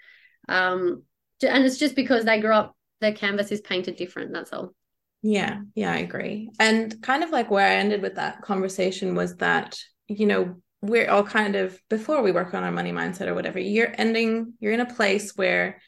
Um, 0.48 1.02
and 1.42 1.64
it's 1.64 1.78
just 1.78 1.94
because 1.94 2.24
they 2.24 2.40
grew 2.40 2.52
up, 2.52 2.74
their 3.00 3.12
canvas 3.12 3.52
is 3.52 3.60
painted 3.60 3.96
different. 3.96 4.32
That's 4.32 4.52
all. 4.52 4.74
Yeah, 5.22 5.60
yeah, 5.74 5.92
I 5.92 5.98
agree. 5.98 6.50
And 6.58 7.00
kind 7.02 7.22
of 7.22 7.30
like 7.30 7.50
where 7.50 7.66
I 7.66 7.76
ended 7.76 8.02
with 8.02 8.16
that 8.16 8.42
conversation 8.42 9.14
was 9.14 9.36
that, 9.36 9.78
you 10.08 10.26
know, 10.26 10.56
we're 10.82 11.08
all 11.08 11.24
kind 11.24 11.56
of 11.56 11.80
before 11.88 12.22
we 12.22 12.32
work 12.32 12.54
on 12.54 12.64
our 12.64 12.72
money 12.72 12.92
mindset 12.92 13.28
or 13.28 13.34
whatever 13.34 13.58
you're 13.58 13.94
ending 13.96 14.52
you're 14.60 14.72
in 14.72 14.80
a 14.80 14.94
place 14.94 15.36
where 15.36 15.80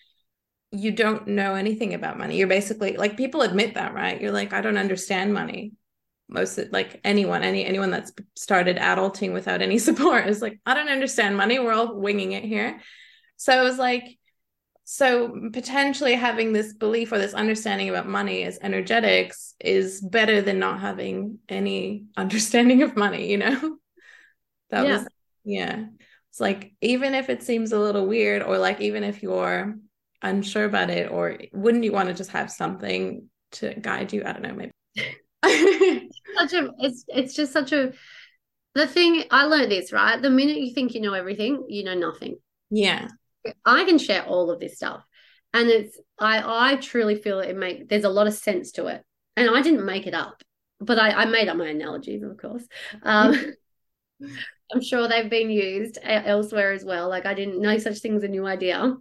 you 0.74 0.90
don't 0.90 1.28
know 1.28 1.54
anything 1.54 1.94
about 1.94 2.18
money. 2.18 2.36
You're 2.36 2.48
basically 2.48 2.96
like 2.96 3.16
people 3.16 3.42
admit 3.42 3.74
that 3.74 3.94
right? 3.94 4.20
You're 4.20 4.32
like 4.32 4.52
i 4.52 4.60
don't 4.60 4.78
understand 4.78 5.32
money. 5.32 5.72
Most 6.28 6.58
like 6.72 7.00
anyone 7.04 7.42
any 7.42 7.64
anyone 7.64 7.90
that's 7.90 8.12
started 8.34 8.76
adulting 8.76 9.32
without 9.32 9.62
any 9.62 9.78
support 9.88 10.26
is 10.26 10.42
like 10.42 10.58
i 10.66 10.74
don't 10.74 10.88
understand 10.88 11.36
money. 11.36 11.58
We're 11.58 11.72
all 11.72 11.96
winging 11.96 12.32
it 12.32 12.44
here. 12.44 12.80
So 13.36 13.58
it 13.58 13.64
was 13.64 13.78
like 13.78 14.18
so 14.86 15.48
potentially 15.52 16.14
having 16.14 16.52
this 16.52 16.74
belief 16.74 17.10
or 17.10 17.18
this 17.18 17.32
understanding 17.32 17.88
about 17.88 18.06
money 18.06 18.42
as 18.42 18.58
energetics 18.60 19.54
is 19.58 20.00
better 20.02 20.42
than 20.42 20.58
not 20.58 20.80
having 20.80 21.38
any 21.48 22.04
understanding 22.16 22.82
of 22.82 22.94
money 22.96 23.30
you 23.30 23.38
know 23.38 23.78
that 24.70 24.86
yeah. 24.86 24.98
was 24.98 25.08
yeah 25.44 25.84
it's 26.30 26.40
like 26.40 26.72
even 26.80 27.14
if 27.14 27.28
it 27.28 27.42
seems 27.42 27.72
a 27.72 27.78
little 27.78 28.06
weird 28.06 28.42
or 28.42 28.58
like 28.58 28.80
even 28.80 29.04
if 29.04 29.22
you're 29.22 29.74
unsure 30.22 30.64
about 30.64 30.90
it 30.90 31.10
or 31.10 31.38
wouldn't 31.52 31.84
you 31.84 31.92
want 31.92 32.08
to 32.08 32.14
just 32.14 32.30
have 32.30 32.50
something 32.50 33.28
to 33.52 33.74
guide 33.74 34.12
you 34.12 34.22
i 34.24 34.32
don't 34.32 34.42
know 34.42 34.54
maybe 34.54 34.72
such 36.36 36.52
a 36.54 36.70
it's 36.78 37.04
it's 37.08 37.34
just 37.34 37.52
such 37.52 37.72
a 37.72 37.92
the 38.74 38.86
thing 38.86 39.22
I 39.30 39.44
learned 39.44 39.70
this, 39.70 39.92
right? 39.92 40.20
The 40.20 40.30
minute 40.30 40.58
you 40.58 40.74
think 40.74 40.94
you 40.94 41.00
know 41.00 41.14
everything, 41.14 41.64
you 41.68 41.84
know 41.84 41.94
nothing. 41.94 42.36
Yeah. 42.70 43.08
I 43.64 43.84
can 43.84 43.98
share 43.98 44.24
all 44.24 44.50
of 44.50 44.60
this 44.60 44.76
stuff. 44.76 45.04
And 45.52 45.68
it's 45.68 45.98
I 46.18 46.72
I 46.72 46.76
truly 46.76 47.14
feel 47.14 47.40
it 47.40 47.56
make 47.56 47.88
there's 47.88 48.04
a 48.04 48.08
lot 48.08 48.26
of 48.26 48.34
sense 48.34 48.72
to 48.72 48.86
it. 48.86 49.02
And 49.36 49.48
I 49.50 49.62
didn't 49.62 49.86
make 49.86 50.06
it 50.06 50.14
up, 50.14 50.42
but 50.80 50.98
I, 50.98 51.10
I 51.10 51.24
made 51.26 51.48
up 51.48 51.56
my 51.56 51.68
analogies, 51.68 52.22
of 52.22 52.36
course. 52.36 52.66
Um 53.02 53.54
I'm 54.72 54.82
sure 54.82 55.08
they've 55.08 55.30
been 55.30 55.50
used 55.50 55.98
elsewhere 56.02 56.72
as 56.72 56.84
well. 56.84 57.08
Like 57.08 57.26
I 57.26 57.34
didn't 57.34 57.60
know 57.60 57.78
such 57.78 57.98
things 57.98 58.22
a 58.22 58.28
new 58.28 58.46
idea. 58.46 58.94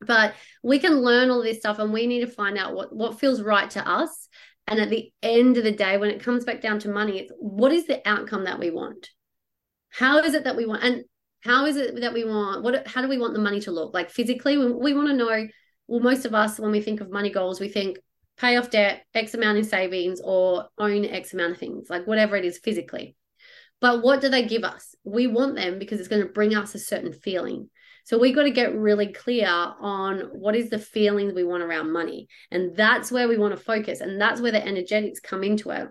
But 0.00 0.34
we 0.62 0.78
can 0.78 1.00
learn 1.00 1.30
all 1.30 1.42
this 1.42 1.58
stuff 1.58 1.78
and 1.78 1.92
we 1.92 2.06
need 2.06 2.20
to 2.20 2.26
find 2.26 2.58
out 2.58 2.74
what 2.74 2.94
what 2.94 3.18
feels 3.18 3.40
right 3.40 3.70
to 3.70 3.88
us 3.88 4.28
and 4.66 4.80
at 4.80 4.90
the 4.90 5.12
end 5.22 5.56
of 5.56 5.64
the 5.64 5.72
day, 5.72 5.96
when 5.96 6.10
it 6.10 6.22
comes 6.22 6.44
back 6.44 6.60
down 6.60 6.80
to 6.80 6.88
money, 6.88 7.20
it's 7.20 7.32
what 7.38 7.72
is 7.72 7.86
the 7.86 8.06
outcome 8.08 8.44
that 8.44 8.58
we 8.58 8.70
want? 8.70 9.10
How 9.90 10.18
is 10.18 10.34
it 10.34 10.44
that 10.44 10.56
we 10.56 10.66
want? 10.66 10.82
And 10.82 11.04
how 11.40 11.66
is 11.66 11.76
it 11.76 12.00
that 12.00 12.12
we 12.12 12.24
want? 12.24 12.64
What? 12.64 12.86
How 12.86 13.00
do 13.00 13.08
we 13.08 13.18
want 13.18 13.34
the 13.34 13.40
money 13.40 13.60
to 13.60 13.70
look? 13.70 13.94
Like 13.94 14.10
physically, 14.10 14.58
we, 14.58 14.72
we 14.72 14.94
want 14.94 15.08
to 15.08 15.14
know. 15.14 15.46
Well, 15.86 16.00
most 16.00 16.24
of 16.24 16.34
us, 16.34 16.58
when 16.58 16.72
we 16.72 16.80
think 16.80 17.00
of 17.00 17.12
money 17.12 17.30
goals, 17.30 17.60
we 17.60 17.68
think 17.68 17.98
pay 18.38 18.56
off 18.56 18.70
debt, 18.70 19.04
X 19.14 19.34
amount 19.34 19.58
in 19.58 19.64
savings, 19.64 20.20
or 20.22 20.66
own 20.78 21.04
X 21.04 21.32
amount 21.32 21.52
of 21.52 21.58
things, 21.58 21.88
like 21.88 22.06
whatever 22.06 22.36
it 22.36 22.44
is 22.44 22.58
physically. 22.58 23.14
But 23.80 24.02
what 24.02 24.20
do 24.20 24.28
they 24.28 24.44
give 24.44 24.64
us? 24.64 24.94
We 25.04 25.26
want 25.26 25.56
them 25.56 25.78
because 25.78 26.00
it's 26.00 26.08
going 26.08 26.22
to 26.22 26.32
bring 26.32 26.54
us 26.54 26.74
a 26.74 26.78
certain 26.78 27.12
feeling. 27.12 27.68
So 28.04 28.18
we 28.18 28.32
got 28.32 28.44
to 28.44 28.50
get 28.50 28.76
really 28.76 29.12
clear 29.12 29.48
on 29.48 30.20
what 30.32 30.54
is 30.54 30.70
the 30.70 30.78
feelings 30.78 31.34
we 31.34 31.44
want 31.44 31.62
around 31.62 31.92
money. 31.92 32.28
And 32.50 32.76
that's 32.76 33.10
where 33.10 33.28
we 33.28 33.36
want 33.36 33.56
to 33.56 33.62
focus. 33.62 34.00
And 34.00 34.20
that's 34.20 34.40
where 34.40 34.52
the 34.52 34.64
energetics 34.64 35.20
come 35.20 35.42
into 35.42 35.70
it. 35.70 35.88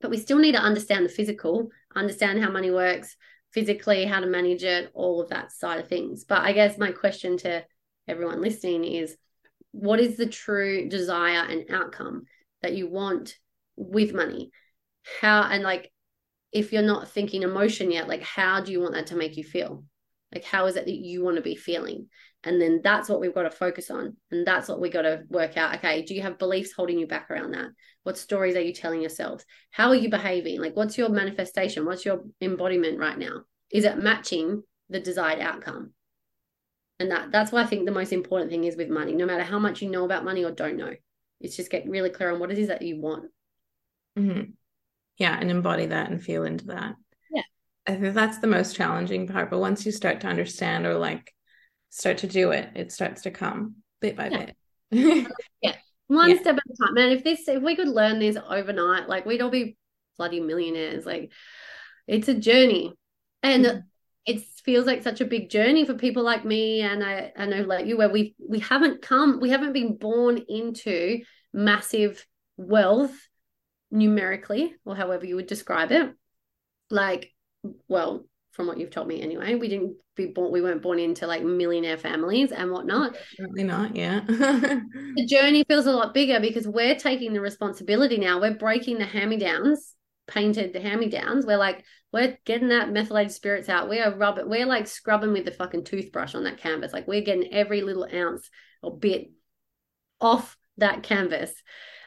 But 0.00 0.10
we 0.10 0.18
still 0.18 0.38
need 0.38 0.52
to 0.52 0.60
understand 0.60 1.04
the 1.04 1.10
physical, 1.10 1.68
understand 1.94 2.42
how 2.42 2.50
money 2.50 2.70
works 2.70 3.16
physically, 3.52 4.04
how 4.04 4.20
to 4.20 4.26
manage 4.26 4.64
it, 4.64 4.90
all 4.94 5.20
of 5.20 5.28
that 5.30 5.52
side 5.52 5.80
of 5.80 5.88
things. 5.88 6.24
But 6.24 6.42
I 6.42 6.52
guess 6.52 6.78
my 6.78 6.92
question 6.92 7.36
to 7.38 7.64
everyone 8.08 8.40
listening 8.40 8.84
is 8.84 9.16
what 9.72 10.00
is 10.00 10.16
the 10.16 10.26
true 10.26 10.88
desire 10.88 11.44
and 11.48 11.70
outcome 11.70 12.24
that 12.62 12.74
you 12.74 12.88
want 12.88 13.36
with 13.76 14.14
money? 14.14 14.50
How, 15.20 15.42
and 15.42 15.62
like, 15.62 15.92
if 16.52 16.72
you're 16.72 16.82
not 16.82 17.08
thinking 17.08 17.42
emotion 17.42 17.90
yet, 17.90 18.08
like, 18.08 18.22
how 18.22 18.60
do 18.60 18.72
you 18.72 18.80
want 18.80 18.94
that 18.94 19.08
to 19.08 19.16
make 19.16 19.36
you 19.36 19.44
feel? 19.44 19.84
Like, 20.32 20.44
how 20.44 20.66
is 20.66 20.76
it 20.76 20.86
that 20.86 20.94
you 20.94 21.24
want 21.24 21.36
to 21.36 21.42
be 21.42 21.56
feeling? 21.56 22.08
And 22.44 22.60
then 22.60 22.80
that's 22.82 23.08
what 23.08 23.20
we've 23.20 23.34
got 23.34 23.42
to 23.42 23.50
focus 23.50 23.90
on. 23.90 24.16
And 24.30 24.46
that's 24.46 24.68
what 24.68 24.80
we 24.80 24.90
got 24.90 25.02
to 25.02 25.22
work 25.28 25.56
out. 25.56 25.76
Okay, 25.76 26.02
do 26.02 26.14
you 26.14 26.22
have 26.22 26.38
beliefs 26.38 26.72
holding 26.72 26.98
you 26.98 27.06
back 27.06 27.30
around 27.30 27.52
that? 27.52 27.68
What 28.02 28.18
stories 28.18 28.56
are 28.56 28.62
you 28.62 28.72
telling 28.72 29.00
yourselves? 29.00 29.44
How 29.70 29.88
are 29.88 29.94
you 29.94 30.10
behaving? 30.10 30.60
Like, 30.60 30.74
what's 30.76 30.98
your 30.98 31.08
manifestation? 31.08 31.86
What's 31.86 32.04
your 32.04 32.22
embodiment 32.40 32.98
right 32.98 33.18
now? 33.18 33.42
Is 33.70 33.84
it 33.84 33.98
matching 33.98 34.62
the 34.88 35.00
desired 35.00 35.40
outcome? 35.40 35.92
And 36.98 37.10
that 37.10 37.32
that's 37.32 37.52
why 37.52 37.62
I 37.62 37.66
think 37.66 37.84
the 37.84 37.92
most 37.92 38.12
important 38.12 38.50
thing 38.50 38.64
is 38.64 38.76
with 38.76 38.88
money, 38.88 39.14
no 39.14 39.26
matter 39.26 39.44
how 39.44 39.58
much 39.58 39.82
you 39.82 39.90
know 39.90 40.04
about 40.04 40.24
money 40.24 40.44
or 40.44 40.50
don't 40.50 40.76
know, 40.76 40.94
it's 41.40 41.56
just 41.56 41.70
get 41.70 41.88
really 41.88 42.10
clear 42.10 42.32
on 42.32 42.38
what 42.38 42.50
it 42.50 42.58
is 42.58 42.68
that 42.68 42.82
you 42.82 43.00
want. 43.00 43.24
Mm-hmm. 44.18 44.52
Yeah, 45.22 45.38
and 45.40 45.52
embody 45.52 45.86
that 45.86 46.10
and 46.10 46.20
feel 46.20 46.42
into 46.42 46.66
that. 46.66 46.96
Yeah. 47.30 47.42
I 47.86 47.94
think 47.94 48.12
that's 48.12 48.38
the 48.38 48.48
most 48.48 48.74
challenging 48.74 49.28
part. 49.28 49.50
But 49.50 49.60
once 49.60 49.86
you 49.86 49.92
start 49.92 50.20
to 50.22 50.26
understand 50.26 50.84
or 50.84 50.94
like 50.94 51.32
start 51.90 52.18
to 52.18 52.26
do 52.26 52.50
it, 52.50 52.70
it 52.74 52.90
starts 52.90 53.22
to 53.22 53.30
come 53.30 53.76
bit 54.00 54.16
by 54.16 54.30
yeah. 54.30 54.46
bit. 54.90 55.28
yeah. 55.62 55.76
One 56.08 56.30
yeah. 56.30 56.40
step 56.40 56.56
at 56.56 56.62
a 56.68 56.76
time. 56.76 56.94
Man, 56.94 57.12
if 57.12 57.22
this 57.22 57.46
if 57.46 57.62
we 57.62 57.76
could 57.76 57.86
learn 57.86 58.18
this 58.18 58.36
overnight, 58.36 59.08
like 59.08 59.24
we'd 59.24 59.40
all 59.42 59.48
be 59.48 59.76
bloody 60.18 60.40
millionaires. 60.40 61.06
Like 61.06 61.30
it's 62.08 62.26
a 62.26 62.34
journey. 62.34 62.92
And 63.44 63.64
mm-hmm. 63.64 63.78
it 64.26 64.42
feels 64.64 64.86
like 64.86 65.04
such 65.04 65.20
a 65.20 65.24
big 65.24 65.50
journey 65.50 65.84
for 65.84 65.94
people 65.94 66.24
like 66.24 66.44
me 66.44 66.80
and 66.80 67.04
I, 67.04 67.30
I 67.36 67.46
know 67.46 67.62
like 67.62 67.86
you 67.86 67.96
where 67.96 68.10
we 68.10 68.34
we 68.44 68.58
haven't 68.58 69.02
come, 69.02 69.38
we 69.38 69.50
haven't 69.50 69.72
been 69.72 69.98
born 69.98 70.42
into 70.48 71.20
massive 71.52 72.26
wealth 72.56 73.16
numerically, 73.92 74.74
or 74.84 74.96
however 74.96 75.24
you 75.24 75.36
would 75.36 75.46
describe 75.46 75.92
it. 75.92 76.12
Like 76.90 77.32
well, 77.88 78.24
from 78.52 78.66
what 78.66 78.78
you've 78.78 78.90
told 78.90 79.08
me 79.08 79.22
anyway, 79.22 79.54
we 79.54 79.68
didn't 79.68 79.96
be 80.14 80.26
born, 80.26 80.52
we 80.52 80.60
weren't 80.60 80.82
born 80.82 80.98
into 80.98 81.26
like 81.26 81.42
millionaire 81.42 81.96
families 81.96 82.52
and 82.52 82.70
whatnot. 82.70 83.16
Certainly 83.36 83.64
not, 83.64 83.96
yeah. 83.96 84.20
the 84.26 85.26
journey 85.26 85.64
feels 85.64 85.86
a 85.86 85.92
lot 85.92 86.12
bigger 86.12 86.38
because 86.38 86.68
we're 86.68 86.94
taking 86.94 87.32
the 87.32 87.40
responsibility 87.40 88.18
now. 88.18 88.40
We're 88.40 88.54
breaking 88.54 88.98
the 88.98 89.06
hand 89.06 89.30
me 89.30 89.38
downs, 89.38 89.94
painted 90.26 90.72
the 90.72 90.80
hand 90.80 91.00
me 91.00 91.08
downs. 91.08 91.46
We're 91.46 91.56
like, 91.56 91.82
we're 92.12 92.36
getting 92.44 92.68
that 92.68 92.92
methylated 92.92 93.32
spirits 93.32 93.70
out. 93.70 93.88
We 93.88 94.00
are 94.00 94.14
rubbing, 94.14 94.48
we're 94.50 94.66
like 94.66 94.86
scrubbing 94.86 95.32
with 95.32 95.46
the 95.46 95.52
fucking 95.52 95.84
toothbrush 95.84 96.34
on 96.34 96.44
that 96.44 96.58
canvas. 96.58 96.92
Like 96.92 97.08
we're 97.08 97.22
getting 97.22 97.54
every 97.54 97.80
little 97.80 98.06
ounce 98.12 98.50
or 98.82 98.98
bit 98.98 99.30
off 100.20 100.58
that 100.76 101.02
canvas. 101.02 101.54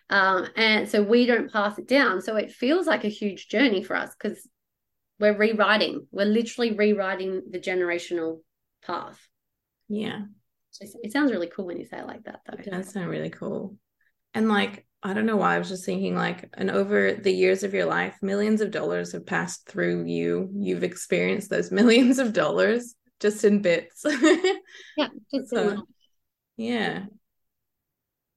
Um, 0.10 0.48
and 0.56 0.88
so 0.88 1.02
we 1.02 1.26
don't 1.26 1.52
pass 1.52 1.78
it 1.80 1.88
down. 1.88 2.22
So 2.22 2.36
it 2.36 2.52
feels 2.52 2.88
like 2.88 3.04
a 3.04 3.10
huge 3.10 3.48
journey 3.48 3.84
for 3.84 3.96
us 3.96 4.14
because 4.16 4.48
we're 5.20 5.38
rewriting. 5.38 6.08
We're 6.12 6.26
literally 6.26 6.74
rewriting 6.74 7.44
the 7.50 7.60
generational 7.60 8.40
path. 8.86 9.20
Yeah. 9.88 10.22
It 10.80 11.14
sounds 11.14 11.32
really 11.32 11.48
cool 11.48 11.66
when 11.66 11.80
you 11.80 11.86
say 11.86 12.00
it 12.00 12.08
like 12.08 12.24
that 12.26 12.42
though. 12.46 12.58
It 12.58 12.70
does 12.70 12.92
sound 12.92 13.10
really 13.10 13.30
cool. 13.30 13.78
And 14.34 14.50
like 14.50 14.86
i 15.04 15.14
don't 15.14 15.28
know 15.28 15.38
why 15.38 15.56
i 15.56 15.60
was 15.60 15.70
just 15.70 15.86
thinking 15.86 16.16
like 16.16 16.50
and 16.56 16.72
over 16.72 17.14
the 17.14 17.32
years 17.32 17.64
of 17.64 17.76
your 17.76 17.86
life 17.86 18.18
millions 18.24 18.60
of 18.60 18.72
dollars 18.72 19.12
have 19.12 19.26
passed 19.26 19.68
through 19.70 20.04
you. 20.06 20.50
You've 20.54 20.84
experienced 20.84 21.50
those 21.50 21.72
millions 21.80 22.20
of 22.20 22.34
dollars 22.34 22.96
just 23.20 23.44
in 23.44 23.62
bits. 23.62 24.04
Yeah 24.98 25.08
so, 25.46 25.86
yeah. 26.58 27.06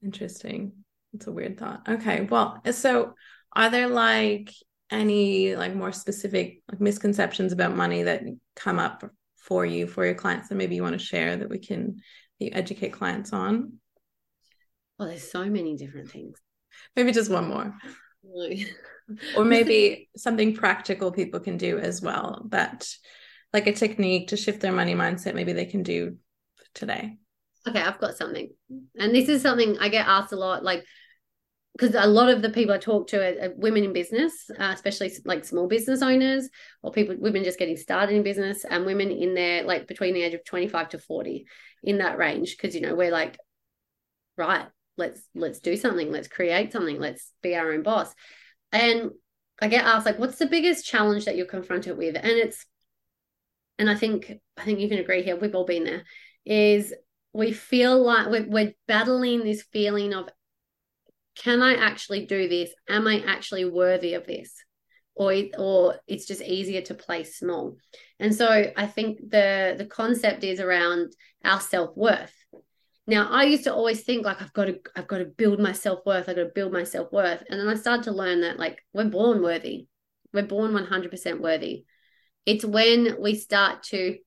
Interesting 0.03 0.78
it's 1.13 1.27
a 1.27 1.31
weird 1.31 1.57
thought. 1.57 1.87
Okay 1.87 2.21
well 2.21 2.61
so 2.71 3.13
are 3.53 3.69
there 3.69 3.87
like 3.87 4.51
any 4.91 5.55
like 5.55 5.75
more 5.75 5.91
specific 5.91 6.61
like 6.71 6.81
misconceptions 6.81 7.53
about 7.53 7.75
money 7.75 8.03
that 8.03 8.23
come 8.55 8.79
up 8.79 9.03
for 9.37 9.65
you 9.65 9.87
for 9.87 10.05
your 10.05 10.15
clients 10.15 10.49
that 10.49 10.55
maybe 10.55 10.75
you 10.75 10.83
want 10.83 10.97
to 10.97 11.05
share 11.05 11.37
that 11.37 11.49
we 11.49 11.59
can 11.59 11.97
you 12.39 12.49
educate 12.53 12.93
clients 12.93 13.33
on? 13.33 13.73
Well 14.97 15.07
there's 15.07 15.29
so 15.29 15.45
many 15.45 15.75
different 15.75 16.09
things. 16.09 16.37
Maybe 16.95 17.11
just 17.11 17.31
one 17.31 17.47
more. 17.47 17.75
Or 19.35 19.43
maybe 19.43 20.07
something 20.15 20.53
practical 20.53 21.11
people 21.11 21.39
can 21.39 21.57
do 21.57 21.79
as 21.79 21.99
well 21.99 22.45
that 22.49 22.87
like 23.51 23.65
a 23.65 23.73
technique 23.73 24.27
to 24.27 24.37
shift 24.37 24.61
their 24.61 24.71
money 24.71 24.93
mindset 24.93 25.33
maybe 25.33 25.51
they 25.51 25.65
can 25.65 25.81
do 25.81 26.17
today. 26.75 27.17
Okay 27.67 27.81
i've 27.81 27.99
got 27.99 28.17
something. 28.17 28.51
And 28.99 29.15
this 29.15 29.27
is 29.27 29.41
something 29.41 29.79
i 29.79 29.89
get 29.89 30.05
asked 30.05 30.31
a 30.31 30.35
lot 30.35 30.63
like 30.63 30.85
because 31.77 31.95
a 31.95 32.07
lot 32.07 32.29
of 32.29 32.41
the 32.41 32.49
people 32.49 32.73
I 32.73 32.77
talk 32.77 33.07
to 33.07 33.45
are, 33.45 33.53
women 33.55 33.83
in 33.83 33.93
business, 33.93 34.49
uh, 34.57 34.71
especially 34.73 35.11
like 35.25 35.45
small 35.45 35.67
business 35.67 36.01
owners 36.01 36.49
or 36.83 36.91
people, 36.91 37.15
women 37.17 37.43
just 37.43 37.59
getting 37.59 37.77
started 37.77 38.15
in 38.15 38.23
business, 38.23 38.65
and 38.65 38.85
women 38.85 39.11
in 39.11 39.33
there 39.33 39.63
like 39.63 39.87
between 39.87 40.13
the 40.13 40.23
age 40.23 40.33
of 40.33 40.43
25 40.43 40.89
to 40.89 40.99
40 40.99 41.45
in 41.83 41.99
that 41.99 42.17
range. 42.17 42.57
Because, 42.57 42.75
you 42.75 42.81
know, 42.81 42.95
we're 42.95 43.11
like, 43.11 43.37
right, 44.37 44.65
let's 44.97 45.21
let's 45.35 45.59
do 45.59 45.77
something, 45.77 46.11
let's 46.11 46.27
create 46.27 46.73
something, 46.73 46.99
let's 46.99 47.31
be 47.41 47.55
our 47.55 47.71
own 47.71 47.83
boss. 47.83 48.13
And 48.71 49.11
I 49.61 49.67
get 49.67 49.85
asked, 49.85 50.05
like, 50.05 50.19
what's 50.19 50.37
the 50.37 50.47
biggest 50.47 50.85
challenge 50.85 51.25
that 51.25 51.35
you're 51.35 51.45
confronted 51.45 51.97
with? 51.97 52.15
And 52.15 52.25
it's, 52.25 52.65
and 53.77 53.89
I 53.89 53.95
think, 53.95 54.31
I 54.57 54.63
think 54.63 54.79
you 54.79 54.89
can 54.89 54.99
agree 54.99 55.23
here, 55.23 55.35
we've 55.35 55.55
all 55.55 55.65
been 55.65 55.83
there, 55.83 56.03
is 56.45 56.93
we 57.33 57.51
feel 57.51 58.01
like 58.01 58.27
we're, 58.27 58.47
we're 58.47 58.73
battling 58.87 59.43
this 59.43 59.63
feeling 59.63 60.13
of 60.13 60.29
can 61.41 61.61
I 61.61 61.75
actually 61.75 62.25
do 62.25 62.47
this? 62.47 62.71
Am 62.87 63.07
I 63.07 63.23
actually 63.25 63.65
worthy 63.65 64.13
of 64.13 64.27
this? 64.27 64.53
or 65.19 65.33
or 65.57 65.99
it's 66.07 66.25
just 66.25 66.41
easier 66.41 66.81
to 66.81 66.93
play 66.93 67.23
small. 67.23 67.77
And 68.19 68.33
so 68.33 68.71
I 68.75 68.87
think 68.87 69.19
the 69.29 69.75
the 69.77 69.85
concept 69.85 70.43
is 70.43 70.61
around 70.61 71.13
our 71.43 71.59
self-worth. 71.59 72.33
Now 73.05 73.27
I 73.29 73.43
used 73.43 73.65
to 73.65 73.73
always 73.73 74.01
think 74.01 74.25
like 74.25 74.41
I've 74.41 74.53
got 74.53 74.65
to 74.65 74.79
I've 74.95 75.09
got 75.09 75.17
to 75.17 75.25
build 75.25 75.59
my 75.59 75.73
self-worth, 75.73 76.29
I've 76.29 76.37
got 76.37 76.43
to 76.43 76.51
build 76.55 76.71
my 76.71 76.85
self-worth. 76.85 77.43
And 77.49 77.59
then 77.59 77.67
I 77.67 77.75
started 77.75 78.05
to 78.05 78.13
learn 78.13 78.41
that 78.41 78.57
like 78.57 78.81
we're 78.93 79.09
born 79.09 79.43
worthy. 79.43 79.87
We're 80.33 80.43
born 80.43 80.71
100% 80.71 81.41
worthy. 81.41 81.85
It's 82.45 82.63
when 82.63 83.19
we 83.19 83.35
start 83.35 83.83
to 83.83 84.17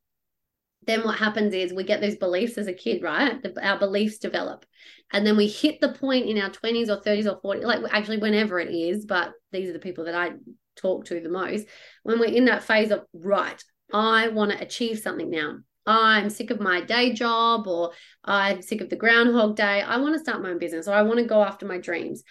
then 0.87 1.05
what 1.05 1.19
happens 1.19 1.55
is 1.55 1.73
we 1.73 1.85
get 1.85 2.01
those 2.01 2.17
beliefs 2.17 2.59
as 2.59 2.67
a 2.67 2.73
kid, 2.73 3.03
right? 3.03 3.41
The, 3.43 3.67
our 3.67 3.79
beliefs 3.79 4.19
develop. 4.19 4.67
And 5.13 5.27
then 5.27 5.37
we 5.37 5.47
hit 5.47 5.81
the 5.81 5.93
point 5.93 6.27
in 6.27 6.39
our 6.39 6.51
20s 6.51 6.89
or 6.89 7.01
30s 7.01 7.27
or 7.27 7.41
40s, 7.41 7.65
like 7.65 7.81
actually 7.93 8.19
whenever 8.19 8.59
it 8.59 8.75
is, 8.75 9.05
but 9.05 9.33
these 9.53 9.69
are 9.69 9.75
the 9.75 9.79
people 9.79 10.05
that 10.07 10.15
I 10.15 10.33
talk 10.77 11.05
to 11.07 11.21
the 11.21 11.29
most. 11.29 11.67
When 12.03 12.19
we're 12.19 12.35
in 12.35 12.47
that 12.47 12.65
phase 12.65 12.91
of, 12.91 13.05
right, 13.13 13.63
I 13.93 14.29
want 14.29 14.53
to 14.53 14.61
achieve 14.61 14.99
something 14.99 15.31
now. 15.31 15.59
I'm 15.85 16.31
sick 16.31 16.51
of 16.51 16.61
my 16.61 16.81
day 16.81 17.13
job 17.13 17.67
or 17.67 17.91
I'm 18.25 18.63
sick 18.63 18.81
of 18.81 18.89
the 18.89 18.97
groundhog 18.97 19.57
day. 19.57 19.83
I 19.83 19.99
want 19.99 20.15
to 20.15 20.21
start 20.21 20.43
my 20.43 20.51
own 20.51 20.59
business 20.59 20.89
or 20.89 20.95
I 20.95 21.03
want 21.03 21.19
to 21.19 21.25
go 21.25 21.43
after 21.43 21.67
my 21.67 21.79
dreams. 21.79 22.23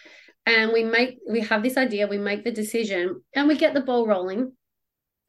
And 0.45 0.71
we 0.73 0.83
make, 0.83 1.19
we 1.29 1.41
have 1.41 1.61
this 1.61 1.77
idea, 1.77 2.07
we 2.07 2.17
make 2.17 2.43
the 2.43 2.51
decision 2.51 3.21
and 3.35 3.47
we 3.47 3.57
get 3.57 3.73
the 3.73 3.81
ball 3.81 4.07
rolling. 4.07 4.53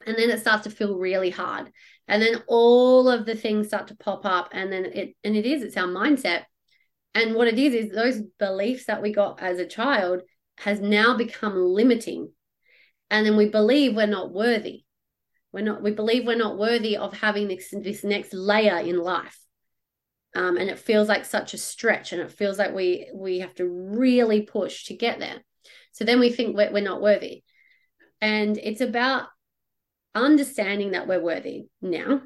And 0.06 0.16
then 0.16 0.30
it 0.30 0.40
starts 0.40 0.64
to 0.64 0.70
feel 0.70 0.96
really 0.96 1.30
hard. 1.30 1.70
And 2.08 2.20
then 2.20 2.42
all 2.48 3.08
of 3.08 3.26
the 3.26 3.34
things 3.34 3.68
start 3.68 3.88
to 3.88 3.96
pop 3.96 4.24
up. 4.24 4.50
And 4.52 4.72
then 4.72 4.84
it, 4.86 5.14
and 5.24 5.36
it 5.36 5.46
is, 5.46 5.62
it's 5.62 5.76
our 5.76 5.86
mindset. 5.86 6.44
And 7.14 7.34
what 7.34 7.48
it 7.48 7.58
is, 7.58 7.74
is 7.74 7.90
those 7.90 8.20
beliefs 8.38 8.86
that 8.86 9.02
we 9.02 9.12
got 9.12 9.40
as 9.42 9.58
a 9.58 9.66
child 9.66 10.22
has 10.58 10.80
now 10.80 11.16
become 11.16 11.56
limiting. 11.56 12.32
And 13.10 13.26
then 13.26 13.36
we 13.36 13.48
believe 13.48 13.94
we're 13.94 14.06
not 14.06 14.32
worthy. 14.32 14.84
We're 15.52 15.64
not, 15.64 15.82
we 15.82 15.90
believe 15.90 16.26
we're 16.26 16.36
not 16.36 16.58
worthy 16.58 16.96
of 16.96 17.12
having 17.12 17.48
this, 17.48 17.68
this 17.70 18.04
next 18.04 18.32
layer 18.32 18.78
in 18.78 18.98
life. 18.98 19.38
Um, 20.34 20.56
and 20.56 20.70
it 20.70 20.78
feels 20.78 21.08
like 21.08 21.26
such 21.26 21.52
a 21.52 21.58
stretch 21.58 22.12
and 22.12 22.22
it 22.22 22.32
feels 22.32 22.58
like 22.58 22.74
we 22.74 23.10
we 23.14 23.40
have 23.40 23.54
to 23.56 23.68
really 23.68 24.42
push 24.42 24.84
to 24.84 24.96
get 24.96 25.18
there 25.18 25.42
so 25.92 26.06
then 26.06 26.20
we 26.20 26.30
think 26.30 26.56
we're, 26.56 26.72
we're 26.72 26.82
not 26.82 27.02
worthy 27.02 27.42
and 28.22 28.56
it's 28.56 28.80
about 28.80 29.26
understanding 30.14 30.92
that 30.92 31.06
we're 31.06 31.22
worthy 31.22 31.66
now 31.80 32.20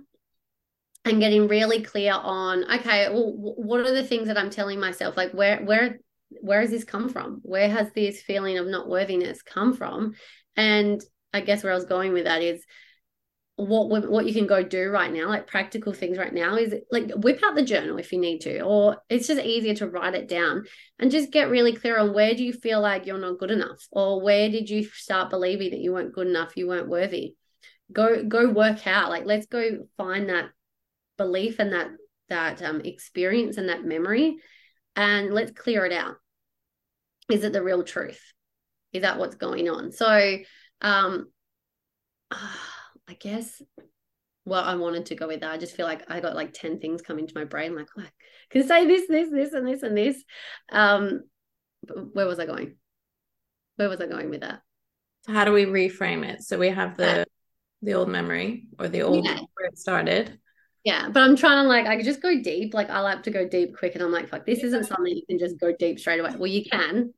and 1.05 1.21
getting 1.21 1.47
really 1.47 1.83
clear 1.83 2.13
on 2.13 2.65
okay 2.65 3.09
well 3.09 3.33
what 3.33 3.81
are 3.81 3.95
the 3.95 4.03
things 4.03 4.27
that 4.27 4.39
i'm 4.39 4.51
telling 4.51 4.81
myself? 4.81 5.17
Like 5.17 5.33
where 5.33 5.63
where 5.65 5.99
where 6.41 6.61
has 6.61 6.71
this 6.71 6.85
come 6.85 7.09
from? 7.09 7.41
Where 7.43 7.69
has 7.69 7.93
this 7.93 8.21
feeling 8.21 8.59
of 8.59 8.67
not 8.67 8.89
worthiness 8.89 9.43
come 9.43 9.75
from? 9.75 10.15
And 10.57 11.01
i 11.37 11.41
guess 11.41 11.63
where 11.63 11.73
i 11.73 11.77
was 11.77 11.85
going 11.85 12.13
with 12.13 12.25
that 12.25 12.43
is 12.43 12.65
what 13.57 14.11
what 14.11 14.27
you 14.27 14.35
can 14.35 14.47
go 14.47 14.63
do 14.63 14.91
right 14.91 15.13
now 15.13 15.29
like 15.29 15.47
practical 15.47 15.95
things 15.95 16.19
right 16.19 16.35
now 16.35 16.57
is 16.57 16.75
like 16.91 17.11
whip 17.13 17.41
out 17.43 17.55
the 17.55 17.63
journal 17.63 17.97
if 17.97 18.13
you 18.13 18.19
need 18.19 18.41
to 18.41 18.61
or 18.61 18.99
it's 19.09 19.27
just 19.27 19.41
easier 19.41 19.75
to 19.75 19.89
write 19.89 20.15
it 20.15 20.29
down 20.29 20.63
and 20.99 21.11
just 21.11 21.31
get 21.31 21.49
really 21.49 21.73
clear 21.73 21.99
on 21.99 22.13
where 22.13 22.35
do 22.35 22.45
you 22.45 22.53
feel 22.53 22.83
like 22.83 23.07
you're 23.07 23.19
not 23.19 23.39
good 23.39 23.51
enough 23.51 23.87
or 23.91 24.21
where 24.21 24.51
did 24.51 24.69
you 24.69 24.85
start 24.85 25.31
believing 25.31 25.71
that 25.71 25.81
you 25.81 25.93
weren't 25.93 26.15
good 26.15 26.27
enough 26.27 26.55
you 26.55 26.69
weren't 26.69 26.89
worthy 26.89 27.35
go 27.93 28.25
go 28.25 28.49
work 28.49 28.87
out 28.87 29.11
like 29.11 29.25
let's 29.25 29.47
go 29.47 29.87
find 29.97 30.29
that 30.29 30.47
belief 31.17 31.59
and 31.59 31.73
that 31.73 31.89
that 32.29 32.63
um, 32.63 32.81
experience 32.81 33.57
and 33.57 33.69
that 33.69 33.85
memory 33.85 34.37
and 34.97 35.33
let's 35.33 35.53
clear 35.53 35.85
it 35.85 35.93
out. 35.93 36.17
Is 37.31 37.45
it 37.45 37.53
the 37.53 37.63
real 37.63 37.85
truth? 37.85 38.21
Is 38.93 39.03
that 39.03 39.19
what's 39.19 39.37
going 39.37 39.69
on? 39.69 39.93
So 39.93 40.39
um 40.81 41.27
i 43.09 43.15
guess 43.21 43.63
well 44.45 44.65
i 44.65 44.75
wanted 44.75 45.07
to 45.07 45.15
go 45.15 45.29
with 45.29 45.41
that 45.41 45.53
i 45.53 45.57
just 45.57 45.77
feel 45.77 45.87
like 45.87 46.03
i 46.11 46.19
got 46.19 46.35
like 46.35 46.53
10 46.53 46.81
things 46.81 47.01
coming 47.01 47.25
to 47.25 47.33
my 47.37 47.45
brain 47.45 47.77
like 47.77 47.87
oh, 47.97 48.03
I 48.03 48.11
can 48.51 48.67
say 48.67 48.85
this 48.85 49.07
this 49.07 49.31
this 49.31 49.53
and 49.53 49.67
this 49.67 49.83
and 49.83 49.97
this. 49.97 50.23
Um 50.71 51.21
where 52.13 52.27
was 52.27 52.41
i 52.41 52.47
going? 52.47 52.77
Where 53.77 53.89
was 53.89 54.01
i 54.01 54.07
going 54.07 54.31
with 54.31 54.41
that? 54.41 54.61
How 55.29 55.45
do 55.45 55.53
we 55.53 55.67
reframe 55.67 56.25
it? 56.25 56.43
So 56.43 56.59
we 56.59 56.69
have 56.71 56.97
the 56.97 57.27
the 57.83 57.95
old 57.95 58.09
memory 58.09 58.67
or 58.79 58.89
the 58.89 59.03
old 59.03 59.25
yeah. 59.25 59.41
where 59.55 59.69
it 59.69 59.79
started. 59.79 60.39
Yeah, 60.85 61.09
but 61.09 61.23
I'm 61.23 61.37
trying 61.37 61.65
to 61.65 61.69
like 61.69 61.87
I 61.87 61.97
could 61.97 62.05
just 62.05 62.23
go 62.23 62.41
deep. 62.41 62.73
Like 62.73 62.91
I 62.91 63.01
like 63.01 63.25
to 63.25 63.31
go 63.31 63.49
deep 63.49 63.77
quick, 63.77 63.95
and 63.95 64.03
I'm 64.03 64.13
like, 64.13 64.29
fuck, 64.29 64.47
this 64.47 64.63
isn't 64.63 64.87
something 64.87 65.15
you 65.15 65.27
can 65.29 65.39
just 65.39 65.59
go 65.59 65.73
deep 65.77 65.99
straight 65.99 66.21
away. 66.21 66.33
Well, 66.37 66.47
you 66.47 66.65
can, 66.65 67.13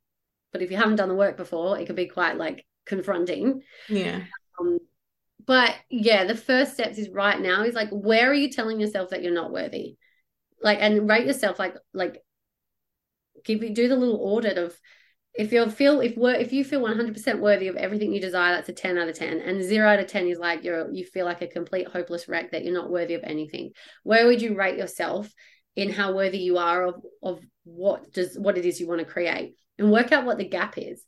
but 0.53 0.63
if 0.63 0.71
you 0.71 0.77
haven't 0.77 0.97
done 0.97 1.09
the 1.09 1.15
work 1.15 1.37
before, 1.37 1.79
it 1.79 1.87
can 1.87 1.95
be 1.95 2.07
quite 2.07 2.39
like 2.39 2.65
confronting. 2.87 3.63
Yeah. 3.89 4.23
Um, 4.59 4.79
but 5.47 5.75
yeah, 5.91 6.25
the 6.25 6.35
first 6.35 6.75
steps 6.75 6.99
is 6.99 7.11
right 7.11 7.41
now 7.41 7.63
is 7.63 7.75
like, 7.75 7.91
where 7.91 8.31
are 8.31 8.35
you 8.35 8.51
telling 8.51 8.81
yourself 8.81 9.11
that 9.11 9.23
you're 9.23 9.35
not 9.35 9.53
worthy? 9.53 9.97
Like, 10.63 10.79
and 10.81 11.09
rate 11.09 11.27
yourself 11.27 11.59
like 11.59 11.77
like 11.93 12.23
give 13.45 13.63
you 13.63 13.71
do 13.71 13.89
the 13.89 13.97
little 13.97 14.21
audit 14.21 14.59
of 14.59 14.79
if 15.39 15.53
you 15.53 15.71
feel 15.71 16.01
if 16.01 16.17
we're 16.17 16.35
if 16.35 16.53
you 16.53 16.65
feel 16.65 16.81
100% 16.81 17.39
worthy 17.39 17.69
of 17.69 17.77
everything 17.77 18.13
you 18.13 18.21
desire 18.21 18.57
that's 18.57 18.69
a 18.69 18.73
10 18.73 18.99
out 18.99 19.09
of 19.09 19.15
10 19.15 19.41
and 19.41 19.63
0 19.63 19.89
out 19.89 20.01
of 20.01 20.09
10 20.09 20.27
is 20.27 20.39
like 20.39 20.65
you're 20.65 20.93
you 20.93 21.05
feel 21.07 21.25
like 21.25 21.41
a 21.41 21.47
complete 21.47 21.87
hopeless 21.87 22.29
wreck 22.29 22.51
that 22.51 22.65
you're 22.65 22.75
not 22.75 22.91
worthy 22.91 23.15
of 23.15 23.23
anything. 23.23 23.71
Where 24.03 24.27
would 24.27 24.43
you 24.43 24.57
rate 24.57 24.77
yourself 24.77 25.33
in 25.77 25.93
how 25.93 26.13
worthy 26.13 26.39
you 26.39 26.59
are 26.59 26.89
of 26.89 26.97
of 27.23 27.41
what 27.63 28.13
does 28.13 28.37
what 28.37 28.59
it 28.59 28.67
is 28.67 28.81
you 28.81 28.89
want 28.89 28.99
to 28.99 29.05
create? 29.05 29.55
And 29.79 29.93
work 29.93 30.11
out 30.11 30.27
what 30.27 30.39
the 30.39 30.49
gap 30.49 30.77
is. 30.77 31.05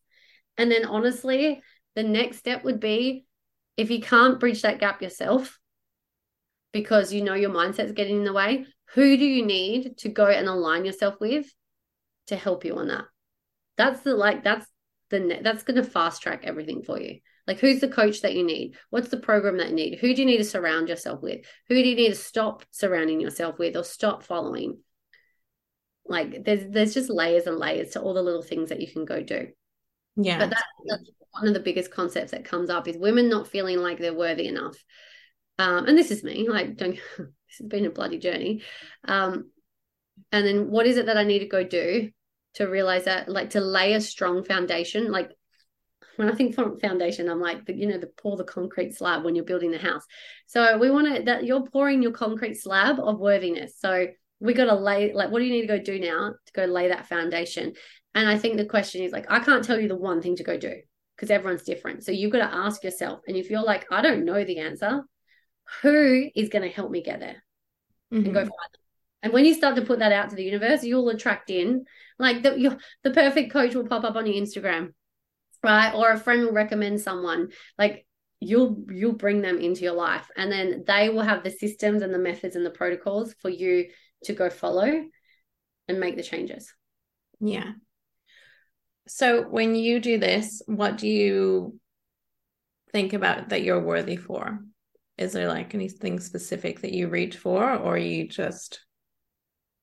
And 0.57 0.71
then 0.71 0.85
honestly 0.85 1.61
the 1.97 2.05
next 2.05 2.39
step 2.39 2.63
would 2.63 2.79
be 2.79 3.27
if 3.77 3.91
you 3.91 4.01
can't 4.01 4.39
bridge 4.39 4.63
that 4.63 4.79
gap 4.79 5.03
yourself 5.03 5.59
because 6.73 7.13
you 7.13 7.23
know 7.23 7.35
your 7.35 7.51
mindset's 7.51 7.91
getting 7.91 8.19
in 8.19 8.25
the 8.25 8.33
way 8.33 8.65
who 8.95 9.17
do 9.17 9.25
you 9.25 9.45
need 9.45 9.99
to 9.99 10.09
go 10.09 10.27
and 10.27 10.47
align 10.47 10.85
yourself 10.85 11.17
with 11.21 11.53
to 12.29 12.37
help 12.37 12.65
you 12.65 12.77
on 12.77 12.87
that 12.87 13.07
that's 13.81 14.01
the 14.03 14.15
like 14.15 14.45
that's 14.45 14.67
the 15.09 15.41
that's 15.43 15.63
going 15.63 15.83
to 15.83 15.89
fast 15.89 16.23
track 16.23 16.43
everything 16.45 16.83
for 16.83 17.01
you. 17.01 17.21
Like 17.47 17.59
who's 17.59 17.81
the 17.81 17.89
coach 17.89 18.21
that 18.21 18.35
you 18.35 18.45
need? 18.45 18.77
What's 18.91 19.09
the 19.09 19.17
program 19.17 19.57
that 19.57 19.71
you 19.71 19.75
need? 19.75 19.99
Who 20.01 20.15
do 20.15 20.21
you 20.21 20.27
need 20.27 20.37
to 20.37 20.45
surround 20.45 20.89
yourself 20.91 21.23
with? 21.23 21.41
Who 21.69 21.83
do 21.83 21.89
you 21.89 21.97
need 21.97 22.11
to 22.11 22.15
stop 22.15 22.63
surrounding 22.71 23.21
yourself 23.21 23.59
with 23.59 23.77
or 23.77 23.83
stop 23.83 24.23
following? 24.23 24.81
Like 26.07 26.45
there's 26.45 26.71
there's 26.71 26.93
just 26.93 27.09
layers 27.09 27.47
and 27.47 27.57
layers 27.57 27.93
to 27.93 28.03
all 28.03 28.13
the 28.13 28.23
little 28.23 28.43
things 28.43 28.69
that 28.69 28.81
you 28.81 28.93
can 28.93 29.07
go 29.07 29.23
do. 29.23 29.49
Yeah. 30.17 30.39
But 30.39 30.51
that, 30.51 30.65
that's 30.87 31.11
one 31.31 31.49
of 31.49 31.55
the 31.55 31.61
biggest 31.61 31.91
concepts 31.91 32.33
that 32.33 32.45
comes 32.45 32.69
up 32.69 32.87
is 32.87 32.99
women 32.99 33.31
not 33.31 33.49
feeling 33.49 33.79
like 33.79 33.99
they're 33.99 34.13
worthy 34.13 34.47
enough. 34.47 34.77
Um 35.59 35.87
and 35.87 35.97
this 35.97 36.11
is 36.11 36.23
me 36.23 36.49
like 36.51 36.77
don't 36.77 36.99
this 37.19 37.59
has 37.59 37.67
been 37.67 37.87
a 37.87 37.91
bloody 37.91 38.19
journey. 38.19 38.63
Um 39.09 39.51
and 40.33 40.47
then 40.47 40.71
what 40.71 40.87
is 40.87 40.99
it 40.99 41.07
that 41.07 41.17
i 41.17 41.25
need 41.25 41.39
to 41.39 41.47
go 41.47 41.65
do 41.65 42.11
to 42.55 42.67
realize 42.67 43.05
that 43.05 43.29
like 43.29 43.51
to 43.51 43.61
lay 43.61 43.95
a 43.95 44.01
strong 44.01 44.45
foundation 44.45 45.11
like 45.11 45.31
when 46.21 46.31
I 46.31 46.35
think 46.35 46.55
foundation, 46.55 47.31
I'm 47.31 47.41
like, 47.41 47.65
the, 47.65 47.75
you 47.75 47.87
know, 47.87 47.97
the 47.97 48.11
pour 48.19 48.37
the 48.37 48.45
concrete 48.45 48.95
slab 48.95 49.25
when 49.25 49.35
you're 49.35 49.45
building 49.45 49.71
the 49.71 49.79
house. 49.79 50.05
So 50.47 50.77
we 50.77 50.91
want 50.91 51.17
to 51.17 51.23
that 51.23 51.45
you're 51.45 51.63
pouring 51.63 52.03
your 52.03 52.13
concrete 52.13 52.57
slab 52.57 53.01
of 53.01 53.19
worthiness. 53.19 53.79
So 53.79 54.09
we 54.39 54.53
got 54.53 54.67
to 54.67 54.75
lay 54.75 55.15
like, 55.15 55.31
what 55.31 55.39
do 55.39 55.47
you 55.47 55.53
need 55.53 55.63
to 55.63 55.67
go 55.67 55.79
do 55.79 55.99
now 55.99 56.35
to 56.45 56.53
go 56.53 56.67
lay 56.67 56.89
that 56.89 57.07
foundation? 57.07 57.73
And 58.15 58.29
I 58.29 58.37
think 58.37 58.59
the 58.59 58.67
question 58.67 59.03
is 59.03 59.13
like, 59.13 59.31
I 59.31 59.41
can't 59.41 59.65
tell 59.65 59.81
you 59.81 59.89
the 59.89 59.97
one 59.97 60.21
thing 60.21 60.37
to 60.37 60.45
go 60.45 60.59
do 60.59 60.75
because 61.17 61.31
everyone's 61.31 61.63
different. 61.63 62.05
So 62.05 62.13
you've 62.13 62.33
got 62.33 62.47
to 62.47 62.55
ask 62.55 62.85
yourself, 62.85 63.21
and 63.27 63.37
if 63.37 63.49
you're 63.49 63.63
like, 63.63 63.87
I 63.91 64.03
don't 64.03 64.25
know 64.27 64.45
the 64.45 64.59
answer, 64.59 65.03
who 65.81 66.29
is 66.35 66.51
going 66.51 66.69
to 66.69 66.75
help 66.75 66.91
me 66.91 67.03
get 67.03 67.21
there 67.21 67.43
mm-hmm. 68.13 68.25
and 68.25 68.35
go 68.35 68.41
mm-hmm. 68.41 68.49
find 68.49 68.73
them? 68.73 68.83
And 69.23 69.33
when 69.33 69.45
you 69.45 69.55
start 69.55 69.77
to 69.77 69.83
put 69.83 69.99
that 69.99 70.13
out 70.13 70.31
to 70.31 70.37
the 70.37 70.45
universe, 70.45 70.83
you'll 70.83 71.09
attract 71.11 71.51
in 71.51 71.85
like 72.19 72.43
the 72.43 72.59
you 72.59 72.79
the 73.03 73.11
perfect 73.11 73.53
coach 73.53 73.75
will 73.75 73.87
pop 73.87 74.05
up 74.05 74.17
on 74.17 74.27
your 74.27 74.37
Instagram, 74.43 74.93
right? 75.63 75.95
Or 75.95 76.11
a 76.11 76.19
friend 76.19 76.45
will 76.45 76.53
recommend 76.53 77.01
someone. 77.01 77.49
Like 77.79 78.07
you'll 78.41 78.85
you'll 78.91 79.13
bring 79.13 79.43
them 79.43 79.59
into 79.59 79.83
your 79.83 79.95
life, 79.95 80.31
and 80.37 80.51
then 80.51 80.85
they 80.87 81.11
will 81.11 81.23
have 81.23 81.43
the 81.43 81.51
systems 81.51 82.03
and 82.03 82.15
the 82.15 82.19
methods 82.19 82.57
and 82.57 82.65
the 82.65 82.71
protocols 82.71 83.35
for 83.41 83.51
you 83.51 83.91
to 84.25 84.33
go 84.33 84.49
follow 84.49 85.05
and 85.89 86.01
make 86.01 86.17
the 86.17 86.23
changes. 86.23 86.73
Yeah. 87.41 87.73
So 89.09 89.43
when 89.43 89.75
you 89.75 89.99
do 90.01 90.19
this, 90.19 90.63
what 90.67 90.99
do 90.99 91.09
you 91.09 91.79
think 92.93 93.13
about 93.13 93.49
that 93.49 93.63
you're 93.63 93.83
worthy 93.83 94.17
for? 94.17 94.61
Is 95.19 95.33
there 95.33 95.49
like 95.49 95.75
anything 95.75 96.21
specific 96.21 96.81
that 96.81 96.93
you 96.93 97.09
reach 97.09 97.37
for, 97.37 97.75
or 97.75 97.99
you 97.99 98.29
just 98.29 98.81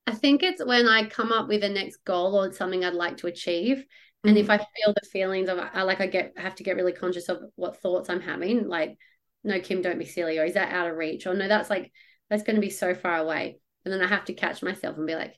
I 0.08 0.16
think 0.16 0.42
it's 0.42 0.64
when 0.64 0.88
I 0.88 1.08
come 1.08 1.32
up 1.32 1.48
with 1.48 1.64
a 1.64 1.70
next 1.70 1.98
goal 2.06 2.36
or 2.36 2.52
something 2.54 2.84
I'd 2.84 2.94
like 2.94 3.18
to 3.18 3.28
achieve. 3.28 3.78
Mm-hmm. 3.78 4.30
And 4.30 4.38
if 4.38 4.48
mm-hmm. 4.48 4.54
I 4.54 4.58
feel 4.58 4.94
the 4.94 5.10
feelings 5.10 5.50
of 5.50 5.60
I 5.60 5.84
like 5.84 6.02
I 6.02 6.08
get 6.08 6.34
I 6.38 6.42
have 6.42 6.56
to 6.56 6.64
get 6.64 6.76
really 6.76 6.94
conscious 6.94 7.30
of 7.30 7.40
what 7.56 7.82
thoughts 7.82 8.10
I'm 8.10 8.22
having, 8.22 8.68
like, 8.68 8.98
no, 9.44 9.60
Kim, 9.60 9.82
don't 9.82 10.00
be 10.00 10.06
silly, 10.06 10.40
or 10.40 10.46
is 10.46 10.56
that 10.56 10.74
out 10.74 10.90
of 10.90 10.98
reach? 10.98 11.28
Or 11.28 11.34
no, 11.34 11.48
that's 11.48 11.70
like 11.70 11.92
that's 12.30 12.44
going 12.44 12.56
to 12.56 12.62
be 12.62 12.70
so 12.70 12.96
far 12.96 13.18
away. 13.18 13.60
And 13.86 13.94
then 13.94 14.02
I 14.02 14.08
have 14.08 14.26
to 14.26 14.34
catch 14.34 14.64
myself 14.64 14.98
and 14.98 15.08
be 15.08 15.16
like, 15.16 15.36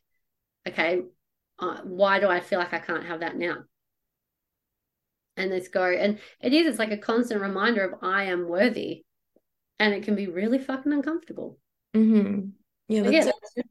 okay, 0.67 1.01
uh, 1.59 1.81
why 1.83 2.19
do 2.19 2.27
I 2.27 2.39
feel 2.39 2.59
like 2.59 2.73
I 2.73 2.79
can't 2.79 3.05
have 3.05 3.19
that 3.19 3.35
now? 3.35 3.57
and 5.39 5.49
let's 5.49 5.69
go. 5.69 5.83
And 5.83 6.19
it 6.41 6.53
is, 6.53 6.67
it's 6.67 6.79
like 6.79 6.91
a 6.91 6.97
constant 6.97 7.41
reminder 7.41 7.83
of 7.83 8.03
I 8.03 8.25
am 8.25 8.47
worthy. 8.47 9.05
And 9.79 9.93
it 9.93 10.03
can 10.03 10.15
be 10.15 10.27
really 10.27 10.59
fucking 10.59 10.91
uncomfortable. 10.91 11.57
Mm-hmm. 11.95 12.49
Yeah, 12.89 13.03
that's, 13.03 13.13
yeah, 13.55 13.63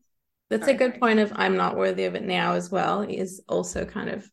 that's 0.51 0.69
a 0.69 0.75
good 0.75 1.01
point 1.01 1.19
of 1.19 1.33
I'm 1.35 1.57
not 1.57 1.77
worthy 1.77 2.05
of 2.05 2.15
it 2.15 2.25
now 2.25 2.55
as 2.55 2.71
well, 2.71 3.03
is 3.03 3.43
also 3.49 3.85
kind 3.85 4.11
of 4.11 4.29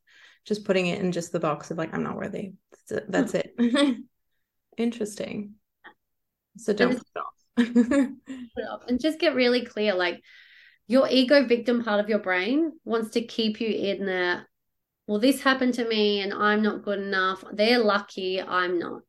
just 0.45 0.65
putting 0.65 0.87
it 0.87 0.99
in 0.99 1.11
just 1.11 1.31
the 1.31 1.39
box 1.39 1.71
of 1.71 1.77
like, 1.77 1.93
I'm 1.93 2.03
not 2.03 2.15
worthy. 2.15 2.53
That's 2.71 2.91
it. 2.91 3.11
That's 3.11 3.33
it. 3.33 3.53
Hmm. 3.59 3.91
Interesting. 4.77 5.53
So 6.57 6.73
don't 6.73 7.01
put 7.55 7.67
it 7.67 8.67
off. 8.69 8.81
and 8.87 8.99
just 8.99 9.19
get 9.19 9.35
really 9.35 9.65
clear. 9.65 9.93
Like 9.95 10.21
your 10.87 11.07
ego 11.09 11.45
victim 11.45 11.83
part 11.83 11.99
of 11.99 12.09
your 12.09 12.19
brain 12.19 12.73
wants 12.83 13.11
to 13.11 13.21
keep 13.21 13.59
you 13.59 13.69
in 13.69 14.05
there 14.05 14.45
well, 15.07 15.19
this 15.19 15.41
happened 15.41 15.75
to 15.75 15.87
me 15.87 16.21
and 16.21 16.33
I'm 16.33 16.63
not 16.63 16.83
good 16.83 16.99
enough. 16.99 17.43
They're 17.51 17.79
lucky, 17.79 18.41
I'm 18.41 18.79
not. 18.79 19.01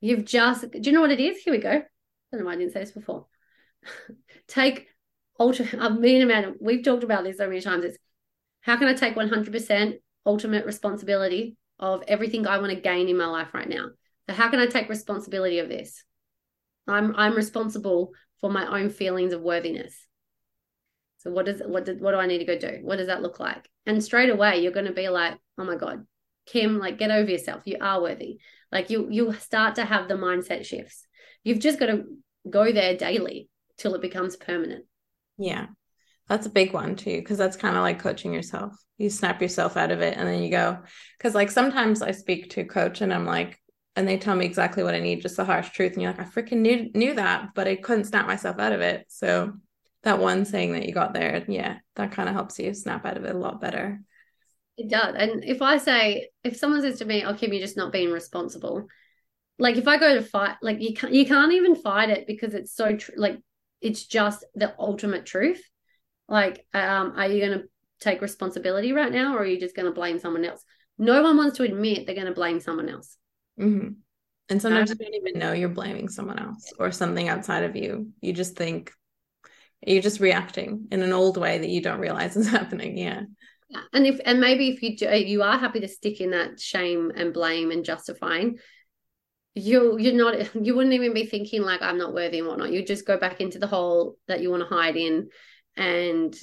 You've 0.00 0.24
just, 0.24 0.70
do 0.70 0.80
you 0.80 0.92
know 0.92 1.00
what 1.00 1.10
it 1.10 1.20
is? 1.20 1.38
Here 1.38 1.52
we 1.52 1.58
go. 1.58 1.70
I 1.70 1.82
don't 2.32 2.40
know 2.40 2.46
why 2.46 2.52
I 2.52 2.56
didn't 2.56 2.72
say 2.72 2.80
this 2.80 2.92
before. 2.92 3.26
take 4.48 4.86
ultimate, 5.40 5.74
I 5.80 5.88
mean, 5.88 6.54
we've 6.60 6.84
talked 6.84 7.02
about 7.02 7.24
this 7.24 7.38
so 7.38 7.48
many 7.48 7.60
times. 7.60 7.84
It's 7.84 7.98
how 8.60 8.76
can 8.76 8.88
I 8.88 8.94
take 8.94 9.16
100% 9.16 9.94
ultimate 10.26 10.66
responsibility 10.66 11.56
of 11.78 12.04
everything 12.06 12.46
I 12.46 12.58
want 12.58 12.72
to 12.72 12.80
gain 12.80 13.08
in 13.08 13.16
my 13.16 13.26
life 13.26 13.54
right 13.54 13.68
now? 13.68 13.86
So, 14.28 14.34
how 14.34 14.50
can 14.50 14.60
I 14.60 14.66
take 14.66 14.88
responsibility 14.88 15.58
of 15.58 15.68
this? 15.68 16.04
I'm, 16.86 17.14
I'm 17.16 17.34
responsible 17.34 18.12
for 18.40 18.50
my 18.50 18.80
own 18.80 18.90
feelings 18.90 19.32
of 19.32 19.42
worthiness. 19.42 20.06
So 21.18 21.30
what 21.30 21.44
does 21.44 21.60
what 21.66 21.84
did 21.84 22.00
what 22.00 22.12
do 22.12 22.16
I 22.16 22.26
need 22.26 22.38
to 22.38 22.46
go 22.46 22.58
do? 22.58 22.78
What 22.82 22.96
does 22.96 23.08
that 23.08 23.20
look 23.20 23.38
like? 23.38 23.68
And 23.84 24.02
straight 24.02 24.30
away 24.30 24.62
you're 24.62 24.72
going 24.72 24.86
to 24.86 24.92
be 24.92 25.10
like, 25.10 25.36
"Oh 25.58 25.64
my 25.64 25.76
god, 25.76 26.06
Kim, 26.46 26.78
like 26.78 26.96
get 26.96 27.10
over 27.10 27.30
yourself. 27.30 27.62
You 27.66 27.76
are 27.78 28.00
worthy." 28.00 28.38
Like 28.72 28.88
you 28.88 29.06
you 29.10 29.32
start 29.34 29.74
to 29.74 29.84
have 29.84 30.08
the 30.08 30.14
mindset 30.14 30.64
shifts. 30.64 31.06
You've 31.44 31.58
just 31.58 31.78
got 31.78 31.86
to 31.86 32.04
go 32.48 32.72
there 32.72 32.96
daily 32.96 33.50
till 33.76 33.94
it 33.94 34.00
becomes 34.00 34.36
permanent. 34.36 34.86
Yeah. 35.40 35.66
That's 36.28 36.46
a 36.46 36.50
big 36.50 36.72
one 36.72 36.94
too 36.94 37.16
because 37.16 37.38
that's 37.38 37.56
kind 37.56 37.76
of 37.76 37.82
like 37.82 37.98
coaching 37.98 38.32
yourself. 38.32 38.76
You 38.98 39.10
snap 39.10 39.42
yourself 39.42 39.76
out 39.76 39.90
of 39.90 40.00
it 40.00 40.16
and 40.16 40.28
then 40.28 40.42
you 40.42 40.50
go 40.50 40.78
cuz 41.18 41.34
like 41.34 41.50
sometimes 41.50 42.02
I 42.02 42.12
speak 42.12 42.50
to 42.50 42.64
coach 42.64 43.00
and 43.00 43.12
I'm 43.12 43.26
like 43.26 43.58
and 43.96 44.06
they 44.06 44.18
tell 44.18 44.36
me 44.36 44.46
exactly 44.46 44.84
what 44.84 44.94
I 44.94 45.00
need, 45.00 45.22
just 45.22 45.36
the 45.36 45.44
harsh 45.44 45.70
truth 45.70 45.94
and 45.94 46.02
you're 46.02 46.12
like 46.12 46.20
I 46.20 46.24
freaking 46.24 46.58
knew 46.58 46.90
knew 46.94 47.14
that, 47.14 47.48
but 47.54 47.66
I 47.66 47.76
couldn't 47.76 48.04
snap 48.04 48.26
myself 48.26 48.60
out 48.60 48.72
of 48.72 48.80
it. 48.80 49.06
So 49.08 49.54
that 50.02 50.18
one 50.18 50.44
saying 50.44 50.72
that 50.72 50.86
you 50.86 50.92
got 50.92 51.14
there, 51.14 51.44
yeah, 51.48 51.78
that 51.96 52.12
kind 52.12 52.28
of 52.28 52.34
helps 52.34 52.58
you 52.58 52.72
snap 52.74 53.04
out 53.06 53.16
of 53.16 53.24
it 53.24 53.34
a 53.34 53.38
lot 53.38 53.60
better. 53.60 54.00
It 54.76 54.88
does. 54.88 55.14
And 55.16 55.44
if 55.44 55.62
I 55.62 55.78
say, 55.78 56.28
if 56.44 56.56
someone 56.56 56.80
says 56.80 56.98
to 57.00 57.04
me, 57.04 57.24
"Oh, 57.24 57.34
Kim, 57.34 57.52
you're 57.52 57.60
just 57.60 57.76
not 57.76 57.92
being 57.92 58.10
responsible," 58.10 58.86
like 59.58 59.76
if 59.76 59.88
I 59.88 59.98
go 59.98 60.14
to 60.14 60.22
fight, 60.22 60.56
like 60.62 60.80
you 60.80 60.94
can't, 60.94 61.12
you 61.12 61.26
can't 61.26 61.52
even 61.52 61.74
fight 61.74 62.08
it 62.08 62.26
because 62.26 62.54
it's 62.54 62.72
so 62.72 62.96
tr- 62.96 63.12
like 63.16 63.38
it's 63.80 64.06
just 64.06 64.44
the 64.54 64.74
ultimate 64.78 65.26
truth. 65.26 65.62
Like, 66.28 66.64
um, 66.74 67.14
are 67.16 67.28
you 67.28 67.44
going 67.44 67.58
to 67.58 67.64
take 68.00 68.22
responsibility 68.22 68.92
right 68.92 69.12
now, 69.12 69.34
or 69.34 69.40
are 69.40 69.46
you 69.46 69.58
just 69.58 69.76
going 69.76 69.86
to 69.86 69.92
blame 69.92 70.18
someone 70.18 70.44
else? 70.44 70.62
No 70.98 71.22
one 71.22 71.36
wants 71.36 71.56
to 71.56 71.64
admit 71.64 72.06
they're 72.06 72.14
going 72.14 72.26
to 72.26 72.32
blame 72.32 72.60
someone 72.60 72.88
else. 72.88 73.16
Mm-hmm. 73.58 73.88
And 74.48 74.62
sometimes 74.62 74.90
um, 74.90 74.96
you 74.98 75.06
don't 75.06 75.14
even 75.14 75.38
know 75.38 75.52
you're 75.52 75.68
blaming 75.68 76.08
someone 76.08 76.38
else 76.38 76.72
or 76.78 76.90
something 76.90 77.28
outside 77.28 77.64
of 77.64 77.76
you. 77.76 78.10
You 78.20 78.32
just 78.32 78.56
think 78.56 78.92
you're 79.86 80.02
just 80.02 80.20
reacting 80.20 80.86
in 80.90 81.02
an 81.02 81.12
old 81.12 81.36
way 81.36 81.58
that 81.58 81.68
you 81.68 81.80
don't 81.80 82.00
realize 82.00 82.36
is 82.36 82.48
happening 82.50 82.98
yeah 82.98 83.22
yeah. 83.68 83.80
and 83.92 84.06
if 84.06 84.20
and 84.24 84.40
maybe 84.40 84.68
if 84.68 84.82
you 84.82 84.96
do, 84.96 85.06
you 85.16 85.42
are 85.42 85.58
happy 85.58 85.80
to 85.80 85.88
stick 85.88 86.20
in 86.20 86.30
that 86.30 86.60
shame 86.60 87.12
and 87.14 87.32
blame 87.32 87.70
and 87.70 87.84
justifying 87.84 88.58
you 89.54 89.98
you're 89.98 90.14
not 90.14 90.54
you 90.64 90.74
wouldn't 90.74 90.94
even 90.94 91.12
be 91.12 91.26
thinking 91.26 91.62
like 91.62 91.82
i'm 91.82 91.98
not 91.98 92.14
worthy 92.14 92.38
and 92.38 92.48
whatnot. 92.48 92.72
You 92.72 92.84
just 92.84 93.06
go 93.06 93.16
back 93.16 93.40
into 93.40 93.58
the 93.58 93.66
hole 93.66 94.16
that 94.28 94.40
you 94.40 94.50
want 94.50 94.62
to 94.62 94.74
hide 94.74 94.96
in 94.96 95.28
and 95.76 96.34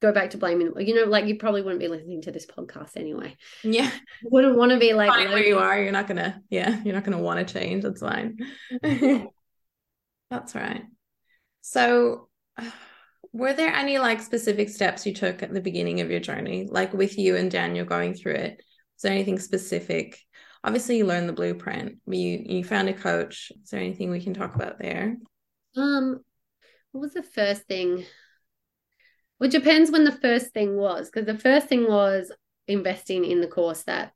go 0.00 0.12
back 0.12 0.30
to 0.30 0.36
blaming 0.36 0.72
you 0.80 0.94
know 0.94 1.08
like 1.08 1.26
you 1.26 1.38
probably 1.38 1.62
wouldn't 1.62 1.80
be 1.80 1.86
listening 1.88 2.22
to 2.22 2.32
this 2.32 2.46
podcast 2.46 2.96
anyway. 2.96 3.36
Yeah. 3.62 3.90
You 4.22 4.30
wouldn't 4.30 4.56
want 4.56 4.72
to 4.72 4.78
be 4.78 4.92
like 4.92 5.10
Fine 5.10 5.28
where 5.28 5.44
you 5.44 5.58
are 5.58 5.80
you're 5.80 5.92
not 5.92 6.08
gonna 6.08 6.40
yeah 6.50 6.80
you're 6.84 6.94
not 6.94 7.04
gonna 7.04 7.20
want 7.20 7.46
to 7.46 7.52
change 7.52 7.84
that's 7.84 8.00
fine. 8.00 8.38
That's 10.30 10.54
right. 10.54 10.84
So 11.60 12.28
were 13.34 13.52
there 13.52 13.72
any 13.72 13.98
like 13.98 14.20
specific 14.20 14.68
steps 14.68 15.06
you 15.06 15.14
took 15.14 15.42
at 15.42 15.52
the 15.52 15.60
beginning 15.60 16.00
of 16.00 16.10
your 16.10 16.20
journey 16.20 16.68
like 16.70 16.92
with 16.92 17.16
you 17.16 17.36
and 17.36 17.50
daniel 17.50 17.84
going 17.84 18.14
through 18.14 18.34
it? 18.34 18.62
Is 18.96 19.02
there 19.02 19.12
anything 19.12 19.38
specific 19.38 20.18
obviously 20.64 20.96
you 20.96 21.06
learned 21.06 21.28
the 21.28 21.32
blueprint 21.32 21.98
you 22.06 22.42
you 22.44 22.64
found 22.64 22.88
a 22.88 22.92
coach 22.92 23.52
is 23.62 23.70
there 23.70 23.80
anything 23.80 24.10
we 24.10 24.22
can 24.22 24.34
talk 24.34 24.54
about 24.54 24.78
there 24.78 25.16
um 25.76 26.20
what 26.92 27.00
was 27.00 27.14
the 27.14 27.22
first 27.22 27.62
thing 27.62 28.04
well 29.38 29.48
it 29.48 29.52
depends 29.52 29.90
when 29.90 30.04
the 30.04 30.12
first 30.12 30.52
thing 30.52 30.76
was 30.76 31.10
because 31.10 31.26
the 31.26 31.38
first 31.38 31.66
thing 31.66 31.88
was 31.88 32.32
investing 32.68 33.24
in 33.24 33.40
the 33.40 33.46
course 33.46 33.82
that 33.84 34.12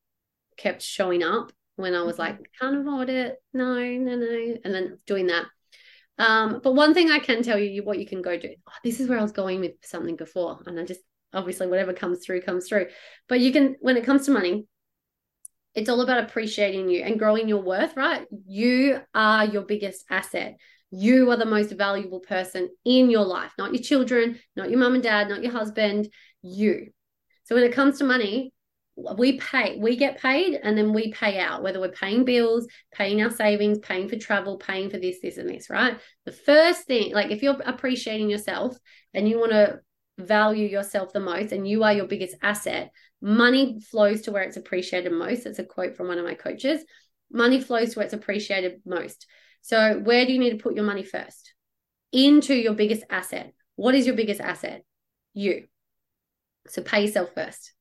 kept 0.57 0.83
showing 0.83 1.23
up 1.23 1.53
when 1.77 1.95
i 1.95 2.03
was 2.03 2.17
mm-hmm. 2.17 2.37
like 2.39 2.51
can't 2.61 2.79
afford 2.79 3.09
it 3.11 3.37
no 3.53 3.75
no 3.75 4.17
no 4.17 4.57
and 4.65 4.75
then 4.75 4.99
doing 5.07 5.27
that 5.27 5.47
um, 6.19 6.61
but 6.63 6.75
one 6.75 6.95
thing 6.95 7.11
I 7.11 7.19
can 7.19 7.43
tell 7.43 7.59
you, 7.59 7.85
what 7.85 7.99
you 7.99 8.07
can 8.07 8.23
go 8.23 8.39
do. 8.39 8.55
Oh, 8.67 8.73
this 8.83 9.01
is 9.01 9.09
where 9.09 9.19
I 9.19 9.23
was 9.23 9.33
going 9.33 9.61
with 9.61 9.73
something 9.83 10.17
before, 10.17 10.61
and 10.67 10.81
I 10.81 10.85
just 10.85 11.01
obviously 11.33 11.67
whatever 11.67 11.93
comes 11.93 12.25
through 12.25 12.41
comes 12.43 12.69
through. 12.69 12.87
But 13.29 13.41
you 13.41 13.53
can, 13.53 13.77
when 13.81 13.97
it 13.97 14.05
comes 14.05 14.25
to 14.27 14.31
money, 14.31 14.67
it's 15.77 15.89
all 15.89 16.01
about 16.01 16.25
appreciating 16.25 16.89
you 16.89 17.03
and 17.03 17.19
growing 17.19 17.49
your 17.49 17.63
worth. 17.63 17.97
Right? 17.97 18.27
You 18.47 19.01
are 19.15 19.45
your 19.45 19.63
biggest 19.63 20.05
asset. 20.11 20.57
You 20.91 21.31
are 21.31 21.37
the 21.37 21.45
most 21.45 21.73
valuable 21.73 22.21
person 22.21 22.71
in 22.85 23.11
your 23.11 23.25
life, 23.25 23.53
not 23.59 23.75
your 23.75 23.83
children, 23.83 24.39
not 24.57 24.71
your 24.71 24.79
mom 24.79 24.95
and 24.95 25.03
dad, 25.03 25.29
not 25.29 25.43
your 25.43 25.53
husband. 25.53 26.09
You. 26.43 26.89
So 27.45 27.55
when 27.55 27.65
it 27.65 27.73
comes 27.73 27.99
to 27.99 28.05
money, 28.05 28.53
we 28.97 29.39
pay 29.39 29.79
we 29.79 29.95
get 29.95 30.19
paid 30.19 30.59
and 30.63 30.77
then 30.77 30.95
we 30.95 31.13
pay 31.13 31.39
out 31.39 31.63
whether 31.63 31.79
we're 31.79 31.91
paying 31.91 32.25
bills 32.25 32.67
paying 32.95 33.23
our 33.23 33.31
savings 33.31 33.79
paying 33.79 34.09
for 34.09 34.17
travel 34.17 34.57
paying 34.57 34.89
for 34.89 34.97
this 34.97 35.21
this 35.21 35.37
and 35.37 35.51
this 35.51 35.69
right 35.69 35.99
the 36.25 36.33
first 36.33 36.87
thing 36.87 37.13
like 37.13 37.31
if 37.31 37.43
you're 37.43 37.61
appreciating 37.67 38.31
yourself 38.31 38.75
and 39.13 39.29
you 39.29 39.39
want 39.39 39.53
to 39.53 39.79
value 40.19 40.67
yourself 40.67 41.13
the 41.13 41.21
most 41.21 41.53
and 41.53 41.69
you 41.69 41.85
are 41.85 41.93
your 41.93 42.07
biggest 42.07 42.37
asset 42.43 42.91
money 43.21 43.81
flows 43.81 44.23
to 44.23 44.33
where 44.33 44.43
it's 44.43 44.57
appreciated 44.57 45.13
most. 45.13 45.47
It's 45.47 45.59
a 45.59 45.65
quote 45.65 45.97
from 45.97 46.09
one 46.09 46.19
of 46.19 46.25
my 46.25 46.35
coaches. 46.35 46.85
Money 47.33 47.61
flows 47.61 47.93
to 47.93 47.99
where 47.99 48.05
it's 48.05 48.15
appreciated 48.15 48.81
most. 48.85 49.27
So 49.63 49.99
where 49.99 50.25
do 50.27 50.33
you 50.33 50.39
need 50.39 50.51
to 50.51 50.63
put 50.63 50.75
your 50.75 50.85
money 50.85 51.03
first? 51.03 51.55
Into 52.13 52.55
your 52.55 52.75
biggest 52.75 53.05
asset. 53.11 53.53
What 53.75 53.95
is 53.95 54.07
your 54.07 54.17
biggest 54.17 54.41
asset? 54.41 54.85
You. 55.35 55.67
So 56.69 56.83
pay 56.83 57.03
yourself 57.03 57.31
first. 57.35 57.73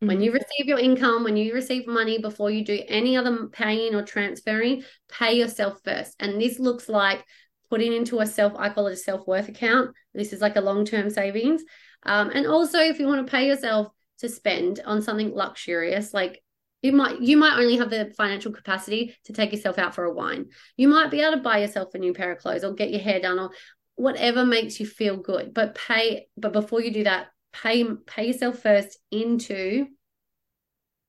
When 0.00 0.20
you 0.20 0.30
mm-hmm. 0.30 0.38
receive 0.38 0.66
your 0.66 0.78
income, 0.78 1.24
when 1.24 1.36
you 1.36 1.54
receive 1.54 1.86
money, 1.86 2.18
before 2.18 2.50
you 2.50 2.64
do 2.64 2.80
any 2.88 3.16
other 3.16 3.46
paying 3.46 3.94
or 3.94 4.02
transferring, 4.02 4.84
pay 5.08 5.34
yourself 5.34 5.80
first. 5.84 6.14
And 6.20 6.40
this 6.40 6.58
looks 6.58 6.88
like 6.88 7.24
putting 7.70 7.92
into 7.92 8.20
a 8.20 8.26
self, 8.26 8.52
I 8.56 8.68
call 8.68 8.86
it 8.86 8.92
a 8.92 8.96
self 8.96 9.26
worth 9.26 9.48
account. 9.48 9.94
This 10.14 10.32
is 10.32 10.40
like 10.40 10.56
a 10.56 10.60
long 10.60 10.84
term 10.84 11.10
savings. 11.10 11.62
Um, 12.04 12.30
and 12.30 12.46
also, 12.46 12.78
if 12.78 12.98
you 12.98 13.06
want 13.06 13.26
to 13.26 13.30
pay 13.30 13.46
yourself 13.46 13.88
to 14.18 14.28
spend 14.28 14.80
on 14.84 15.02
something 15.02 15.34
luxurious, 15.34 16.14
like 16.14 16.42
you 16.82 16.92
might 16.92 17.20
you 17.20 17.36
might 17.36 17.58
only 17.58 17.76
have 17.78 17.90
the 17.90 18.12
financial 18.16 18.52
capacity 18.52 19.16
to 19.24 19.32
take 19.32 19.52
yourself 19.52 19.78
out 19.78 19.94
for 19.94 20.04
a 20.04 20.12
wine. 20.12 20.46
You 20.76 20.88
might 20.88 21.10
be 21.10 21.22
able 21.22 21.36
to 21.36 21.42
buy 21.42 21.58
yourself 21.58 21.94
a 21.94 21.98
new 21.98 22.12
pair 22.12 22.32
of 22.32 22.38
clothes 22.38 22.64
or 22.64 22.74
get 22.74 22.90
your 22.90 23.00
hair 23.00 23.20
done 23.20 23.38
or 23.38 23.50
whatever 23.96 24.44
makes 24.44 24.78
you 24.80 24.86
feel 24.86 25.16
good. 25.16 25.54
But 25.54 25.74
pay, 25.74 26.26
but 26.36 26.52
before 26.52 26.82
you 26.82 26.90
do 26.92 27.04
that, 27.04 27.28
pay 27.52 27.84
pay 28.06 28.26
yourself 28.26 28.58
first 28.58 28.98
into 29.10 29.86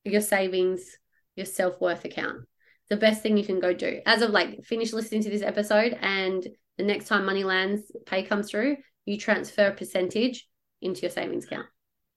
your 0.03 0.21
savings, 0.21 0.97
your 1.35 1.45
self-worth 1.45 2.05
account. 2.05 2.45
The 2.89 2.97
best 2.97 3.23
thing 3.23 3.37
you 3.37 3.45
can 3.45 3.59
go 3.59 3.73
do. 3.73 4.01
As 4.05 4.21
of 4.21 4.31
like 4.31 4.63
finish 4.63 4.93
listening 4.93 5.23
to 5.23 5.29
this 5.29 5.41
episode 5.41 5.97
and 6.01 6.47
the 6.77 6.83
next 6.83 7.07
time 7.07 7.25
money 7.25 7.43
lands, 7.43 7.91
pay 8.05 8.23
comes 8.23 8.49
through, 8.49 8.77
you 9.05 9.17
transfer 9.17 9.67
a 9.67 9.73
percentage 9.73 10.47
into 10.81 11.01
your 11.01 11.11
savings 11.11 11.45
account. 11.45 11.67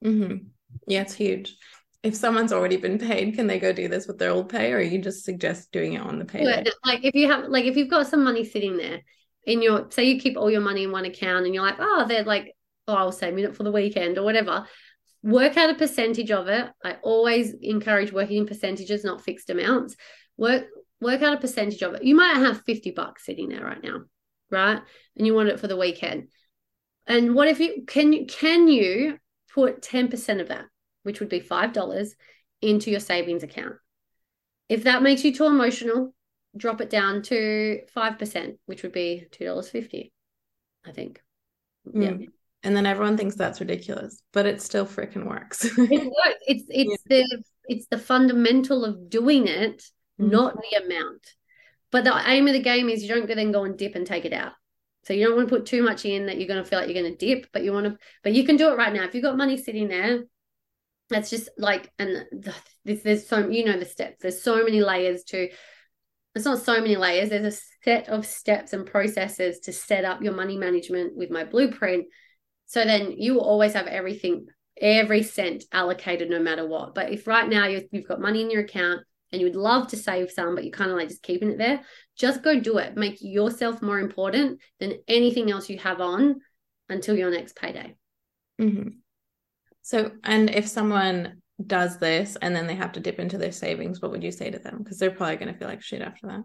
Mm-hmm. 0.05 0.49
Yeah, 0.87 1.03
it's 1.03 1.15
huge. 1.15 1.57
If 2.03 2.15
someone's 2.15 2.53
already 2.53 2.77
been 2.77 2.99
paid, 2.99 3.35
can 3.35 3.47
they 3.47 3.59
go 3.59 3.73
do 3.73 3.89
this 3.89 4.07
with 4.07 4.19
their 4.19 4.31
old 4.31 4.49
pay, 4.49 4.73
or 4.73 4.81
you 4.81 5.01
just 5.01 5.25
suggest 5.25 5.73
doing 5.73 5.95
it 5.95 6.01
on 6.03 6.19
the 6.19 6.25
pay? 6.25 6.45
Yeah, 6.45 6.65
like 6.85 7.05
if 7.05 7.15
you 7.15 7.29
have, 7.31 7.47
like 7.49 7.65
if 7.65 7.77
you've 7.77 7.91
got 7.91 8.07
some 8.07 8.23
money 8.23 8.45
sitting 8.45 8.77
there 8.77 9.01
in 9.45 9.63
your, 9.63 9.91
say 9.91 10.05
you 10.05 10.21
keep 10.21 10.37
all 10.37 10.51
your 10.51 10.61
money 10.61 10.85
in 10.85 10.93
one 10.93 11.07
account, 11.07 11.47
and 11.47 11.55
you're 11.55 11.65
like, 11.65 11.79
oh, 11.79 12.05
they're 12.07 12.25
like 12.25 12.55
oh, 12.89 12.95
I'll 12.95 13.13
save 13.13 13.39
it 13.39 13.55
for 13.55 13.63
the 13.63 13.71
weekend 13.71 14.19
or 14.19 14.25
whatever. 14.25 14.67
Work 15.23 15.57
out 15.57 15.71
a 15.71 15.75
percentage 15.75 16.31
of 16.31 16.49
it. 16.49 16.69
I 16.83 16.97
always 17.03 17.55
encourage 17.61 18.13
working 18.13 18.39
in 18.39 18.47
percentages, 18.47 19.05
not 19.05 19.21
fixed 19.21 19.51
amounts. 19.51 19.95
Work 20.39 20.69
work 21.01 21.23
out 21.23 21.35
a 21.35 21.41
percentage 21.41 21.83
of 21.83 21.95
it. 21.95 22.05
You 22.05 22.15
might 22.15 22.37
have 22.37 22.63
50 22.63 22.91
bucks 22.93 23.27
sitting 23.27 23.51
there 23.51 23.65
right 23.65 23.83
now, 23.83 24.01
right? 24.51 24.81
And 25.17 25.27
you 25.27 25.35
want 25.35 25.51
it 25.51 25.61
for 25.61 25.69
the 25.69 25.77
weekend. 25.77 26.29
And 27.07 27.35
what 27.35 27.49
if 27.49 27.61
you 27.61 27.85
can 27.87 28.13
you 28.13 28.27
can 28.27 28.69
you 28.69 29.19
put 29.53 29.83
10% 29.83 30.41
of 30.41 30.49
that, 30.49 30.65
which 31.03 31.21
would 31.21 31.29
be 31.29 31.41
five 31.41 31.73
dollars, 31.73 32.15
into 32.63 32.91
your 32.91 33.01
savings 33.01 33.43
account? 33.43 33.75
If 34.69 34.85
that 34.85 35.03
makes 35.03 35.25
you 35.25 35.35
too 35.35 35.47
emotional, 35.47 36.15
drop 36.57 36.81
it 36.81 36.91
down 36.91 37.23
to 37.23 37.81
5%, 37.97 38.59
which 38.67 38.83
would 38.83 38.93
be 38.93 39.27
$2.50, 39.33 40.11
I 40.87 40.93
think. 40.93 41.23
Mm. 41.87 42.21
Yeah. 42.21 42.27
And 42.65 42.77
then 42.77 42.87
everyone 42.87 43.17
thinks 43.17 43.37
that's 43.37 43.61
ridiculous, 43.61 44.21
but 44.33 44.45
it 44.45 44.61
still 44.61 44.85
freaking 44.85 45.27
works. 45.27 45.65
it 45.79 45.79
works. 45.79 46.43
It's 46.47 46.65
it's 46.69 47.03
yeah. 47.09 47.25
the 47.25 47.43
it's 47.69 47.87
the 47.87 47.99
fundamental 47.99 48.85
of 48.85 49.09
doing 49.09 49.47
it, 49.47 49.85
mm. 50.21 50.31
not 50.31 50.57
the 50.57 50.85
amount. 50.85 51.35
But 51.91 52.05
the 52.05 52.23
aim 52.27 52.47
of 52.47 52.53
the 52.53 52.61
game 52.61 52.89
is 52.89 53.03
you 53.03 53.09
don't 53.09 53.27
go 53.27 53.35
then 53.35 53.53
go 53.53 53.65
and 53.65 53.79
dip 53.79 53.95
and 53.95 54.07
take 54.07 54.25
it 54.25 54.33
out. 54.33 54.53
So 55.05 55.15
you 55.15 55.27
don't 55.27 55.37
want 55.37 55.49
to 55.49 55.55
put 55.57 55.67
too 55.67 55.83
much 55.83 56.05
in 56.05 56.27
that 56.27 56.39
you're 56.39 56.49
going 56.49 56.63
to 56.63 56.69
feel 56.69 56.79
like 56.79 56.89
you're 56.89 57.03
going 57.03 57.17
to 57.17 57.27
dip, 57.27 57.47
but 57.53 57.65
you 57.65 57.73
want 57.73 57.87
to, 57.87 57.97
but 58.23 58.35
you 58.35 58.45
can 58.45 58.57
do 58.57 58.71
it 58.71 58.77
right 58.77 58.93
now. 58.93 59.05
If 59.05 59.15
you've 59.15 59.25
got 59.25 59.39
money 59.39 59.57
sitting 59.57 59.89
there, 59.89 60.25
that's 61.09 61.31
just 61.31 61.49
like, 61.57 61.91
and 61.99 62.27
this, 62.85 63.03
there's 63.03 63.27
so, 63.27 63.49
you 63.49 63.65
know, 63.65 63.79
the 63.79 63.87
steps, 63.87 64.17
there's 64.21 64.43
so 64.43 64.63
many 64.63 64.83
layers 64.83 65.25
to, 65.25 65.49
it's 66.35 66.45
not 66.45 66.59
so 66.59 66.75
many 66.81 66.97
layers. 66.97 67.31
There's 67.31 67.55
a 67.55 67.59
set 67.83 68.09
of 68.11 68.27
steps 68.27 68.75
and 68.75 68.85
processes 68.87 69.61
to 69.61 69.73
set 69.73 70.05
up 70.05 70.23
your 70.23 70.35
money 70.35 70.59
management 70.59 71.17
with 71.17 71.31
my 71.31 71.45
blueprint. 71.45 72.07
So 72.67 72.85
then 72.85 73.13
you 73.13 73.35
will 73.35 73.45
always 73.45 73.73
have 73.73 73.87
everything, 73.87 74.47
every 74.79 75.23
cent 75.23 75.65
allocated 75.73 76.29
no 76.29 76.41
matter 76.41 76.67
what. 76.69 76.95
But 76.95 77.11
if 77.11 77.27
right 77.27 77.49
now 77.49 77.67
you've 77.67 78.07
got 78.07 78.21
money 78.21 78.43
in 78.43 78.51
your 78.51 78.63
account, 78.63 79.01
and 79.33 79.41
you 79.41 79.47
would 79.47 79.57
love 79.57 79.89
to 79.89 79.97
save 79.97 80.31
some, 80.31 80.55
but 80.55 80.65
you're 80.65 80.73
kind 80.73 80.91
of 80.91 80.97
like 80.97 81.09
just 81.09 81.23
keeping 81.23 81.51
it 81.51 81.59
there, 81.59 81.81
just 82.17 82.43
go 82.43 82.59
do 82.59 82.79
it. 82.79 82.97
Make 82.97 83.19
yourself 83.21 83.83
more 83.83 83.99
important 83.99 84.61
than 84.81 84.95
anything 85.07 85.51
else 85.51 85.69
you 85.69 85.79
have 85.79 86.01
on 86.01 86.41
until 86.89 87.17
your 87.17 87.31
next 87.31 87.57
payday. 87.57 87.95
Mm-hmm. 88.61 88.89
So, 89.83 90.13
and 90.25 90.51
if 90.51 90.67
someone 90.67 91.41
does 91.65 91.99
this 91.99 92.37
and 92.41 92.55
then 92.55 92.67
they 92.67 92.75
have 92.75 92.93
to 92.93 93.01
dip 93.01 93.19
into 93.19 93.39
their 93.39 93.53
savings, 93.53 94.01
what 94.01 94.11
would 94.11 94.23
you 94.23 94.31
say 94.31 94.51
to 94.51 94.59
them? 94.59 94.79
Because 94.79 94.99
they're 94.99 95.11
probably 95.11 95.37
going 95.37 95.53
to 95.53 95.59
feel 95.59 95.69
like 95.69 95.83
shit 95.83 96.03
after 96.03 96.27
that. 96.29 96.43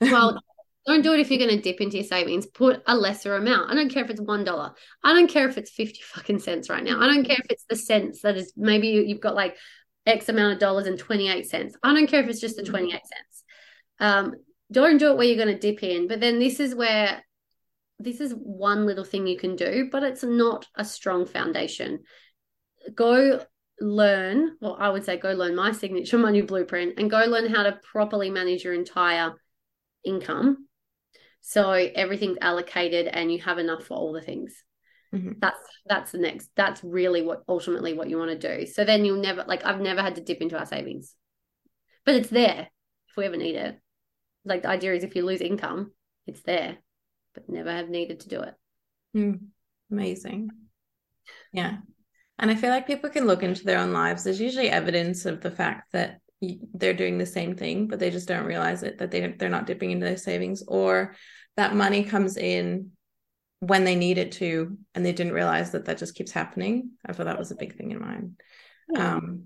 well, 0.00 0.40
don't 0.86 1.02
do 1.02 1.12
it 1.12 1.20
if 1.20 1.30
you're 1.30 1.38
going 1.38 1.56
to 1.56 1.60
dip 1.60 1.80
into 1.80 1.96
your 1.96 2.06
savings. 2.06 2.46
Put 2.46 2.82
a 2.86 2.96
lesser 2.96 3.36
amount. 3.36 3.70
I 3.70 3.74
don't 3.74 3.90
care 3.90 4.04
if 4.04 4.10
it's 4.10 4.20
one 4.20 4.44
dollar. 4.44 4.72
I 5.02 5.12
don't 5.12 5.30
care 5.30 5.48
if 5.48 5.58
it's 5.58 5.70
fifty 5.70 6.00
fucking 6.02 6.38
cents 6.38 6.70
right 6.70 6.82
now. 6.82 7.00
I 7.00 7.06
don't 7.06 7.24
care 7.24 7.38
if 7.38 7.46
it's 7.50 7.64
the 7.68 7.76
cents 7.76 8.22
that 8.22 8.36
is 8.36 8.52
maybe 8.56 8.88
you've 8.88 9.20
got 9.20 9.34
like 9.34 9.56
X 10.06 10.28
amount 10.28 10.54
of 10.54 10.58
dollars 10.58 10.86
and 10.86 10.98
28 10.98 11.48
cents. 11.48 11.76
I 11.82 11.92
don't 11.92 12.06
care 12.06 12.22
if 12.22 12.28
it's 12.28 12.40
just 12.40 12.56
the 12.56 12.62
mm-hmm. 12.62 12.70
28 12.70 12.92
cents. 12.92 13.44
Um, 13.98 14.34
don't 14.70 14.98
do 14.98 15.10
it 15.10 15.16
where 15.16 15.26
you're 15.26 15.42
going 15.42 15.54
to 15.54 15.58
dip 15.58 15.82
in. 15.82 16.08
But 16.08 16.20
then 16.20 16.38
this 16.38 16.60
is 16.60 16.74
where 16.74 17.22
this 17.98 18.20
is 18.20 18.32
one 18.32 18.86
little 18.86 19.04
thing 19.04 19.26
you 19.26 19.38
can 19.38 19.56
do, 19.56 19.88
but 19.90 20.02
it's 20.02 20.22
not 20.22 20.66
a 20.74 20.84
strong 20.84 21.26
foundation. 21.26 22.00
Go 22.94 23.44
learn, 23.80 24.56
well, 24.60 24.76
I 24.78 24.90
would 24.90 25.04
say 25.04 25.16
go 25.16 25.32
learn 25.32 25.54
my 25.54 25.72
signature 25.72 26.18
money 26.26 26.42
blueprint 26.42 26.98
and 26.98 27.10
go 27.10 27.24
learn 27.24 27.52
how 27.52 27.62
to 27.62 27.78
properly 27.92 28.30
manage 28.30 28.64
your 28.64 28.74
entire 28.74 29.34
income. 30.04 30.68
So 31.40 31.70
everything's 31.70 32.38
allocated 32.40 33.06
and 33.06 33.32
you 33.32 33.40
have 33.42 33.58
enough 33.58 33.84
for 33.84 33.94
all 33.94 34.12
the 34.12 34.20
things. 34.20 34.64
Mm-hmm. 35.16 35.32
That's 35.40 35.58
that's 35.86 36.12
the 36.12 36.18
next. 36.18 36.50
That's 36.56 36.82
really 36.84 37.22
what 37.22 37.42
ultimately 37.48 37.94
what 37.94 38.10
you 38.10 38.18
want 38.18 38.38
to 38.38 38.56
do. 38.56 38.66
So 38.66 38.84
then 38.84 39.04
you'll 39.04 39.22
never 39.22 39.44
like 39.46 39.64
I've 39.64 39.80
never 39.80 40.02
had 40.02 40.16
to 40.16 40.20
dip 40.20 40.40
into 40.40 40.58
our 40.58 40.66
savings, 40.66 41.14
but 42.04 42.14
it's 42.14 42.28
there 42.28 42.68
if 43.08 43.16
we 43.16 43.24
ever 43.24 43.36
need 43.36 43.56
it. 43.56 43.80
Like 44.44 44.62
the 44.62 44.68
idea 44.68 44.94
is 44.94 45.04
if 45.04 45.16
you 45.16 45.24
lose 45.24 45.40
income, 45.40 45.92
it's 46.26 46.42
there, 46.42 46.76
but 47.34 47.48
never 47.48 47.70
have 47.70 47.88
needed 47.88 48.20
to 48.20 48.28
do 48.28 48.42
it. 48.42 48.54
Mm, 49.16 49.40
amazing. 49.90 50.50
Yeah. 51.52 51.78
And 52.38 52.50
I 52.50 52.54
feel 52.54 52.70
like 52.70 52.86
people 52.86 53.08
can 53.08 53.26
look 53.26 53.42
into 53.42 53.64
their 53.64 53.78
own 53.78 53.92
lives. 53.92 54.24
There's 54.24 54.40
usually 54.40 54.68
evidence 54.68 55.24
of 55.24 55.40
the 55.40 55.50
fact 55.50 55.92
that 55.92 56.20
they're 56.74 56.92
doing 56.92 57.16
the 57.16 57.24
same 57.26 57.56
thing, 57.56 57.88
but 57.88 57.98
they 57.98 58.10
just 58.10 58.28
don't 58.28 58.44
realize 58.44 58.82
it 58.82 58.98
that 58.98 59.10
they 59.10 59.34
they're 59.38 59.48
not 59.48 59.66
dipping 59.66 59.90
into 59.90 60.04
their 60.04 60.18
savings, 60.18 60.62
or 60.68 61.14
that 61.56 61.74
money 61.74 62.04
comes 62.04 62.36
in 62.36 62.90
when 63.60 63.84
they 63.84 63.94
need 63.94 64.18
it 64.18 64.32
to 64.32 64.76
and 64.94 65.04
they 65.04 65.12
didn't 65.12 65.32
realize 65.32 65.72
that 65.72 65.86
that 65.86 65.98
just 65.98 66.14
keeps 66.14 66.32
happening. 66.32 66.90
I 67.04 67.12
thought 67.12 67.26
that 67.26 67.38
was 67.38 67.50
a 67.50 67.56
big 67.56 67.76
thing 67.76 67.90
in 67.90 68.00
mine. 68.00 68.36
Yeah. 68.92 69.14
um 69.14 69.44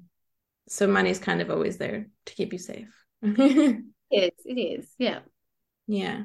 so 0.68 0.86
money's 0.86 1.18
kind 1.18 1.40
of 1.40 1.50
always 1.50 1.78
there 1.78 2.06
to 2.26 2.34
keep 2.34 2.52
you 2.52 2.58
safe. 2.58 2.88
It 4.12 4.34
is 4.34 4.44
it 4.44 4.60
is 4.60 4.94
yeah. 4.98 5.20
Yeah. 5.86 6.24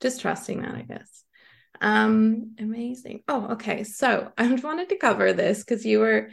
Just 0.00 0.20
trusting 0.20 0.62
that 0.62 0.74
i 0.74 0.82
guess. 0.82 1.24
Um 1.80 2.56
amazing. 2.58 3.22
Oh 3.28 3.52
okay. 3.52 3.84
So 3.84 4.32
i 4.38 4.52
wanted 4.54 4.88
to 4.88 4.98
cover 4.98 5.32
this 5.32 5.60
because 5.64 5.84
you 5.84 6.00
were 6.00 6.30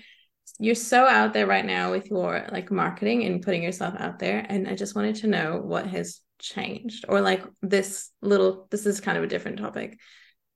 you're 0.57 0.75
so 0.75 1.05
out 1.05 1.33
there 1.33 1.45
right 1.45 1.65
now 1.65 1.91
with 1.91 2.09
your 2.09 2.47
like 2.51 2.71
marketing 2.71 3.23
and 3.23 3.43
putting 3.43 3.61
yourself 3.61 3.93
out 3.99 4.17
there 4.17 4.45
and 4.49 4.67
i 4.67 4.73
just 4.73 4.95
wanted 4.95 5.15
to 5.15 5.27
know 5.27 5.61
what 5.63 5.85
has 5.85 6.21
changed 6.39 7.05
or 7.07 7.21
like 7.21 7.43
this 7.61 8.09
little 8.21 8.67
this 8.71 8.85
is 8.85 8.99
kind 8.99 9.17
of 9.17 9.23
a 9.23 9.27
different 9.27 9.59
topic 9.59 9.99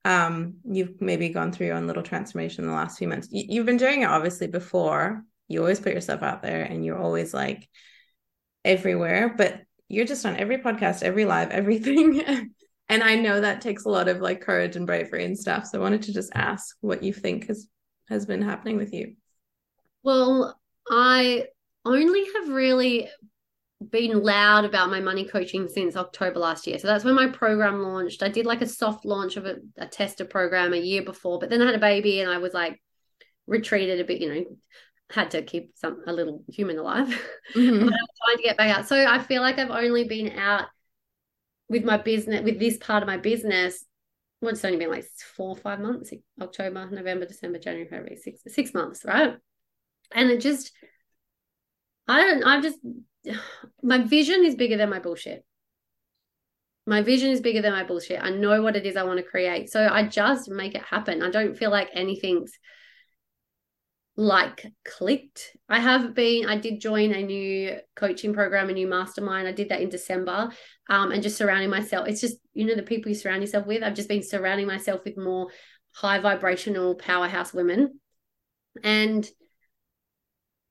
um, 0.05 0.55
you've 0.65 1.01
maybe 1.01 1.29
gone 1.29 1.51
through 1.51 1.67
your 1.67 1.75
own 1.75 1.87
little 1.87 2.03
transformation 2.03 2.63
in 2.63 2.69
the 2.69 2.75
last 2.75 2.97
few 2.97 3.07
months. 3.07 3.29
You, 3.31 3.45
you've 3.47 3.65
been 3.65 3.77
doing 3.77 4.01
it 4.01 4.09
obviously 4.09 4.47
before. 4.47 5.23
You 5.47 5.59
always 5.59 5.79
put 5.79 5.93
yourself 5.93 6.23
out 6.23 6.41
there 6.41 6.63
and 6.63 6.83
you're 6.83 6.97
always 6.97 7.33
like 7.33 7.69
everywhere, 8.65 9.33
but 9.35 9.61
you're 9.87 10.05
just 10.05 10.25
on 10.25 10.35
every 10.35 10.57
podcast, 10.57 11.03
every 11.03 11.25
live, 11.25 11.51
everything. 11.51 12.51
and 12.89 13.03
I 13.03 13.15
know 13.15 13.41
that 13.41 13.61
takes 13.61 13.85
a 13.85 13.89
lot 13.89 14.09
of 14.09 14.19
like 14.19 14.41
courage 14.41 14.75
and 14.75 14.87
bravery 14.87 15.25
and 15.25 15.37
stuff. 15.37 15.67
So 15.67 15.79
I 15.79 15.81
wanted 15.81 16.03
to 16.03 16.13
just 16.13 16.31
ask 16.33 16.75
what 16.81 17.03
you 17.03 17.13
think 17.13 17.47
has 17.47 17.67
has 18.09 18.25
been 18.25 18.41
happening 18.41 18.75
with 18.75 18.93
you. 18.93 19.15
Well, 20.03 20.59
I 20.89 21.47
only 21.85 22.25
have 22.35 22.49
really 22.49 23.09
been 23.91 24.23
loud 24.23 24.65
about 24.65 24.89
my 24.89 24.99
money 24.99 25.25
coaching 25.25 25.67
since 25.67 25.95
October 25.95 26.39
last 26.39 26.67
year. 26.67 26.77
So 26.79 26.87
that's 26.87 27.03
when 27.03 27.15
my 27.15 27.27
program 27.27 27.81
launched. 27.81 28.23
I 28.23 28.29
did 28.29 28.45
like 28.45 28.61
a 28.61 28.67
soft 28.67 29.05
launch 29.05 29.37
of 29.37 29.45
a, 29.45 29.57
a 29.77 29.87
tester 29.87 30.25
program 30.25 30.73
a 30.73 30.77
year 30.77 31.01
before, 31.01 31.39
but 31.39 31.49
then 31.49 31.61
I 31.61 31.65
had 31.67 31.75
a 31.75 31.79
baby 31.79 32.21
and 32.21 32.29
I 32.29 32.37
was 32.37 32.53
like 32.53 32.81
retreated 33.47 33.99
a 33.99 34.03
bit, 34.03 34.21
you 34.21 34.33
know, 34.33 34.45
had 35.09 35.31
to 35.31 35.41
keep 35.43 35.73
some 35.75 36.03
a 36.07 36.13
little 36.13 36.43
human 36.47 36.77
alive. 36.77 37.07
Mm-hmm. 37.55 37.85
but 37.85 37.93
I 37.93 37.97
was 38.01 38.19
trying 38.25 38.37
to 38.37 38.43
get 38.43 38.57
back 38.57 38.77
out. 38.77 38.87
So 38.87 39.05
I 39.05 39.19
feel 39.19 39.41
like 39.41 39.59
I've 39.59 39.69
only 39.69 40.05
been 40.05 40.37
out 40.37 40.67
with 41.69 41.83
my 41.83 41.97
business 41.97 42.43
with 42.43 42.59
this 42.59 42.77
part 42.77 43.03
of 43.03 43.07
my 43.07 43.17
business. 43.17 43.85
Well, 44.41 44.51
it's 44.51 44.65
only 44.65 44.77
been 44.77 44.91
like 44.91 45.05
four 45.35 45.49
or 45.49 45.55
five 45.55 45.79
months, 45.79 46.11
October, 46.41 46.89
November, 46.91 47.25
December, 47.25 47.59
January, 47.59 47.87
February, 47.87 48.17
six 48.17 48.41
six 48.47 48.73
months, 48.73 49.05
right? 49.05 49.35
And 50.11 50.29
it 50.29 50.41
just 50.41 50.71
I 52.07 52.21
don't 52.21 52.43
I've 52.43 52.63
just 52.63 52.79
my 53.83 53.99
vision 53.99 54.43
is 54.43 54.55
bigger 54.55 54.77
than 54.77 54.89
my 54.89 54.99
bullshit. 54.99 55.43
My 56.85 57.01
vision 57.01 57.31
is 57.31 57.39
bigger 57.39 57.61
than 57.61 57.71
my 57.71 57.85
bullshit. 57.85 58.21
I 58.21 58.29
know 58.29 58.61
what 58.61 58.75
it 58.75 58.85
is 58.85 58.97
I 58.97 59.03
want 59.03 59.17
to 59.17 59.23
create. 59.23 59.69
So 59.69 59.87
I 59.89 60.05
just 60.05 60.49
make 60.49 60.75
it 60.75 60.83
happen. 60.83 61.23
I 61.23 61.29
don't 61.29 61.57
feel 61.57 61.71
like 61.71 61.89
anything's 61.93 62.51
like 64.17 64.65
clicked. 64.85 65.55
I 65.69 65.79
have 65.79 66.13
been, 66.13 66.45
I 66.45 66.57
did 66.57 66.81
join 66.81 67.13
a 67.13 67.23
new 67.23 67.77
coaching 67.95 68.33
program, 68.33 68.69
a 68.69 68.73
new 68.73 68.87
mastermind. 68.87 69.47
I 69.47 69.53
did 69.53 69.69
that 69.69 69.81
in 69.81 69.89
December. 69.89 70.49
Um, 70.89 71.11
and 71.11 71.23
just 71.23 71.37
surrounding 71.37 71.69
myself. 71.69 72.07
It's 72.07 72.21
just, 72.21 72.37
you 72.53 72.65
know, 72.65 72.75
the 72.75 72.83
people 72.83 73.09
you 73.09 73.15
surround 73.15 73.41
yourself 73.41 73.65
with. 73.65 73.81
I've 73.81 73.95
just 73.95 74.09
been 74.09 74.21
surrounding 74.21 74.67
myself 74.67 75.01
with 75.05 75.17
more 75.17 75.47
high 75.93 76.19
vibrational 76.19 76.95
powerhouse 76.95 77.53
women. 77.53 77.99
And 78.83 79.27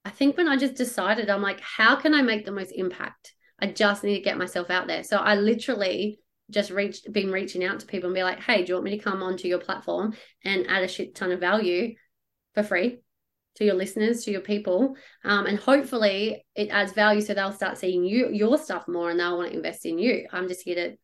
I 0.04 0.10
think 0.10 0.36
when 0.36 0.48
I 0.48 0.56
just 0.56 0.74
decided, 0.74 1.30
I'm 1.30 1.42
like, 1.42 1.60
how 1.60 1.96
can 1.96 2.14
I 2.14 2.22
make 2.22 2.44
the 2.44 2.52
most 2.52 2.72
impact? 2.72 3.34
I 3.60 3.66
just 3.66 4.02
need 4.02 4.16
to 4.16 4.22
get 4.22 4.38
myself 4.38 4.70
out 4.70 4.88
there. 4.88 5.04
So 5.04 5.16
I 5.16 5.36
literally 5.36 6.18
just 6.50 6.70
reached, 6.70 7.12
been 7.12 7.30
reaching 7.30 7.64
out 7.64 7.80
to 7.80 7.86
people 7.86 8.08
and 8.08 8.14
be 8.14 8.24
like, 8.24 8.40
hey, 8.40 8.62
do 8.62 8.68
you 8.68 8.74
want 8.74 8.84
me 8.84 8.98
to 8.98 9.02
come 9.02 9.22
onto 9.22 9.48
your 9.48 9.60
platform 9.60 10.14
and 10.44 10.66
add 10.68 10.82
a 10.82 10.88
shit 10.88 11.14
ton 11.14 11.32
of 11.32 11.40
value 11.40 11.94
for 12.54 12.62
free 12.62 12.98
to 13.56 13.64
your 13.64 13.74
listeners, 13.74 14.24
to 14.24 14.32
your 14.32 14.40
people? 14.40 14.96
Um, 15.24 15.46
and 15.46 15.58
hopefully 15.58 16.44
it 16.56 16.70
adds 16.70 16.92
value 16.92 17.20
so 17.20 17.34
they'll 17.34 17.52
start 17.52 17.78
seeing 17.78 18.04
you, 18.04 18.28
your 18.30 18.58
stuff 18.58 18.88
more 18.88 19.10
and 19.10 19.20
they'll 19.20 19.38
want 19.38 19.50
to 19.50 19.56
invest 19.56 19.86
in 19.86 19.98
you. 19.98 20.26
I'm 20.32 20.48
just 20.48 20.62
here 20.62 20.74
to 20.74 20.96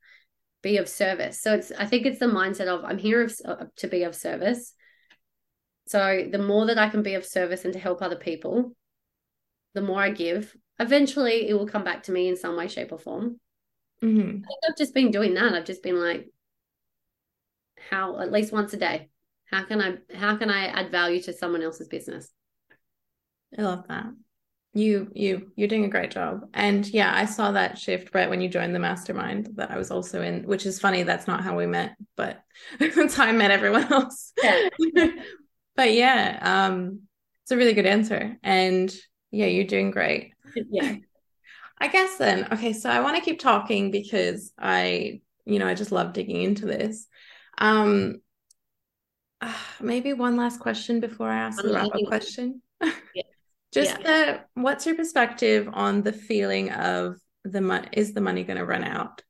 be 0.63 0.79
of 0.79 0.89
service. 0.89 1.41
So 1.41 1.55
it's, 1.55 1.71
I 1.71 1.87
think 1.87 2.05
it's 2.05 2.19
the 2.19 2.27
mindset 2.27 2.67
of 2.67 2.85
I'm 2.85 2.99
here 2.99 3.23
of, 3.23 3.75
to 3.77 3.87
be 3.87 4.03
of 4.03 4.17
service. 4.17 4.75
So 5.87 6.27
the 6.31 6.39
more 6.39 6.67
that 6.67 6.79
I 6.79 6.89
can 6.89 7.03
be 7.03 7.15
of 7.15 7.25
service 7.25 7.65
and 7.65 7.73
to 7.73 7.79
help 7.79 8.03
other 8.03 8.17
people, 8.17 8.73
the 9.79 9.87
more 9.87 10.03
I 10.03 10.11
give, 10.11 10.57
eventually 10.81 11.49
it 11.49 11.55
will 11.55 11.69
come 11.69 11.85
back 11.85 12.03
to 12.05 12.13
me 12.13 12.27
in 12.27 12.37
some 12.37 12.57
way, 12.57 12.67
shape, 12.67 12.91
or 12.91 12.99
form. 12.99 13.39
Mm-hmm. 14.03 14.43
I 14.45 14.67
have 14.67 14.77
just 14.77 14.93
been 14.93 15.13
doing 15.13 15.35
that. 15.35 15.55
I've 15.55 15.65
just 15.65 15.85
been 15.85 16.01
like, 16.01 16.29
how 17.91 18.19
at 18.19 18.33
least 18.33 18.53
once 18.53 18.73
a 18.73 18.77
day, 18.77 19.09
how 19.51 19.63
can 19.65 19.81
I 19.81 20.17
how 20.17 20.37
can 20.37 20.51
I 20.51 20.67
add 20.67 20.91
value 20.91 21.23
to 21.23 21.33
someone 21.33 21.63
else's 21.63 21.87
business? 21.87 22.29
I 23.57 23.63
love 23.63 23.87
that. 23.89 24.07
You 24.75 25.13
you 25.15 25.53
you're 25.55 25.69
doing 25.69 25.85
a 25.85 25.89
great 25.89 26.11
job. 26.11 26.49
And 26.55 26.85
yeah, 26.89 27.15
I 27.15 27.25
saw 27.25 27.53
that 27.53 27.79
shift 27.79 28.13
right 28.15 28.29
when 28.29 28.41
you 28.41 28.49
joined 28.49 28.75
the 28.75 28.81
mastermind 28.81 29.51
that 29.55 29.71
I 29.71 29.79
was 29.79 29.93
also 29.93 30.23
in, 30.23 30.43
which 30.43 30.67
is 30.67 30.81
funny. 30.81 31.05
That's 31.05 31.29
not 31.29 31.45
how 31.45 31.57
we 31.57 31.67
met, 31.67 31.95
but 32.17 32.43
that's 32.81 33.15
how 33.15 33.27
I 33.27 33.33
met 33.33 33.53
everyone 33.53 33.93
else. 33.93 34.33
Yeah. 34.43 34.69
but 35.77 35.93
yeah, 35.93 36.39
um, 36.43 37.03
it's 37.43 37.53
a 37.53 37.57
really 37.57 37.75
good 37.75 37.87
answer. 37.87 38.37
And 38.43 38.93
yeah, 39.31 39.47
you're 39.47 39.65
doing 39.65 39.91
great. 39.91 40.33
Yeah. 40.55 40.97
I 41.81 41.89
guess 41.89 42.17
then, 42.17 42.49
okay, 42.53 42.73
so 42.73 42.91
I 42.91 43.01
want 43.01 43.17
to 43.17 43.23
keep 43.23 43.39
talking 43.39 43.93
because 43.93 44.53
I, 44.59 45.21
you 45.45 45.61
know, 45.61 45.69
I 45.69 45.75
just 45.75 45.93
love 45.93 46.13
digging 46.13 46.43
into 46.43 46.67
this. 46.67 47.07
Um, 47.57 48.21
uh, 49.41 49.53
maybe 49.81 50.13
one 50.13 50.37
last 50.37 50.61
question 50.61 51.01
before 51.01 51.29
I 51.29 51.39
ask 51.39 51.63
the 51.63 51.73
wrap 51.73 51.95
up 51.95 52.01
question. 52.07 52.63
Yeah. 53.15 53.23
just 53.73 54.01
yeah. 54.01 54.07
the 54.55 54.63
what's 54.63 54.87
your 54.87 54.95
perspective 54.95 55.69
on 55.73 56.03
the 56.03 56.13
feeling 56.13 56.71
of 56.71 57.17
the 57.45 57.61
money? 57.61 57.89
Is 57.93 58.13
the 58.13 58.21
money 58.21 58.45
going 58.45 58.59
to 58.59 58.65
run 58.65 58.85
out? 58.85 59.23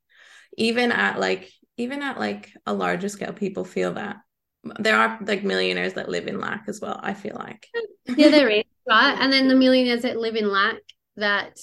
Even 0.58 0.92
at 0.92 1.18
like, 1.18 1.50
even 1.78 2.02
at 2.02 2.18
like 2.18 2.52
a 2.66 2.74
larger 2.74 3.08
scale, 3.08 3.32
people 3.32 3.64
feel 3.64 3.94
that 3.94 4.16
there 4.78 4.98
are 4.98 5.18
like 5.22 5.44
millionaires 5.44 5.94
that 5.94 6.10
live 6.10 6.26
in 6.26 6.40
lack 6.40 6.64
as 6.68 6.80
well. 6.80 7.00
I 7.02 7.14
feel 7.14 7.36
like. 7.38 7.68
yeah, 8.06 8.28
there 8.28 8.50
is 8.50 8.64
right, 8.88 9.16
and 9.20 9.32
then 9.32 9.48
the 9.48 9.54
millionaires 9.54 10.02
that 10.02 10.16
live 10.16 10.36
in 10.36 10.50
lack 10.50 10.76
that 11.16 11.58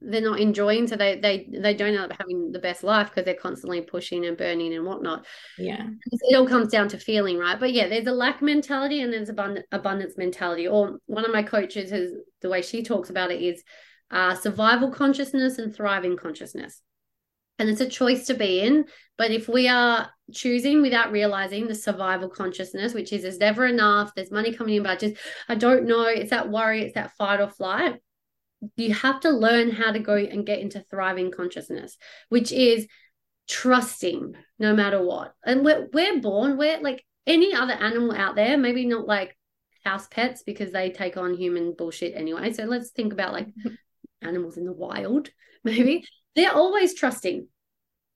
they're 0.00 0.22
not 0.22 0.40
enjoying 0.40 0.86
so 0.86 0.96
they 0.96 1.20
they 1.20 1.46
they 1.52 1.74
don't 1.74 1.94
end 1.94 1.98
up 1.98 2.18
having 2.18 2.52
the 2.52 2.58
best 2.58 2.82
life 2.82 3.08
because 3.08 3.24
they're 3.24 3.34
constantly 3.34 3.82
pushing 3.82 4.24
and 4.24 4.38
burning 4.38 4.72
and 4.72 4.86
whatnot. 4.86 5.26
Yeah. 5.58 5.88
It 6.10 6.36
all 6.36 6.46
comes 6.46 6.68
down 6.68 6.88
to 6.88 6.98
feeling 6.98 7.36
right? 7.36 7.60
But 7.60 7.72
yeah 7.72 7.88
there's 7.88 8.06
a 8.06 8.12
lack 8.12 8.40
mentality 8.40 9.02
and 9.02 9.12
there's 9.12 9.28
abundant 9.28 9.66
abundance 9.70 10.16
mentality. 10.16 10.66
Or 10.66 10.98
one 11.06 11.26
of 11.26 11.32
my 11.32 11.42
coaches 11.42 11.90
has 11.90 12.12
the 12.40 12.48
way 12.48 12.62
she 12.62 12.82
talks 12.82 13.10
about 13.10 13.30
it 13.30 13.42
is 13.42 13.62
uh, 14.10 14.34
survival 14.34 14.90
consciousness 14.90 15.58
and 15.58 15.74
thriving 15.74 16.16
consciousness 16.16 16.80
and 17.58 17.68
it's 17.68 17.80
a 17.80 17.88
choice 17.88 18.26
to 18.26 18.34
be 18.34 18.60
in 18.60 18.84
but 19.18 19.30
if 19.30 19.48
we 19.48 19.68
are 19.68 20.10
choosing 20.32 20.82
without 20.82 21.12
realizing 21.12 21.66
the 21.66 21.74
survival 21.74 22.28
consciousness 22.28 22.94
which 22.94 23.12
is 23.12 23.22
there's 23.22 23.38
never 23.38 23.66
enough 23.66 24.14
there's 24.14 24.30
money 24.30 24.52
coming 24.52 24.76
in 24.76 24.82
but 24.82 24.98
just 24.98 25.16
i 25.48 25.54
don't 25.54 25.84
know 25.84 26.04
it's 26.04 26.30
that 26.30 26.50
worry 26.50 26.82
it's 26.82 26.94
that 26.94 27.12
fight 27.16 27.40
or 27.40 27.48
flight 27.48 28.00
you 28.76 28.94
have 28.94 29.20
to 29.20 29.30
learn 29.30 29.70
how 29.70 29.92
to 29.92 29.98
go 29.98 30.14
and 30.14 30.46
get 30.46 30.60
into 30.60 30.84
thriving 30.90 31.30
consciousness, 31.30 31.96
which 32.28 32.52
is 32.52 32.86
trusting 33.48 34.34
no 34.58 34.74
matter 34.74 35.02
what. 35.04 35.34
And 35.44 35.64
we're, 35.64 35.88
we're 35.92 36.20
born, 36.20 36.56
we're 36.56 36.80
like 36.80 37.04
any 37.26 37.54
other 37.54 37.72
animal 37.72 38.12
out 38.12 38.36
there, 38.36 38.56
maybe 38.56 38.86
not 38.86 39.06
like 39.06 39.36
house 39.84 40.06
pets 40.08 40.42
because 40.44 40.72
they 40.72 40.90
take 40.90 41.16
on 41.16 41.34
human 41.34 41.74
bullshit 41.76 42.14
anyway. 42.14 42.52
So 42.52 42.64
let's 42.64 42.90
think 42.90 43.12
about 43.12 43.32
like 43.32 43.48
animals 44.22 44.56
in 44.56 44.64
the 44.64 44.72
wild, 44.72 45.30
maybe. 45.64 46.04
They're 46.34 46.54
always 46.54 46.94
trusting. 46.94 47.46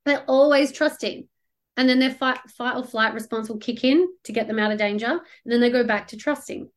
They're 0.05 0.25
always 0.27 0.73
trusting. 0.73 1.29
And 1.77 1.89
then 1.89 1.99
their 1.99 2.15
fight, 2.15 2.39
fight 2.57 2.77
or 2.77 2.85
flight 2.85 3.13
response 3.13 3.49
will 3.49 3.59
kick 3.59 3.85
in 3.85 4.09
to 4.25 4.33
get 4.33 4.49
them 4.49 4.59
out 4.59 4.73
of 4.73 4.79
danger. 4.79 5.07
And 5.11 5.21
then 5.53 5.61
they 5.61 5.71
go 5.71 5.85
back 5.85 6.09
to 6.09 6.17
trusting. 6.17 6.71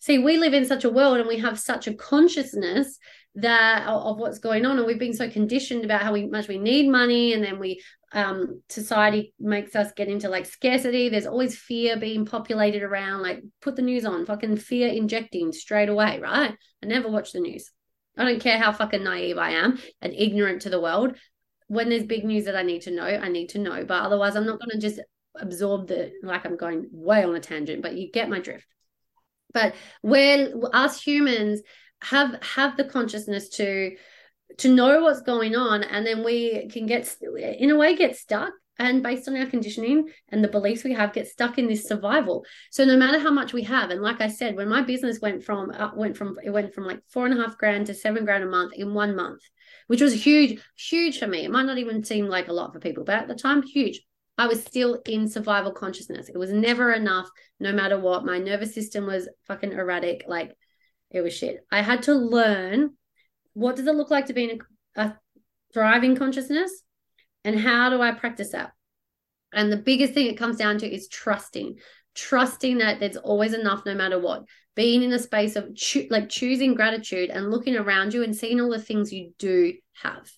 See 0.00 0.18
we 0.18 0.36
live 0.36 0.54
in 0.54 0.66
such 0.66 0.84
a 0.84 0.90
world 0.90 1.18
and 1.18 1.28
we 1.28 1.38
have 1.38 1.58
such 1.58 1.86
a 1.86 1.94
consciousness 1.94 2.98
that 3.36 3.86
of 3.86 4.18
what's 4.18 4.38
going 4.38 4.66
on. 4.66 4.76
And 4.76 4.86
we've 4.86 4.98
been 4.98 5.14
so 5.14 5.30
conditioned 5.30 5.84
about 5.84 6.02
how 6.02 6.12
we, 6.12 6.26
much 6.26 6.48
we 6.48 6.58
need 6.58 6.90
money. 6.90 7.32
And 7.32 7.42
then 7.42 7.58
we 7.58 7.80
um 8.12 8.62
society 8.68 9.34
makes 9.38 9.74
us 9.74 9.92
get 9.92 10.08
into 10.08 10.28
like 10.28 10.46
scarcity. 10.46 11.08
There's 11.08 11.26
always 11.26 11.56
fear 11.56 11.96
being 11.96 12.26
populated 12.26 12.82
around 12.82 13.22
like 13.22 13.42
put 13.62 13.76
the 13.76 13.82
news 13.82 14.04
on. 14.04 14.26
Fucking 14.26 14.56
fear 14.56 14.88
injecting 14.88 15.52
straight 15.52 15.88
away 15.88 16.18
right? 16.20 16.54
I 16.82 16.86
never 16.86 17.08
watch 17.08 17.32
the 17.32 17.40
news 17.40 17.70
i 18.16 18.24
don't 18.24 18.40
care 18.40 18.58
how 18.58 18.72
fucking 18.72 19.04
naive 19.04 19.38
i 19.38 19.50
am 19.50 19.78
and 20.00 20.14
ignorant 20.14 20.62
to 20.62 20.70
the 20.70 20.80
world. 20.80 21.16
When 21.68 21.88
there's 21.88 22.04
big 22.04 22.24
news 22.24 22.44
that 22.44 22.56
i 22.56 22.62
need 22.62 22.82
to 22.82 22.90
know 22.90 23.06
i 23.06 23.28
need 23.28 23.50
to 23.50 23.58
know. 23.58 23.84
But 23.84 24.02
otherwise 24.02 24.36
i'm 24.36 24.46
not 24.46 24.60
going 24.60 24.78
to 24.78 24.78
just 24.78 25.00
absorb 25.36 25.88
the 25.88 26.12
like 26.22 26.46
i'm 26.46 26.56
going 26.56 26.86
way 26.92 27.24
on 27.24 27.34
a 27.34 27.40
tangent 27.40 27.82
but 27.82 27.96
you 27.96 28.10
get 28.10 28.28
my 28.28 28.40
drift. 28.40 28.66
But 29.52 29.74
where 30.02 30.52
us 30.72 31.00
humans 31.02 31.62
have 32.02 32.38
have 32.42 32.76
the 32.76 32.84
consciousness 32.84 33.48
to 33.50 33.96
to 34.58 34.68
know 34.68 35.02
what's 35.02 35.22
going 35.22 35.56
on 35.56 35.82
and 35.82 36.06
then 36.06 36.22
we 36.22 36.68
can 36.68 36.86
get 36.86 37.16
in 37.58 37.70
a 37.70 37.76
way 37.76 37.96
get 37.96 38.16
stuck 38.16 38.52
and 38.78 39.02
based 39.02 39.28
on 39.28 39.36
our 39.36 39.46
conditioning 39.46 40.08
and 40.30 40.42
the 40.42 40.48
beliefs 40.48 40.84
we 40.84 40.92
have 40.92 41.12
get 41.12 41.28
stuck 41.28 41.58
in 41.58 41.68
this 41.68 41.86
survival 41.86 42.44
so 42.70 42.84
no 42.84 42.96
matter 42.96 43.18
how 43.18 43.30
much 43.30 43.52
we 43.52 43.62
have 43.62 43.90
and 43.90 44.02
like 44.02 44.20
i 44.20 44.28
said 44.28 44.56
when 44.56 44.68
my 44.68 44.82
business 44.82 45.20
went 45.20 45.42
from 45.42 45.70
uh, 45.70 45.90
went 45.94 46.16
from 46.16 46.36
it 46.44 46.50
went 46.50 46.74
from 46.74 46.84
like 46.84 47.00
four 47.08 47.26
and 47.26 47.38
a 47.38 47.42
half 47.42 47.56
grand 47.58 47.86
to 47.86 47.94
seven 47.94 48.24
grand 48.24 48.44
a 48.44 48.48
month 48.48 48.72
in 48.74 48.94
one 48.94 49.14
month 49.14 49.40
which 49.86 50.00
was 50.00 50.24
huge 50.24 50.60
huge 50.76 51.18
for 51.18 51.26
me 51.26 51.44
it 51.44 51.50
might 51.50 51.66
not 51.66 51.78
even 51.78 52.02
seem 52.02 52.26
like 52.26 52.48
a 52.48 52.52
lot 52.52 52.72
for 52.72 52.80
people 52.80 53.04
but 53.04 53.16
at 53.16 53.28
the 53.28 53.34
time 53.34 53.62
huge 53.62 54.00
I 54.36 54.48
was 54.48 54.64
still 54.64 55.00
in 55.06 55.28
survival 55.28 55.70
consciousness. 55.70 56.28
It 56.28 56.36
was 56.36 56.52
never 56.52 56.92
enough, 56.92 57.28
no 57.60 57.72
matter 57.72 58.00
what. 58.00 58.24
My 58.24 58.38
nervous 58.38 58.74
system 58.74 59.06
was 59.06 59.28
fucking 59.46 59.72
erratic. 59.72 60.24
Like 60.26 60.56
it 61.12 61.20
was 61.20 61.32
shit. 61.32 61.64
I 61.70 61.82
had 61.82 62.02
to 62.04 62.14
learn 62.14 62.96
what 63.52 63.76
does 63.76 63.86
it 63.86 63.94
look 63.94 64.10
like 64.10 64.26
to 64.26 64.32
be 64.32 64.50
in 64.50 64.60
a, 64.96 65.02
a 65.02 65.18
thriving 65.72 66.16
consciousness 66.16 66.83
and 67.44 67.58
how 67.58 67.90
do 67.90 68.00
I 68.00 68.12
practice 68.12 68.50
that? 68.50 68.72
And 69.52 69.70
the 69.70 69.76
biggest 69.76 70.14
thing 70.14 70.26
it 70.26 70.38
comes 70.38 70.56
down 70.56 70.78
to 70.78 70.92
is 70.92 71.08
trusting, 71.08 71.78
trusting 72.14 72.78
that 72.78 72.98
there's 73.00 73.16
always 73.16 73.54
enough 73.54 73.84
no 73.86 73.94
matter 73.94 74.18
what. 74.18 74.44
Being 74.74 75.02
in 75.02 75.12
a 75.12 75.18
space 75.18 75.54
of 75.54 75.76
cho- 75.76 76.08
like 76.10 76.28
choosing 76.28 76.74
gratitude 76.74 77.30
and 77.30 77.50
looking 77.50 77.76
around 77.76 78.12
you 78.12 78.24
and 78.24 78.34
seeing 78.34 78.60
all 78.60 78.70
the 78.70 78.80
things 78.80 79.12
you 79.12 79.32
do 79.38 79.74
have. 80.02 80.28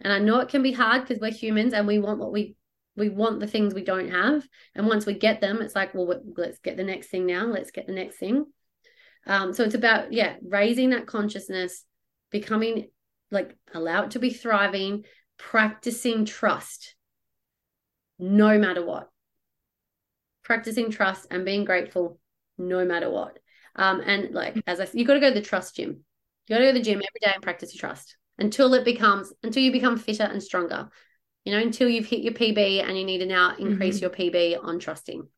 And 0.00 0.12
I 0.12 0.18
know 0.18 0.38
it 0.38 0.50
can 0.50 0.62
be 0.62 0.72
hard 0.72 1.02
because 1.02 1.20
we're 1.20 1.32
humans 1.32 1.72
and 1.72 1.86
we 1.86 1.98
want 1.98 2.20
what 2.20 2.32
we 2.32 2.54
we 2.96 3.08
want 3.10 3.40
the 3.40 3.46
things 3.46 3.74
we 3.74 3.84
don't 3.84 4.10
have 4.10 4.46
and 4.74 4.86
once 4.86 5.06
we 5.06 5.14
get 5.14 5.40
them 5.40 5.60
it's 5.60 5.74
like 5.74 5.94
well 5.94 6.20
let's 6.36 6.58
get 6.58 6.76
the 6.76 6.84
next 6.84 7.08
thing 7.08 7.26
now 7.26 7.44
let's 7.44 7.70
get 7.70 7.86
the 7.86 7.92
next 7.92 8.16
thing 8.16 8.46
um, 9.26 9.52
so 9.52 9.64
it's 9.64 9.74
about 9.74 10.12
yeah 10.12 10.36
raising 10.42 10.90
that 10.90 11.06
consciousness 11.06 11.84
becoming 12.30 12.88
like 13.30 13.54
allow 13.74 14.04
it 14.04 14.12
to 14.12 14.18
be 14.18 14.30
thriving 14.30 15.04
practicing 15.38 16.24
trust 16.24 16.94
no 18.18 18.58
matter 18.58 18.84
what 18.84 19.10
practicing 20.42 20.90
trust 20.90 21.26
and 21.30 21.44
being 21.44 21.64
grateful 21.64 22.18
no 22.58 22.84
matter 22.84 23.10
what 23.10 23.38
um, 23.76 24.00
and 24.00 24.32
like 24.32 24.60
as 24.66 24.80
i 24.80 24.86
you 24.94 25.04
got 25.04 25.14
to 25.14 25.20
go 25.20 25.28
to 25.28 25.34
the 25.34 25.46
trust 25.46 25.76
gym 25.76 26.04
you 26.46 26.54
got 26.54 26.58
to 26.58 26.64
go 26.64 26.72
to 26.72 26.78
the 26.78 26.84
gym 26.84 26.98
every 26.98 27.20
day 27.20 27.32
and 27.34 27.42
practice 27.42 27.74
your 27.74 27.80
trust 27.80 28.16
until 28.38 28.72
it 28.74 28.84
becomes 28.84 29.32
until 29.42 29.62
you 29.62 29.72
become 29.72 29.96
fitter 29.96 30.24
and 30.24 30.42
stronger 30.42 30.88
you 31.46 31.52
know, 31.52 31.60
until 31.60 31.88
you've 31.88 32.06
hit 32.06 32.22
your 32.22 32.32
PB 32.32 32.82
and 32.82 32.98
you 32.98 33.04
need 33.04 33.18
to 33.18 33.26
now 33.26 33.54
increase 33.56 34.00
mm-hmm. 34.00 34.20
your 34.20 34.32
PB 34.32 34.64
on 34.64 34.80
trusting. 34.80 35.28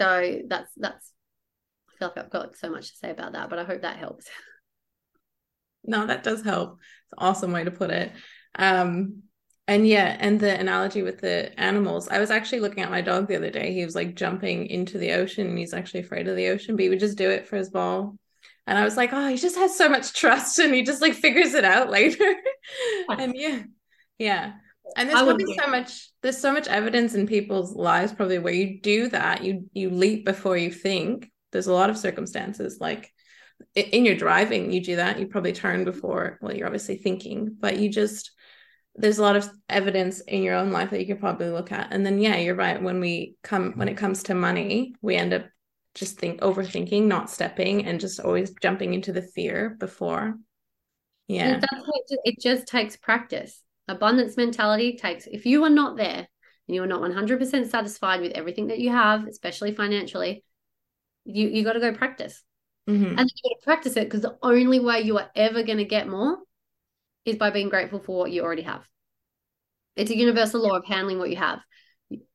So 0.00 0.42
that's 0.46 0.70
that's 0.76 1.12
I 1.90 1.98
feel 1.98 2.08
like 2.14 2.24
I've 2.24 2.30
got 2.30 2.56
so 2.56 2.70
much 2.70 2.92
to 2.92 2.96
say 2.96 3.10
about 3.10 3.32
that, 3.32 3.50
but 3.50 3.58
I 3.58 3.64
hope 3.64 3.82
that 3.82 3.96
helps. 3.98 4.26
No, 5.88 6.06
that 6.06 6.22
does 6.22 6.42
help. 6.42 6.78
It's 7.04 7.12
an 7.12 7.26
awesome 7.26 7.52
way 7.52 7.64
to 7.64 7.70
put 7.70 7.90
it. 7.90 8.12
Um 8.54 9.22
and 9.68 9.86
yeah, 9.86 10.16
and 10.18 10.40
the 10.40 10.58
analogy 10.58 11.02
with 11.02 11.20
the 11.20 11.58
animals. 11.60 12.08
I 12.08 12.20
was 12.20 12.30
actually 12.30 12.60
looking 12.60 12.82
at 12.82 12.90
my 12.90 13.02
dog 13.02 13.28
the 13.28 13.36
other 13.36 13.50
day. 13.50 13.74
He 13.74 13.84
was 13.84 13.94
like 13.94 14.16
jumping 14.16 14.66
into 14.66 14.96
the 14.96 15.12
ocean 15.12 15.46
and 15.46 15.58
he's 15.58 15.74
actually 15.74 16.00
afraid 16.00 16.26
of 16.26 16.36
the 16.36 16.48
ocean, 16.48 16.74
but 16.74 16.84
he 16.84 16.88
would 16.88 17.00
just 17.00 17.18
do 17.18 17.28
it 17.28 17.46
for 17.46 17.56
his 17.56 17.68
ball. 17.68 18.16
And 18.66 18.78
I 18.78 18.84
was 18.84 18.96
like, 18.96 19.12
oh, 19.12 19.28
he 19.28 19.36
just 19.36 19.56
has 19.56 19.76
so 19.76 19.90
much 19.90 20.14
trust 20.14 20.58
and 20.58 20.74
he 20.74 20.82
just 20.82 21.02
like 21.02 21.12
figures 21.12 21.52
it 21.52 21.64
out 21.64 21.90
later. 21.90 22.34
and 23.10 23.34
yeah, 23.36 23.62
yeah. 24.18 24.52
And 24.96 25.08
there's 25.08 25.20
probably 25.20 25.54
so 25.62 25.70
much 25.70 26.10
there's 26.22 26.38
so 26.38 26.52
much 26.52 26.66
evidence 26.66 27.14
in 27.14 27.26
people's 27.26 27.74
lives 27.74 28.12
probably 28.12 28.38
where 28.38 28.54
you 28.54 28.80
do 28.80 29.08
that, 29.10 29.44
you 29.44 29.68
you 29.74 29.90
leap 29.90 30.24
before 30.24 30.56
you 30.56 30.70
think. 30.70 31.30
There's 31.52 31.66
a 31.66 31.74
lot 31.74 31.90
of 31.90 31.98
circumstances 31.98 32.78
like 32.80 33.12
in 33.74 34.04
your 34.04 34.16
driving, 34.16 34.72
you 34.72 34.82
do 34.82 34.96
that. 34.96 35.18
You 35.18 35.26
probably 35.26 35.52
turn 35.52 35.84
before, 35.84 36.38
well, 36.40 36.54
you're 36.54 36.66
obviously 36.66 36.96
thinking, 36.96 37.56
but 37.58 37.78
you 37.78 37.88
just 37.88 38.32
there's 38.94 39.18
a 39.18 39.22
lot 39.22 39.36
of 39.36 39.48
evidence 39.68 40.20
in 40.20 40.42
your 40.42 40.56
own 40.56 40.72
life 40.72 40.90
that 40.90 41.00
you 41.00 41.06
could 41.06 41.20
probably 41.20 41.48
look 41.50 41.70
at. 41.70 41.92
And 41.92 42.04
then 42.04 42.18
yeah, 42.18 42.36
you're 42.36 42.56
right. 42.56 42.82
When 42.82 42.98
we 43.00 43.36
come 43.42 43.70
mm-hmm. 43.70 43.78
when 43.78 43.88
it 43.88 43.96
comes 43.96 44.24
to 44.24 44.34
money, 44.34 44.94
we 45.02 45.16
end 45.16 45.32
up 45.32 45.46
just 45.94 46.18
think 46.18 46.40
overthinking, 46.40 47.04
not 47.04 47.30
stepping, 47.30 47.86
and 47.86 48.00
just 48.00 48.20
always 48.20 48.52
jumping 48.60 48.94
into 48.94 49.12
the 49.12 49.22
fear 49.22 49.76
before. 49.78 50.34
Yeah. 51.28 51.60
It, 51.60 52.20
it 52.24 52.40
just 52.40 52.66
takes 52.66 52.96
practice 52.96 53.62
abundance 53.88 54.36
mentality 54.36 54.96
takes 54.96 55.26
if 55.26 55.46
you 55.46 55.64
are 55.64 55.70
not 55.70 55.96
there 55.96 56.28
and 56.68 56.74
you 56.74 56.82
are 56.82 56.86
not 56.86 57.00
100% 57.00 57.70
satisfied 57.70 58.20
with 58.20 58.32
everything 58.32 58.68
that 58.68 58.78
you 58.78 58.90
have 58.90 59.26
especially 59.26 59.72
financially 59.72 60.44
you 61.24 61.48
you 61.48 61.64
got 61.64 61.72
to 61.72 61.80
go 61.80 61.92
practice 61.92 62.42
mm-hmm. 62.88 63.18
and 63.18 63.30
you 63.30 63.50
got 63.50 63.60
to 63.60 63.64
practice 63.64 63.96
it 63.96 64.04
because 64.04 64.22
the 64.22 64.38
only 64.42 64.80
way 64.80 65.00
you 65.00 65.18
are 65.18 65.30
ever 65.36 65.62
going 65.62 65.78
to 65.78 65.84
get 65.84 66.08
more 66.08 66.38
is 67.24 67.36
by 67.36 67.50
being 67.50 67.68
grateful 67.68 68.00
for 68.00 68.18
what 68.18 68.32
you 68.32 68.42
already 68.42 68.62
have 68.62 68.86
it's 69.96 70.10
a 70.10 70.16
universal 70.16 70.62
law 70.62 70.76
of 70.76 70.84
handling 70.86 71.18
what 71.18 71.30
you 71.30 71.36
have 71.36 71.60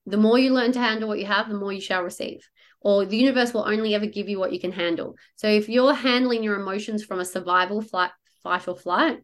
the 0.06 0.18
more 0.18 0.38
you 0.38 0.54
learn 0.54 0.72
to 0.72 0.80
handle 0.80 1.08
what 1.08 1.20
you 1.20 1.26
have 1.26 1.49
the 1.49 1.56
more 1.56 1.74
you 1.74 1.82
shall 1.82 2.04
receive 2.04 2.47
or 2.80 3.06
the 3.06 3.18
universe 3.18 3.54
will 3.54 3.68
only 3.68 3.95
ever 3.95 4.06
give 4.06 4.30
you 4.30 4.38
what 4.38 4.54
you 4.54 4.60
can 4.60 4.72
handle 4.72 5.16
so 5.36 5.47
if 5.47 5.68
you're 5.68 5.93
handling 5.93 6.43
your 6.43 6.60
emotions 6.60 7.04
from 7.04 7.20
a 7.20 7.26
survival 7.26 7.82
flight 7.82 8.12
fight 8.43 8.68
or 8.68 8.76
flight 8.76 9.20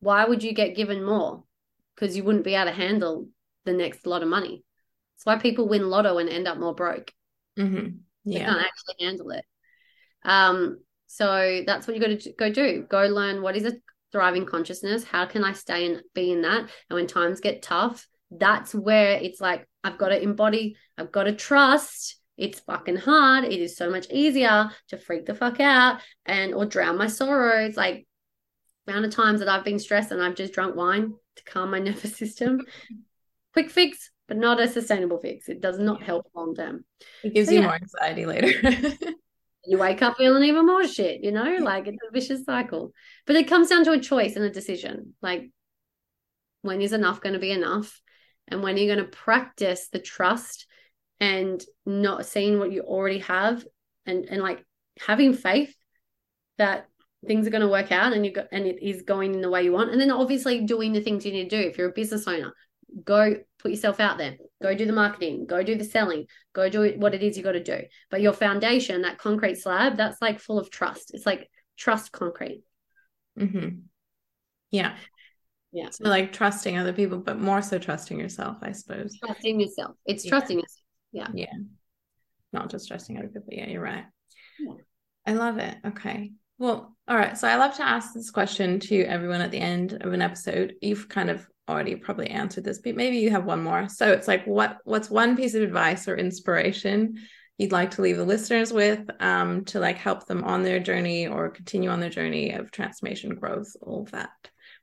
why 0.00 0.24
would 0.24 0.42
you 0.42 0.52
get 0.52 0.76
given 0.76 1.04
more? 1.04 1.44
Because 1.94 2.16
you 2.16 2.24
wouldn't 2.24 2.44
be 2.44 2.54
able 2.54 2.70
to 2.70 2.76
handle 2.76 3.28
the 3.64 3.72
next 3.72 4.06
lot 4.06 4.22
of 4.22 4.28
money. 4.28 4.62
That's 5.14 5.26
why 5.26 5.38
people 5.38 5.68
win 5.68 5.88
lotto 5.88 6.18
and 6.18 6.28
end 6.28 6.46
up 6.46 6.58
more 6.58 6.74
broke. 6.74 7.12
Mm-hmm. 7.58 7.98
Yeah. 8.24 8.38
They 8.38 8.44
can't 8.44 8.60
actually 8.60 9.04
handle 9.04 9.30
it. 9.30 9.44
Um, 10.26 10.80
So 11.06 11.62
that's 11.66 11.86
what 11.86 11.96
you 11.96 12.02
got 12.02 12.20
to 12.20 12.32
go 12.32 12.50
do. 12.50 12.84
Go 12.88 13.06
learn 13.06 13.40
what 13.40 13.56
is 13.56 13.64
a 13.64 13.72
thriving 14.12 14.44
consciousness. 14.44 15.04
How 15.04 15.24
can 15.26 15.44
I 15.44 15.52
stay 15.52 15.86
and 15.86 16.02
be 16.14 16.32
in 16.32 16.42
that? 16.42 16.60
And 16.60 16.94
when 16.96 17.06
times 17.06 17.40
get 17.40 17.62
tough, 17.62 18.06
that's 18.30 18.74
where 18.74 19.12
it's 19.12 19.40
like 19.40 19.66
I've 19.84 19.98
got 19.98 20.08
to 20.08 20.22
embody, 20.22 20.76
I've 20.98 21.12
got 21.12 21.24
to 21.24 21.32
trust. 21.34 22.16
It's 22.36 22.60
fucking 22.60 22.96
hard. 22.96 23.44
It 23.44 23.60
is 23.60 23.76
so 23.76 23.88
much 23.88 24.08
easier 24.10 24.70
to 24.88 24.98
freak 24.98 25.24
the 25.24 25.34
fuck 25.34 25.60
out 25.60 26.00
and 26.26 26.52
or 26.52 26.66
drown 26.66 26.98
my 26.98 27.06
sorrows. 27.06 27.76
Like 27.76 28.06
amount 28.86 29.06
of 29.06 29.14
times 29.14 29.40
that 29.40 29.48
I've 29.48 29.64
been 29.64 29.78
stressed 29.78 30.10
and 30.10 30.22
I've 30.22 30.34
just 30.34 30.52
drunk 30.52 30.76
wine 30.76 31.14
to 31.36 31.44
calm 31.44 31.70
my 31.70 31.78
nervous 31.86 32.16
system. 32.16 32.60
Quick 33.52 33.70
fix, 33.70 34.10
but 34.28 34.36
not 34.36 34.60
a 34.60 34.68
sustainable 34.68 35.18
fix. 35.18 35.48
It 35.48 35.60
does 35.62 35.78
not 35.78 36.02
help 36.02 36.26
long 36.34 36.54
term. 36.54 36.84
It 37.22 37.32
gives 37.32 37.48
so, 37.48 37.54
you 37.54 37.60
yeah. 37.60 37.66
more 37.66 37.74
anxiety 37.76 38.26
later. 38.26 38.92
you 39.66 39.78
wake 39.78 40.02
up 40.02 40.16
feeling 40.16 40.44
even 40.44 40.66
more 40.66 40.86
shit, 40.86 41.22
you 41.22 41.32
know, 41.32 41.56
like 41.60 41.86
it's 41.86 41.98
a 42.06 42.12
vicious 42.12 42.44
cycle. 42.44 42.92
But 43.26 43.36
it 43.36 43.48
comes 43.48 43.68
down 43.68 43.84
to 43.84 43.92
a 43.92 44.00
choice 44.00 44.36
and 44.36 44.44
a 44.44 44.50
decision. 44.50 45.14
Like, 45.22 45.50
when 46.62 46.80
is 46.80 46.92
enough 46.92 47.20
going 47.20 47.34
to 47.34 47.38
be 47.38 47.50
enough? 47.50 48.00
And 48.48 48.62
when 48.62 48.76
are 48.76 48.78
you 48.78 48.92
going 48.92 49.04
to 49.04 49.16
practice 49.16 49.88
the 49.88 49.98
trust 49.98 50.66
and 51.20 51.62
not 51.84 52.26
seeing 52.26 52.58
what 52.58 52.72
you 52.72 52.82
already 52.82 53.18
have 53.20 53.64
and, 54.04 54.26
and 54.26 54.42
like 54.42 54.64
having 55.00 55.32
faith 55.32 55.74
that 56.58 56.86
things 57.26 57.46
are 57.46 57.50
going 57.50 57.62
to 57.62 57.68
work 57.68 57.90
out 57.90 58.12
and 58.12 58.24
you 58.24 58.32
go 58.32 58.46
and 58.52 58.66
it 58.66 58.82
is 58.82 59.02
going 59.02 59.34
in 59.34 59.40
the 59.40 59.50
way 59.50 59.62
you 59.64 59.72
want 59.72 59.90
and 59.90 60.00
then 60.00 60.10
obviously 60.10 60.64
doing 60.64 60.92
the 60.92 61.00
things 61.00 61.24
you 61.24 61.32
need 61.32 61.50
to 61.50 61.62
do 61.62 61.68
if 61.68 61.76
you're 61.76 61.88
a 61.88 61.92
business 61.92 62.28
owner 62.28 62.52
go 63.04 63.34
put 63.58 63.70
yourself 63.70 63.98
out 63.98 64.18
there 64.18 64.36
go 64.62 64.74
do 64.74 64.86
the 64.86 64.92
marketing 64.92 65.46
go 65.46 65.62
do 65.62 65.74
the 65.74 65.84
selling 65.84 66.26
go 66.52 66.68
do 66.68 66.94
what 66.96 67.14
it 67.14 67.22
is 67.22 67.36
you 67.36 67.42
got 67.42 67.52
to 67.52 67.62
do. 67.62 67.82
But 68.10 68.20
your 68.20 68.32
foundation 68.32 69.02
that 69.02 69.18
concrete 69.18 69.56
slab 69.56 69.96
that's 69.96 70.20
like 70.20 70.40
full 70.40 70.58
of 70.58 70.70
trust. 70.70 71.12
It's 71.14 71.26
like 71.26 71.48
trust 71.76 72.12
concrete. 72.12 72.62
Mm-hmm. 73.38 73.80
yeah. 74.70 74.96
Yeah. 75.72 75.90
So 75.90 76.08
like 76.08 76.32
trusting 76.32 76.78
other 76.78 76.92
people 76.92 77.18
but 77.18 77.38
more 77.38 77.60
so 77.60 77.78
trusting 77.78 78.18
yourself 78.18 78.56
i 78.62 78.72
suppose. 78.72 79.18
Trusting 79.22 79.60
yourself. 79.60 79.96
It's 80.06 80.24
yeah. 80.24 80.30
trusting 80.30 80.58
yourself. 80.58 80.84
Yeah. 81.12 81.28
Yeah. 81.34 81.52
Not 82.52 82.70
just 82.70 82.88
trusting 82.88 83.18
other 83.18 83.28
people. 83.28 83.48
Yeah 83.50 83.68
you're 83.68 83.82
right. 83.82 84.04
Yeah. 84.58 84.74
i 85.26 85.32
love 85.34 85.58
it. 85.58 85.76
Okay. 85.86 86.32
Well, 86.58 86.96
all 87.06 87.16
right. 87.16 87.36
So 87.36 87.46
I 87.46 87.56
love 87.56 87.76
to 87.76 87.86
ask 87.86 88.14
this 88.14 88.30
question 88.30 88.80
to 88.80 89.02
everyone 89.02 89.42
at 89.42 89.50
the 89.50 89.60
end 89.60 89.98
of 90.00 90.14
an 90.14 90.22
episode. 90.22 90.74
You've 90.80 91.08
kind 91.08 91.28
of 91.28 91.46
already 91.68 91.96
probably 91.96 92.28
answered 92.28 92.64
this, 92.64 92.78
but 92.78 92.96
maybe 92.96 93.18
you 93.18 93.30
have 93.30 93.44
one 93.44 93.62
more. 93.62 93.88
So 93.88 94.12
it's 94.12 94.28
like, 94.28 94.44
what 94.46 94.78
what's 94.84 95.10
one 95.10 95.36
piece 95.36 95.54
of 95.54 95.62
advice 95.62 96.08
or 96.08 96.16
inspiration 96.16 97.16
you'd 97.58 97.72
like 97.72 97.92
to 97.92 98.02
leave 98.02 98.16
the 98.16 98.24
listeners 98.24 98.72
with 98.72 99.08
um, 99.20 99.64
to 99.64 99.80
like 99.80 99.96
help 99.96 100.26
them 100.26 100.44
on 100.44 100.62
their 100.62 100.78
journey 100.78 101.26
or 101.26 101.48
continue 101.48 101.90
on 101.90 102.00
their 102.00 102.10
journey 102.10 102.52
of 102.52 102.70
transformation, 102.70 103.34
growth, 103.34 103.74
all 103.80 104.02
of 104.02 104.10
that 104.12 104.30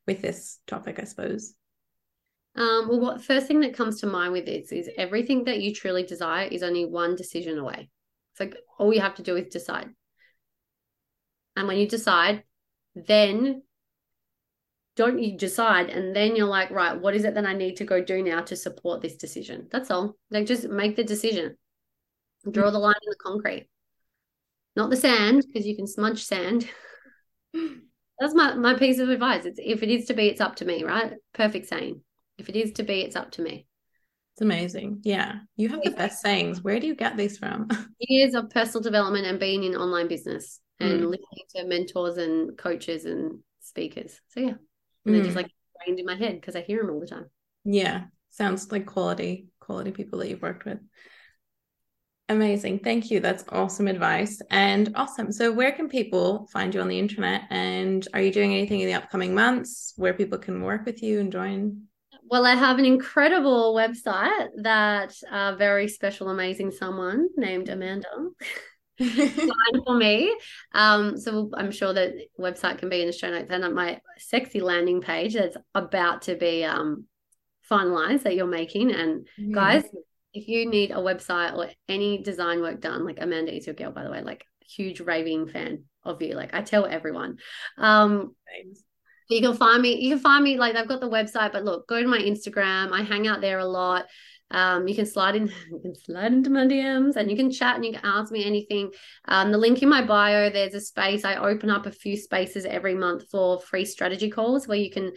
with 0.07 0.21
this 0.21 0.59
topic, 0.67 0.99
I 0.99 1.05
suppose. 1.05 1.53
Um, 2.55 2.87
well, 2.87 2.99
what 2.99 3.23
first 3.23 3.47
thing 3.47 3.61
that 3.61 3.75
comes 3.75 3.99
to 4.01 4.07
mind 4.07 4.33
with 4.33 4.45
this 4.45 4.71
is 4.71 4.89
everything 4.97 5.45
that 5.45 5.61
you 5.61 5.73
truly 5.73 6.03
desire 6.03 6.47
is 6.47 6.63
only 6.63 6.85
one 6.85 7.15
decision 7.15 7.57
away. 7.57 7.89
It's 8.31 8.39
like 8.39 8.55
all 8.77 8.93
you 8.93 9.01
have 9.01 9.15
to 9.15 9.23
do 9.23 9.35
is 9.35 9.47
decide. 9.47 9.89
And 11.55 11.67
when 11.67 11.77
you 11.77 11.87
decide, 11.87 12.43
then 12.95 13.63
don't 14.95 15.19
you 15.19 15.37
decide 15.37 15.89
and 15.89 16.15
then 16.15 16.35
you're 16.35 16.47
like, 16.47 16.69
right, 16.71 16.99
what 16.99 17.15
is 17.15 17.25
it 17.25 17.33
that 17.35 17.45
I 17.45 17.53
need 17.53 17.77
to 17.77 17.85
go 17.85 18.03
do 18.03 18.21
now 18.21 18.41
to 18.41 18.55
support 18.55 19.01
this 19.01 19.15
decision? 19.15 19.67
That's 19.71 19.89
all. 19.89 20.15
Like 20.29 20.45
just 20.45 20.67
make 20.69 20.95
the 20.95 21.03
decision. 21.03 21.57
Draw 22.49 22.71
the 22.71 22.79
line 22.79 22.95
in 23.01 23.09
the 23.09 23.15
concrete. 23.15 23.67
Not 24.75 24.89
the 24.89 24.97
sand, 24.97 25.45
because 25.47 25.67
you 25.67 25.75
can 25.75 25.87
smudge 25.87 26.23
sand. 26.23 26.67
That's 28.19 28.33
my, 28.33 28.55
my 28.55 28.73
piece 28.75 28.99
of 28.99 29.09
advice. 29.09 29.45
It's 29.45 29.59
if 29.61 29.83
it 29.83 29.89
is 29.89 30.05
to 30.05 30.13
be, 30.13 30.27
it's 30.27 30.41
up 30.41 30.55
to 30.57 30.65
me, 30.65 30.83
right? 30.83 31.13
Perfect 31.33 31.67
saying. 31.67 32.01
If 32.37 32.49
it 32.49 32.55
is 32.55 32.73
to 32.73 32.83
be, 32.83 33.01
it's 33.01 33.15
up 33.15 33.31
to 33.31 33.41
me. 33.41 33.67
It's 34.33 34.41
amazing. 34.41 35.01
Yeah. 35.03 35.35
You 35.55 35.69
have 35.69 35.83
the 35.83 35.91
best 35.91 36.21
sayings. 36.21 36.63
Where 36.63 36.79
do 36.79 36.87
you 36.87 36.95
get 36.95 37.17
these 37.17 37.37
from? 37.37 37.67
Years 37.99 38.33
of 38.33 38.49
personal 38.49 38.81
development 38.81 39.27
and 39.27 39.39
being 39.39 39.63
in 39.63 39.75
online 39.75 40.07
business 40.07 40.59
and 40.79 41.01
mm. 41.01 41.05
listening 41.05 41.45
to 41.55 41.65
mentors 41.65 42.17
and 42.17 42.57
coaches 42.57 43.05
and 43.05 43.39
speakers. 43.59 44.19
So 44.29 44.39
yeah, 44.39 44.53
and 45.05 45.13
mm. 45.13 45.17
they're 45.17 45.25
just 45.25 45.35
like 45.35 45.51
ingrained 45.75 45.99
in 45.99 46.05
my 46.05 46.15
head 46.15 46.39
because 46.39 46.55
I 46.55 46.61
hear 46.61 46.81
them 46.81 46.89
all 46.89 46.99
the 46.99 47.07
time. 47.07 47.29
Yeah, 47.65 48.05
sounds 48.29 48.71
like 48.71 48.85
quality 48.85 49.47
quality 49.59 49.91
people 49.91 50.19
that 50.19 50.29
you've 50.29 50.41
worked 50.41 50.65
with. 50.65 50.79
Amazing. 52.29 52.79
Thank 52.79 53.11
you. 53.11 53.19
That's 53.19 53.43
awesome 53.49 53.87
advice. 53.87 54.41
And 54.49 54.91
awesome. 54.95 55.31
So, 55.31 55.51
where 55.51 55.73
can 55.73 55.89
people 55.89 56.47
find 56.51 56.73
you 56.73 56.81
on 56.81 56.87
the 56.87 56.99
internet? 56.99 57.43
And 57.49 58.07
are 58.13 58.21
you 58.21 58.31
doing 58.31 58.53
anything 58.53 58.79
in 58.79 58.87
the 58.87 58.93
upcoming 58.93 59.35
months 59.35 59.93
where 59.97 60.13
people 60.13 60.37
can 60.37 60.61
work 60.61 60.85
with 60.85 61.03
you 61.03 61.19
and 61.19 61.31
join? 61.31 61.83
Well, 62.29 62.45
I 62.45 62.55
have 62.55 62.79
an 62.79 62.85
incredible 62.85 63.75
website 63.75 64.47
that 64.61 65.13
a 65.29 65.55
very 65.57 65.87
special, 65.89 66.29
amazing 66.29 66.71
someone 66.71 67.27
named 67.35 67.69
Amanda 67.69 68.07
for 69.85 69.95
me. 69.95 70.35
Um, 70.73 71.17
so 71.17 71.49
I'm 71.55 71.71
sure 71.71 71.93
that 71.93 72.13
website 72.39 72.77
can 72.77 72.89
be 72.89 73.01
in 73.01 73.07
the 73.07 73.13
show 73.13 73.29
notes 73.29 73.49
and 73.49 73.73
my 73.73 73.99
sexy 74.17 74.61
landing 74.61 75.01
page 75.01 75.33
that's 75.33 75.57
about 75.73 76.23
to 76.23 76.35
be 76.35 76.63
um, 76.63 77.05
finalized 77.69 78.23
that 78.23 78.35
you're 78.35 78.47
making. 78.47 78.91
And 78.91 79.27
mm. 79.39 79.53
guys, 79.53 79.83
if 80.33 80.47
you 80.47 80.69
need 80.69 80.91
a 80.91 80.95
website 80.95 81.55
or 81.55 81.69
any 81.87 82.21
design 82.21 82.61
work 82.61 82.81
done, 82.81 83.05
like 83.05 83.19
Amanda 83.21 83.55
is 83.55 83.67
your 83.67 83.75
girl, 83.75 83.91
by 83.91 84.03
the 84.03 84.11
way, 84.11 84.21
like 84.21 84.45
huge 84.65 84.99
raving 84.99 85.47
fan 85.47 85.83
of 86.03 86.21
you. 86.21 86.35
Like 86.35 86.53
I 86.53 86.61
tell 86.61 86.85
everyone. 86.85 87.37
Um, 87.77 88.35
Thanks. 88.47 88.83
You 89.29 89.41
can 89.41 89.55
find 89.55 89.81
me. 89.81 90.01
You 90.01 90.11
can 90.11 90.19
find 90.19 90.43
me 90.43 90.57
like 90.57 90.75
I've 90.75 90.87
got 90.87 90.99
the 90.99 91.09
website, 91.09 91.53
but 91.53 91.63
look, 91.63 91.87
go 91.87 92.01
to 92.01 92.07
my 92.07 92.19
Instagram. 92.19 92.91
I 92.91 93.03
hang 93.03 93.25
out 93.25 93.41
there 93.41 93.59
a 93.59 93.65
lot. 93.65 94.05
Um, 94.53 94.87
you 94.87 94.95
can 94.95 95.05
slide 95.05 95.35
in, 95.35 95.47
you 95.71 95.79
can 95.81 95.95
slide 95.95 96.31
into 96.31 96.49
my 96.49 96.65
DMs 96.65 97.15
and 97.15 97.29
you 97.29 97.35
can 97.35 97.51
chat 97.51 97.75
and 97.75 97.85
you 97.85 97.93
can 97.93 98.05
ask 98.05 98.31
me 98.31 98.45
anything. 98.45 98.91
Um, 99.25 99.51
the 99.51 99.57
link 99.57 99.81
in 99.81 99.89
my 99.89 100.03
bio, 100.03 100.49
there's 100.49 100.75
a 100.75 100.81
space. 100.81 101.25
I 101.25 101.35
open 101.35 101.69
up 101.69 101.85
a 101.85 101.91
few 101.91 102.15
spaces 102.15 102.65
every 102.65 102.95
month 102.95 103.29
for 103.29 103.59
free 103.59 103.85
strategy 103.85 104.29
calls 104.29 104.67
where 104.67 104.77
you 104.77 104.91
can 104.91 105.11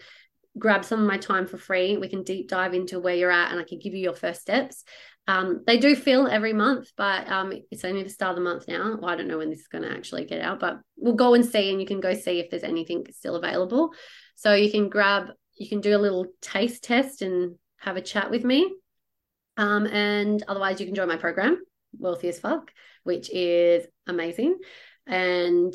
grab 0.58 0.84
some 0.84 1.00
of 1.00 1.06
my 1.06 1.18
time 1.18 1.46
for 1.46 1.58
free. 1.58 1.96
We 1.96 2.08
can 2.08 2.22
deep 2.22 2.48
dive 2.48 2.74
into 2.74 2.98
where 2.98 3.14
you're 3.14 3.30
at 3.30 3.52
and 3.52 3.60
I 3.60 3.64
can 3.64 3.78
give 3.78 3.94
you 3.94 4.00
your 4.00 4.14
first 4.14 4.40
steps. 4.40 4.84
Um, 5.28 5.64
they 5.66 5.78
do 5.78 5.96
fill 5.96 6.28
every 6.28 6.52
month, 6.52 6.92
but 6.96 7.28
um, 7.28 7.52
it's 7.70 7.84
only 7.84 8.04
the 8.04 8.10
start 8.10 8.30
of 8.30 8.36
the 8.36 8.42
month 8.42 8.68
now. 8.68 8.96
Well, 8.96 9.10
I 9.10 9.16
don't 9.16 9.26
know 9.26 9.38
when 9.38 9.50
this 9.50 9.60
is 9.60 9.68
going 9.68 9.82
to 9.82 9.90
actually 9.90 10.24
get 10.24 10.40
out, 10.40 10.60
but 10.60 10.78
we'll 10.96 11.14
go 11.14 11.34
and 11.34 11.44
see, 11.44 11.70
and 11.70 11.80
you 11.80 11.86
can 11.86 12.00
go 12.00 12.14
see 12.14 12.38
if 12.38 12.48
there's 12.48 12.62
anything 12.62 13.04
still 13.10 13.34
available. 13.34 13.90
So 14.36 14.54
you 14.54 14.70
can 14.70 14.88
grab, 14.88 15.30
you 15.58 15.68
can 15.68 15.80
do 15.80 15.96
a 15.96 15.98
little 15.98 16.26
taste 16.40 16.84
test 16.84 17.22
and 17.22 17.56
have 17.78 17.96
a 17.96 18.02
chat 18.02 18.30
with 18.30 18.44
me. 18.44 18.72
Um, 19.56 19.86
and 19.86 20.42
otherwise, 20.48 20.80
you 20.80 20.86
can 20.86 20.94
join 20.94 21.08
my 21.08 21.16
program, 21.16 21.62
Wealthy 21.98 22.28
as 22.28 22.38
Fuck, 22.38 22.72
which 23.04 23.30
is 23.30 23.86
amazing. 24.06 24.58
And 25.06 25.74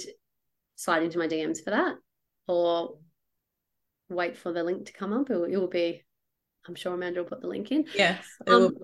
slide 0.75 1.03
into 1.03 1.17
my 1.17 1.27
DMs 1.27 1.63
for 1.63 1.71
that, 1.71 1.95
or 2.47 2.97
wait 4.09 4.38
for 4.38 4.51
the 4.51 4.63
link 4.63 4.88
to 4.88 4.93
come 4.93 5.13
up. 5.13 5.29
It 5.29 5.36
will, 5.36 5.45
it 5.45 5.57
will 5.57 5.67
be, 5.67 6.03
I'm 6.67 6.75
sure 6.75 6.93
Amanda 6.93 7.21
will 7.21 7.29
put 7.29 7.41
the 7.41 7.47
link 7.47 7.71
in. 7.71 7.86
Yes. 7.95 8.23
Um, 8.47 8.75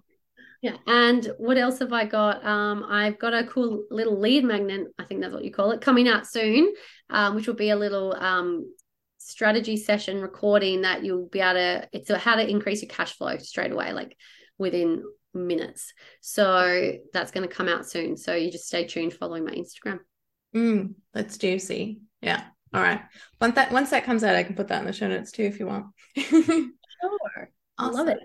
yeah. 0.61 0.77
And 0.87 1.25
what 1.37 1.57
else 1.57 1.79
have 1.79 1.93
I 1.93 2.05
got? 2.05 2.45
Um, 2.45 2.83
I've 2.87 3.19
got 3.19 3.33
a 3.33 3.45
cool 3.45 3.83
little 3.91 4.19
lead 4.19 4.43
magnet, 4.43 4.87
I 4.97 5.03
think 5.03 5.21
that's 5.21 5.33
what 5.33 5.43
you 5.43 5.51
call 5.51 5.71
it, 5.71 5.81
coming 5.81 6.07
out 6.07 6.27
soon, 6.27 6.73
um, 7.09 7.35
which 7.35 7.47
will 7.47 7.55
be 7.55 7.69
a 7.69 7.75
little 7.75 8.15
um, 8.15 8.73
strategy 9.17 9.77
session 9.77 10.21
recording 10.21 10.81
that 10.81 11.03
you'll 11.03 11.27
be 11.27 11.41
able 11.41 11.53
to, 11.53 11.89
it's 11.93 12.09
a, 12.09 12.17
how 12.17 12.35
to 12.35 12.49
increase 12.49 12.81
your 12.81 12.89
cash 12.89 13.15
flow 13.17 13.37
straight 13.37 13.71
away. 13.71 13.91
Like 13.91 14.15
within 14.57 15.03
minutes. 15.33 15.93
So 16.21 16.93
that's 17.13 17.31
going 17.31 17.47
to 17.47 17.53
come 17.53 17.67
out 17.67 17.87
soon. 17.87 18.17
So 18.17 18.33
you 18.33 18.51
just 18.51 18.67
stay 18.67 18.85
tuned 18.85 19.13
following 19.13 19.45
my 19.45 19.51
Instagram. 19.51 19.99
Mm, 20.55 20.95
that's 21.13 21.37
juicy. 21.37 22.01
Yeah. 22.21 22.43
All 22.73 22.81
right. 22.81 23.01
Once 23.39 23.55
that 23.55 23.71
once 23.71 23.91
that 23.91 24.03
comes 24.03 24.23
out, 24.23 24.35
I 24.35 24.43
can 24.43 24.55
put 24.55 24.67
that 24.69 24.79
in 24.79 24.85
the 24.85 24.93
show 24.93 25.07
notes 25.07 25.31
too 25.31 25.43
if 25.43 25.59
you 25.59 25.67
want. 25.67 25.87
sure. 26.17 26.41
Awesome. 26.41 26.69
I 27.79 27.87
love 27.89 28.07
it. 28.07 28.19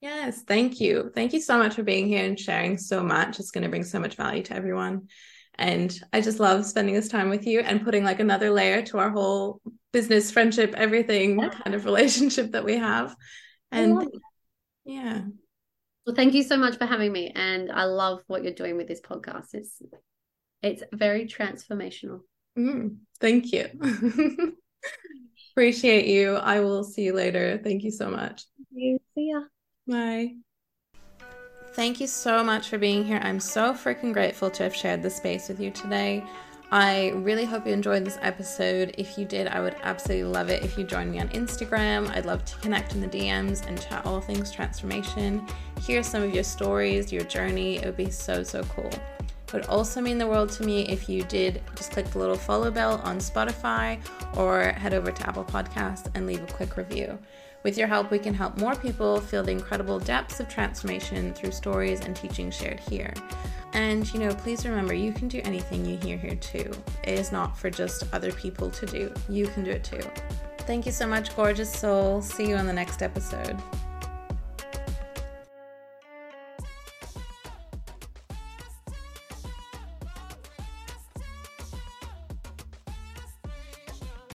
Yes, 0.00 0.42
thank 0.42 0.80
you. 0.80 1.10
Thank 1.14 1.34
you 1.34 1.40
so 1.40 1.58
much 1.58 1.74
for 1.74 1.82
being 1.82 2.08
here 2.08 2.24
and 2.24 2.38
sharing 2.38 2.78
so 2.78 3.02
much. 3.02 3.38
It's 3.38 3.50
going 3.50 3.64
to 3.64 3.68
bring 3.68 3.84
so 3.84 4.00
much 4.00 4.16
value 4.16 4.42
to 4.44 4.54
everyone. 4.54 5.08
And 5.56 5.94
I 6.12 6.22
just 6.22 6.40
love 6.40 6.64
spending 6.64 6.94
this 6.94 7.08
time 7.08 7.28
with 7.28 7.46
you 7.46 7.60
and 7.60 7.84
putting 7.84 8.02
like 8.02 8.18
another 8.18 8.50
layer 8.50 8.80
to 8.86 8.98
our 8.98 9.10
whole 9.10 9.60
business, 9.92 10.30
friendship, 10.30 10.74
everything 10.74 11.38
yeah. 11.38 11.50
kind 11.50 11.74
of 11.74 11.84
relationship 11.84 12.52
that 12.52 12.64
we 12.64 12.76
have. 12.78 13.14
And 13.70 14.08
yeah. 14.84 15.22
Well, 16.06 16.16
thank 16.16 16.34
you 16.34 16.42
so 16.42 16.56
much 16.56 16.76
for 16.76 16.86
having 16.86 17.12
me. 17.12 17.32
And 17.34 17.70
I 17.70 17.84
love 17.84 18.22
what 18.26 18.42
you're 18.42 18.54
doing 18.54 18.76
with 18.76 18.88
this 18.88 19.00
podcast. 19.00 19.54
It's 19.54 19.82
it's 20.62 20.82
very 20.92 21.26
transformational. 21.26 22.20
Mm, 22.58 22.98
thank 23.20 23.52
you. 23.52 23.68
Appreciate 25.52 26.06
you. 26.06 26.36
I 26.36 26.60
will 26.60 26.84
see 26.84 27.02
you 27.02 27.12
later. 27.12 27.60
Thank 27.62 27.82
you 27.82 27.90
so 27.90 28.10
much. 28.10 28.44
You. 28.70 28.98
See 29.14 29.30
ya. 29.30 29.42
Bye. 29.86 30.36
Thank 31.74 32.00
you 32.00 32.06
so 32.06 32.42
much 32.42 32.68
for 32.68 32.78
being 32.78 33.04
here. 33.04 33.20
I'm 33.22 33.40
so 33.40 33.72
freaking 33.72 34.12
grateful 34.12 34.50
to 34.50 34.64
have 34.64 34.74
shared 34.74 35.02
this 35.02 35.16
space 35.16 35.48
with 35.48 35.60
you 35.60 35.70
today. 35.70 36.24
I 36.72 37.10
really 37.16 37.44
hope 37.44 37.66
you 37.66 37.72
enjoyed 37.72 38.04
this 38.04 38.18
episode. 38.22 38.94
If 38.96 39.18
you 39.18 39.24
did, 39.24 39.48
I 39.48 39.60
would 39.60 39.74
absolutely 39.82 40.30
love 40.30 40.50
it 40.50 40.62
if 40.62 40.78
you 40.78 40.84
join 40.84 41.10
me 41.10 41.18
on 41.18 41.28
Instagram. 41.30 42.08
I'd 42.10 42.26
love 42.26 42.44
to 42.44 42.56
connect 42.58 42.94
in 42.94 43.00
the 43.00 43.08
DMs 43.08 43.66
and 43.66 43.80
chat 43.80 44.06
all 44.06 44.20
things 44.20 44.52
transformation. 44.52 45.44
Hear 45.80 46.04
some 46.04 46.22
of 46.22 46.32
your 46.32 46.44
stories, 46.44 47.12
your 47.12 47.24
journey. 47.24 47.78
It 47.78 47.86
would 47.86 47.96
be 47.96 48.10
so, 48.10 48.44
so 48.44 48.62
cool. 48.64 48.90
It 49.48 49.52
would 49.52 49.66
also 49.66 50.00
mean 50.00 50.16
the 50.16 50.28
world 50.28 50.50
to 50.52 50.62
me 50.62 50.88
if 50.88 51.08
you 51.08 51.24
did 51.24 51.60
just 51.74 51.90
click 51.90 52.06
the 52.06 52.18
little 52.20 52.36
follow 52.36 52.70
bell 52.70 53.00
on 53.02 53.18
Spotify 53.18 54.00
or 54.36 54.70
head 54.70 54.94
over 54.94 55.10
to 55.10 55.28
Apple 55.28 55.44
Podcasts 55.44 56.08
and 56.14 56.24
leave 56.24 56.40
a 56.40 56.52
quick 56.52 56.76
review. 56.76 57.18
With 57.62 57.76
your 57.76 57.88
help, 57.88 58.10
we 58.10 58.18
can 58.18 58.32
help 58.32 58.58
more 58.58 58.74
people 58.74 59.20
feel 59.20 59.42
the 59.42 59.52
incredible 59.52 59.98
depths 59.98 60.40
of 60.40 60.48
transformation 60.48 61.34
through 61.34 61.52
stories 61.52 62.00
and 62.00 62.16
teaching 62.16 62.50
shared 62.50 62.80
here. 62.80 63.12
And 63.72 64.10
you 64.12 64.20
know, 64.20 64.34
please 64.34 64.64
remember 64.66 64.94
you 64.94 65.12
can 65.12 65.28
do 65.28 65.40
anything 65.44 65.84
you 65.84 65.98
hear 65.98 66.16
here 66.16 66.36
too. 66.36 66.70
It 67.04 67.18
is 67.18 67.32
not 67.32 67.56
for 67.56 67.70
just 67.70 68.04
other 68.12 68.32
people 68.32 68.70
to 68.70 68.86
do, 68.86 69.12
you 69.28 69.46
can 69.48 69.62
do 69.64 69.70
it 69.70 69.84
too. 69.84 70.00
Thank 70.60 70.86
you 70.86 70.92
so 70.92 71.06
much, 71.06 71.34
gorgeous 71.36 71.72
soul. 71.72 72.22
See 72.22 72.48
you 72.48 72.56
on 72.56 72.66
the 72.66 72.72
next 72.72 73.02
episode. 73.02 73.60